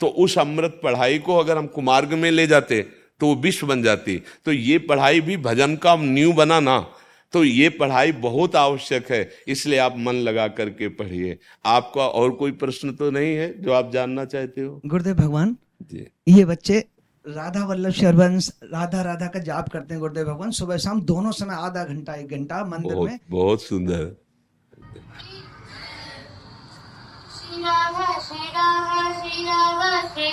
तो 0.00 0.06
उस 0.06 0.38
अमृत 0.38 0.80
पढ़ाई 0.82 1.18
को 1.18 1.36
अगर 1.36 1.58
हम 1.58 1.66
कुमार्ग 1.68 2.12
में 2.14 2.30
ले 2.30 2.46
जाते 2.46 2.80
तो 3.20 3.26
वो 3.26 3.34
विश्व 3.36 3.66
बन 3.66 3.82
जाती। 3.82 4.16
तो 4.44 4.52
ये 4.52 4.78
पढ़ाई 4.80 5.20
भी 5.20 5.36
भजन 5.38 5.76
का 5.76 5.96
न्यू 5.96 6.32
बना 6.32 6.60
ना। 6.60 6.78
तो 7.32 7.42
ये 7.44 7.68
पढ़ाई 7.70 8.12
बहुत 8.20 8.54
आवश्यक 8.56 9.10
है 9.12 9.28
इसलिए 9.48 9.78
आप 9.78 9.94
मन 9.98 10.14
लगा 10.18 10.46
करके 10.50 10.88
पढ़िए। 10.90 11.38
आपका 11.66 12.06
और 12.10 12.30
कोई 12.34 12.52
प्रश्न 12.60 12.92
तो 12.92 13.10
नहीं 13.10 13.34
है 13.36 13.48
जो 13.62 13.72
आप 13.72 13.90
जानना 13.92 14.24
चाहते 14.26 14.60
हो? 14.60 14.80
गुरुदेव 14.86 15.14
भगवान 15.14 15.56
जी। 15.82 16.06
ये 16.28 16.44
बच्चे 16.44 16.78
राधा 17.26 17.64
वल्लभ 17.66 17.92
शरवंश 17.92 18.50
राधा 18.64 19.02
राधा 19.02 19.26
का 19.26 19.38
जाप 19.40 19.68
करते 19.68 19.94
हैं 19.94 20.00
गुरुदेव 20.00 20.26
भगवान 20.26 20.50
सुबह 20.50 20.76
शाम 20.76 21.00
दोनों 21.04 21.32
समय 21.32 21.54
आधा 21.58 21.84
घंटा 21.84 22.14
एक 22.14 22.30
घंटा 22.30 22.64
मंदिर 22.64 22.94
बहुत 22.94 23.10
में। 23.10 23.18
बहुत 23.30 23.62
सुंदर। 23.62 24.04
श्री 27.34 27.62
राधा 27.62 28.18
श्री 28.20 28.46
राधा 28.48 29.12
श्री 29.20 29.44
राधा 29.44 30.06
श्री 30.06 30.30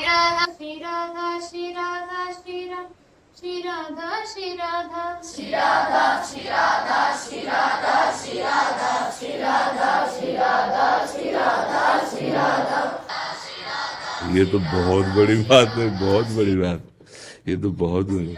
राधा 0.80 1.39
श्री 1.39 1.72
राधा 1.72 2.32
श्री 2.32 2.68
राधा 2.70 2.89
श्री 3.38 3.62
राधा 3.62 4.10
श्री 4.26 4.50
राधा। 4.56 5.22
श्री 5.30 5.50
राधा 5.52 6.04
श्री 6.24 6.44
राधा 6.50 7.00
श्री 7.16 7.40
राधा 7.46 8.12
श्री 8.20 8.38
राधा 8.42 8.92
श्री 9.12 9.32
राधा 9.38 10.06
श्री 10.12 10.36
राधा 10.36 10.86
श्री 11.08 11.32
राधा 11.32 11.82
श्री 12.10 12.30
राधा। 12.32 12.84
ये 14.36 14.46
तो 14.46 14.60
बहुत 14.60 15.06
बड़ी 15.16 15.36
बात 15.44 15.76
है 15.78 15.88
बहुत 16.00 16.28
बड़ी 16.38 16.56
बात। 16.56 16.80
ये 17.48 17.56
तो 17.58 17.70
बहुत 17.84 18.06
बड़ी 18.12 18.36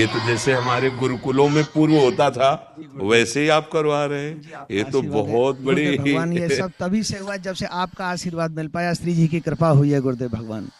ये 0.00 0.06
तो 0.06 0.18
जैसे 0.26 0.52
हमारे 0.52 0.90
गुरुकुलों 0.90 1.48
में 1.48 1.64
पूर्व 1.72 1.94
होता 1.94 2.30
था 2.30 2.50
वैसे 3.04 3.40
ही 3.40 3.48
आप 3.56 3.68
करवा 3.72 4.04
रहे 4.06 4.28
हैं। 4.28 4.66
ये 4.70 4.84
तो 4.84 5.02
बहुत 5.04 5.60
बड़ी 5.60 5.86
भगवान 5.98 6.32
ये 6.32 6.48
सब 6.56 6.72
तभी 6.80 7.02
से 7.04 7.18
हुआ 7.18 7.36
जब 7.46 7.54
से 7.54 7.66
आपका 7.84 8.06
आशीर्वाद 8.06 8.56
मिल 8.56 8.68
पाया 8.68 8.94
श्री 8.94 9.14
जी 9.14 9.26
की 9.28 9.40
कृपा 9.40 9.68
हुई 9.68 9.90
है 9.90 10.00
गुरुदेव 10.00 10.28
भगवान। 10.30 10.70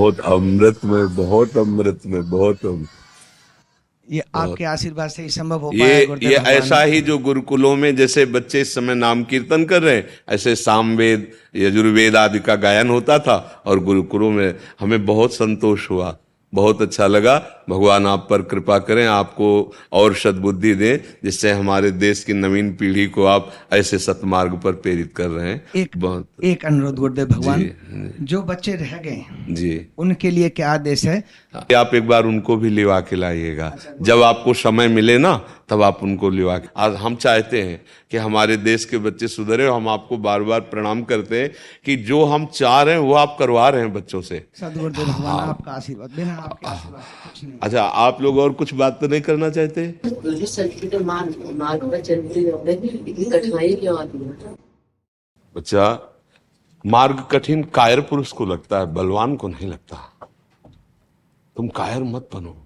बहुत 0.00 0.20
अमृत 0.20 0.84
में 0.84 1.14
बहुत 1.16 1.56
अमृत 1.58 2.00
में 2.06 2.30
बहुत 2.30 2.66
अमृत 2.66 2.88
ये 4.08 4.22
आपके 4.34 4.64
आशीर्वाद 4.64 5.10
से 5.10 5.22
ही 5.22 5.28
संभव 5.28 5.60
हो 5.60 5.70
ये 5.74 6.16
ये 6.22 6.36
ऐसा 6.52 6.82
ही 6.82 7.00
जो 7.00 7.18
गुरुकुलों 7.18 7.74
में 7.76 7.96
जैसे 7.96 8.24
बच्चे 8.26 8.60
इस 8.60 8.74
समय 8.74 8.94
नाम 8.94 9.22
कीर्तन 9.24 9.64
कर 9.64 9.82
रहे 9.82 9.94
हैं 9.96 10.08
ऐसे 10.28 10.54
सामवेद 10.56 11.26
यजुर्वेद 11.56 12.16
आदि 12.16 12.38
का 12.38 12.54
गायन 12.54 12.88
होता 12.88 13.18
था 13.18 13.36
और 13.66 13.80
गुरुकुलों 13.80 14.30
में 14.30 14.54
हमें 14.80 15.04
बहुत 15.06 15.34
संतोष 15.34 15.90
हुआ 15.90 16.16
बहुत 16.52 16.82
अच्छा 16.82 17.06
लगा। 17.06 17.59
भगवान 17.70 18.06
आप 18.06 18.26
पर 18.30 18.42
कृपा 18.42 18.78
करें 18.80 19.06
आपको 19.06 19.50
और 19.92 20.14
सद्बुद्धि 20.14 20.74
दें 20.74 20.98
जिससे 21.24 21.52
हमारे 21.52 21.90
देश 21.90 22.24
की 22.24 22.32
नवीन 22.32 22.72
पीढ़ी 22.74 23.06
को 23.06 23.24
आप 23.26 23.52
ऐसे 23.72 23.98
सतमार्ग 23.98 24.58
पर 24.60 24.72
प्रेरित 24.82 25.12
कर 25.16 25.28
रहे 25.28 25.48
हैं। 25.48 25.62
एक 25.76 25.96
बहुत 25.96 26.44
एक 26.44 26.64
अनुरोध 26.66 26.96
गुरुदेव 26.96 27.26
भगवान 27.26 27.70
जो 28.20 28.42
बच्चे 28.42 28.72
रह 28.74 28.96
गए 28.98 29.24
जी। 29.50 29.86
उनके 29.98 30.30
लिए 30.30 30.48
क्या 30.50 30.72
आदेश 30.72 31.04
है? 31.04 31.22
आप 31.76 31.94
एक 31.94 32.06
बार 32.08 32.24
उनको 32.24 32.56
भी 32.56 32.70
लिवा 32.70 33.00
के 33.00 33.16
लाइएगा 33.16 33.72
जब 34.02 34.22
आपको 34.22 34.54
समय 34.54 34.88
मिले 34.88 35.18
ना 35.18 35.34
तब 35.68 35.82
आप 35.82 35.98
उनको 36.02 36.28
लिवा 36.30 36.56
के 36.58 36.68
आज 36.76 36.94
हम 36.94 37.16
चाहते 37.16 37.62
हैं 37.62 37.80
कि 38.10 38.16
हमारे 38.16 38.56
देश 38.58 38.84
के 38.84 38.98
बच्चे 38.98 39.28
सुधरे 39.28 39.66
और 39.66 39.76
हम 39.76 39.88
आपको 39.88 40.16
बार 40.18 40.42
बार 40.42 40.60
प्रणाम 40.70 41.02
करते 41.02 41.40
हैं 41.42 41.50
कि 41.84 41.96
जो 42.04 42.24
हम 42.24 42.46
चाह 42.46 42.80
रहे 42.82 42.94
हैं 42.94 43.00
वो 43.00 43.14
आप 43.14 43.36
करवा 43.38 43.68
रहे 43.68 43.80
हैं 43.80 43.92
बच्चों 43.92 44.20
से। 44.20 44.42
सदगुरुदेव 44.60 45.06
भगवान 45.06 45.48
आपका 45.48 45.72
आशीर्वाद 45.72 46.10
बिना 46.16 46.34
आपके 46.34 46.66
आशीर्वाद 46.66 47.02
कुछ 47.24 47.44
नहीं। 47.44 47.58
अच्छा 47.62 47.82
आप 47.82 48.20
लोग 48.22 48.38
और 48.38 48.52
कुछ 48.52 48.74
बात 48.74 49.00
तो 49.00 49.08
नहीं 49.08 49.20
करना 49.20 49.50
चाहते? 49.50 49.94
है? 54.42 54.56
बच्चा 55.56 56.12
मार्ग 56.86 57.20
कठिन 57.30 57.62
कायर 57.62 58.00
पुरुष 58.00 58.32
को 58.32 58.46
लगता 58.46 58.78
है 58.78 58.94
बलवान 58.94 59.36
को 59.36 59.48
नहीं 59.48 59.68
लगता। 59.68 59.96
तुम 61.56 61.68
कायर 61.68 62.02
मत 62.02 62.28
बनो। 62.34 62.56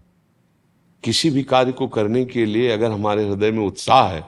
किसी 1.04 1.30
भी 1.30 1.42
कार्य 1.42 1.72
को 1.72 1.88
करने 1.88 2.24
के 2.24 2.44
लिए 2.46 2.70
अगर 2.70 2.90
हमारे 2.90 3.28
हृदय 3.28 3.50
में 3.50 3.66
उत्साह 3.66 4.08
है 4.08 4.24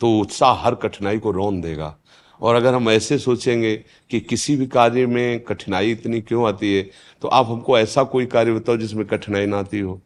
तो 0.00 0.18
उत्साह 0.20 0.54
हर 0.54 0.74
कठिनाई 0.74 1.18
को 1.18 1.30
रौन 1.30 1.60
देगा। 1.60 1.96
और 2.44 2.54
अगर 2.54 2.74
हम 2.74 2.90
ऐसे 2.90 3.18
सोचेंगे 3.18 3.76
कि 4.10 4.20
किसी 4.20 4.56
भी 4.56 4.66
कार्य 4.66 5.06
में 5.06 5.40
कठिनाई 5.44 5.92
इतनी 5.92 6.20
क्यों 6.20 6.48
आती 6.48 6.76
है 6.76 6.90
तो 7.22 7.28
आप 7.28 7.46
हमको 7.46 7.78
ऐसा 7.78 8.04
कोई 8.04 8.26
कार्य 8.26 8.52
बताओ 8.52 8.76
जिसमें 8.76 9.06
कठिनाई 9.06 9.46
ना 9.46 9.58
आती 9.58 9.80
हो। 9.80 10.00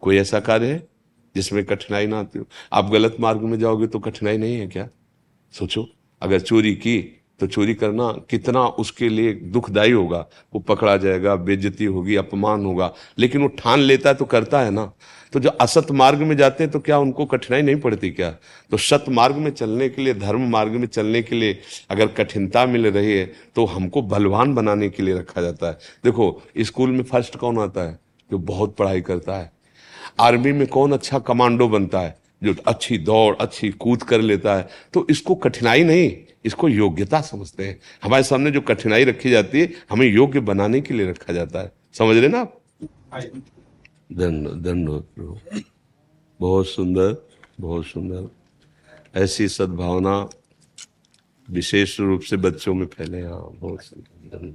कोई 0.00 0.16
ऐसा 0.18 0.40
कार्य 0.40 0.72
है 0.72 0.88
जिसमें 1.36 1.64
कठिनाई 1.64 2.06
ना 2.06 2.20
आती 2.20 2.38
हो? 2.38 2.46
आप 2.72 2.90
गलत 2.90 3.16
मार्ग 3.20 3.42
में 3.42 3.58
जाओगे 3.58 3.86
तो 3.86 3.98
कठिनाई 3.98 4.38
नहीं 4.38 4.54
है 4.56 4.66
क्या? 4.66 4.88
सोचो, 5.52 5.88
अगर 6.22 6.40
चोरी 6.40 6.74
की 6.74 7.19
तो 7.40 7.46
चोरी 7.46 7.74
करना 7.74 8.10
कितना 8.30 8.64
उसके 8.78 9.08
लिए 9.08 9.32
दुखदायी 9.32 9.92
होगा। 9.92 10.26
वो 10.54 10.60
पकड़ा 10.60 10.96
जाएगा, 10.96 11.34
बेइज्जती 11.36 11.84
होगी, 11.84 12.16
अपमान 12.16 12.64
होगा। 12.64 12.92
लेकिन 13.18 13.42
वो 13.42 13.48
ठान 13.48 13.80
लेता 13.80 14.08
है 14.08 14.14
तो 14.14 14.24
करता 14.24 14.60
है 14.60 14.70
ना। 14.70 14.92
तो 15.32 15.40
जो 15.40 15.48
असत 15.50 15.90
मार्ग 15.90 16.18
में 16.18 16.36
जाते 16.36 16.64
हैं 16.64 16.70
तो 16.72 16.78
क्या 16.80 16.98
उनको 16.98 17.24
कठिनाई 17.26 17.62
नहीं 17.62 17.76
पड़ती 17.76 18.10
क्या? 18.10 18.30
तो 18.70 18.76
सत 18.76 19.04
मार्ग 19.08 19.36
में 19.36 19.50
चलने 19.50 19.88
के 19.88 20.02
लिए, 20.02 20.14
धर्म 20.14 20.48
मार्ग 20.50 20.72
में 20.72 20.86
चलने 20.86 21.22
के 21.22 21.36
लिए 21.36 21.58
अगर 21.90 22.06
कठिनता 22.08 22.66
मिल 22.66 22.86
रही 22.86 23.12
है 23.12 23.24
तो 23.54 23.64
हमको 23.66 24.02
बलवान 24.02 24.54
बनाने 24.54 24.88
के 24.88 25.02
लिए 25.02 25.14
रखा 25.14 25.42
जाता 25.42 25.66
है। 25.66 25.78
देखो, 26.04 26.42
स्कूल 26.58 26.90
में 26.90 27.02
फ़र्स्ट 27.02 27.36
कौन 27.36 27.58
आता 27.58 27.82
है? 27.82 27.98
जो 28.30 28.38
बहुत 28.38 28.76
पढ़ाई 28.76 29.00
करता 29.00 29.36
है। 29.36 29.50
आर्मी 30.20 30.52
में 30.52 30.66
कौन 30.66 30.92
अच्छा 30.92 31.18
कमांडो 31.18 31.68
बनता 31.68 32.00
है? 32.00 32.19
जो 32.42 32.54
अच्छी 32.66 32.98
दौड़ 32.98 33.34
अच्छी 33.36 33.70
कूद 33.76 34.02
कर 34.02 34.20
लेता 34.20 34.54
है 34.56 34.68
तो 34.94 35.06
इसको 35.10 35.34
कठिनाई 35.34 35.84
नहीं 35.84 36.10
इसको 36.44 36.68
योग्यता 36.68 37.20
समझते 37.20 37.66
हैं। 37.66 37.78
हमारे 38.02 38.22
सामने 38.24 38.50
जो 38.50 38.60
कठिनाई 38.60 39.04
रखी 39.04 39.30
जाती 39.30 39.60
है 39.60 39.72
हमें 39.90 40.06
योग्य 40.06 40.40
बनाने 40.40 40.80
के 40.80 40.94
लिए 40.94 41.10
रखा 41.10 41.32
जाता 41.32 41.60
है। 41.60 41.72
समझ 41.94 42.16
रहे 42.16 42.28
ना 42.28 42.40
आप? 42.40 42.60
दंड 44.12 44.48
दंडवत 44.64 45.08
प्रभु। 45.16 45.38
बहुत 46.40 46.68
सुंदर 46.68 47.16
बहुत 47.60 47.86
सुंदर। 47.86 48.28
ऐसी 49.14 49.48
सद्भावना 49.48 50.18
विशेष 51.48 51.98
रूप 52.00 52.20
से 52.20 52.36
बच्चों 52.36 52.74
में 52.74 52.86
फैले। 52.86 53.20
हाँ 53.22 53.50
बहुत 53.54 53.82
सुंदर। 53.82 54.54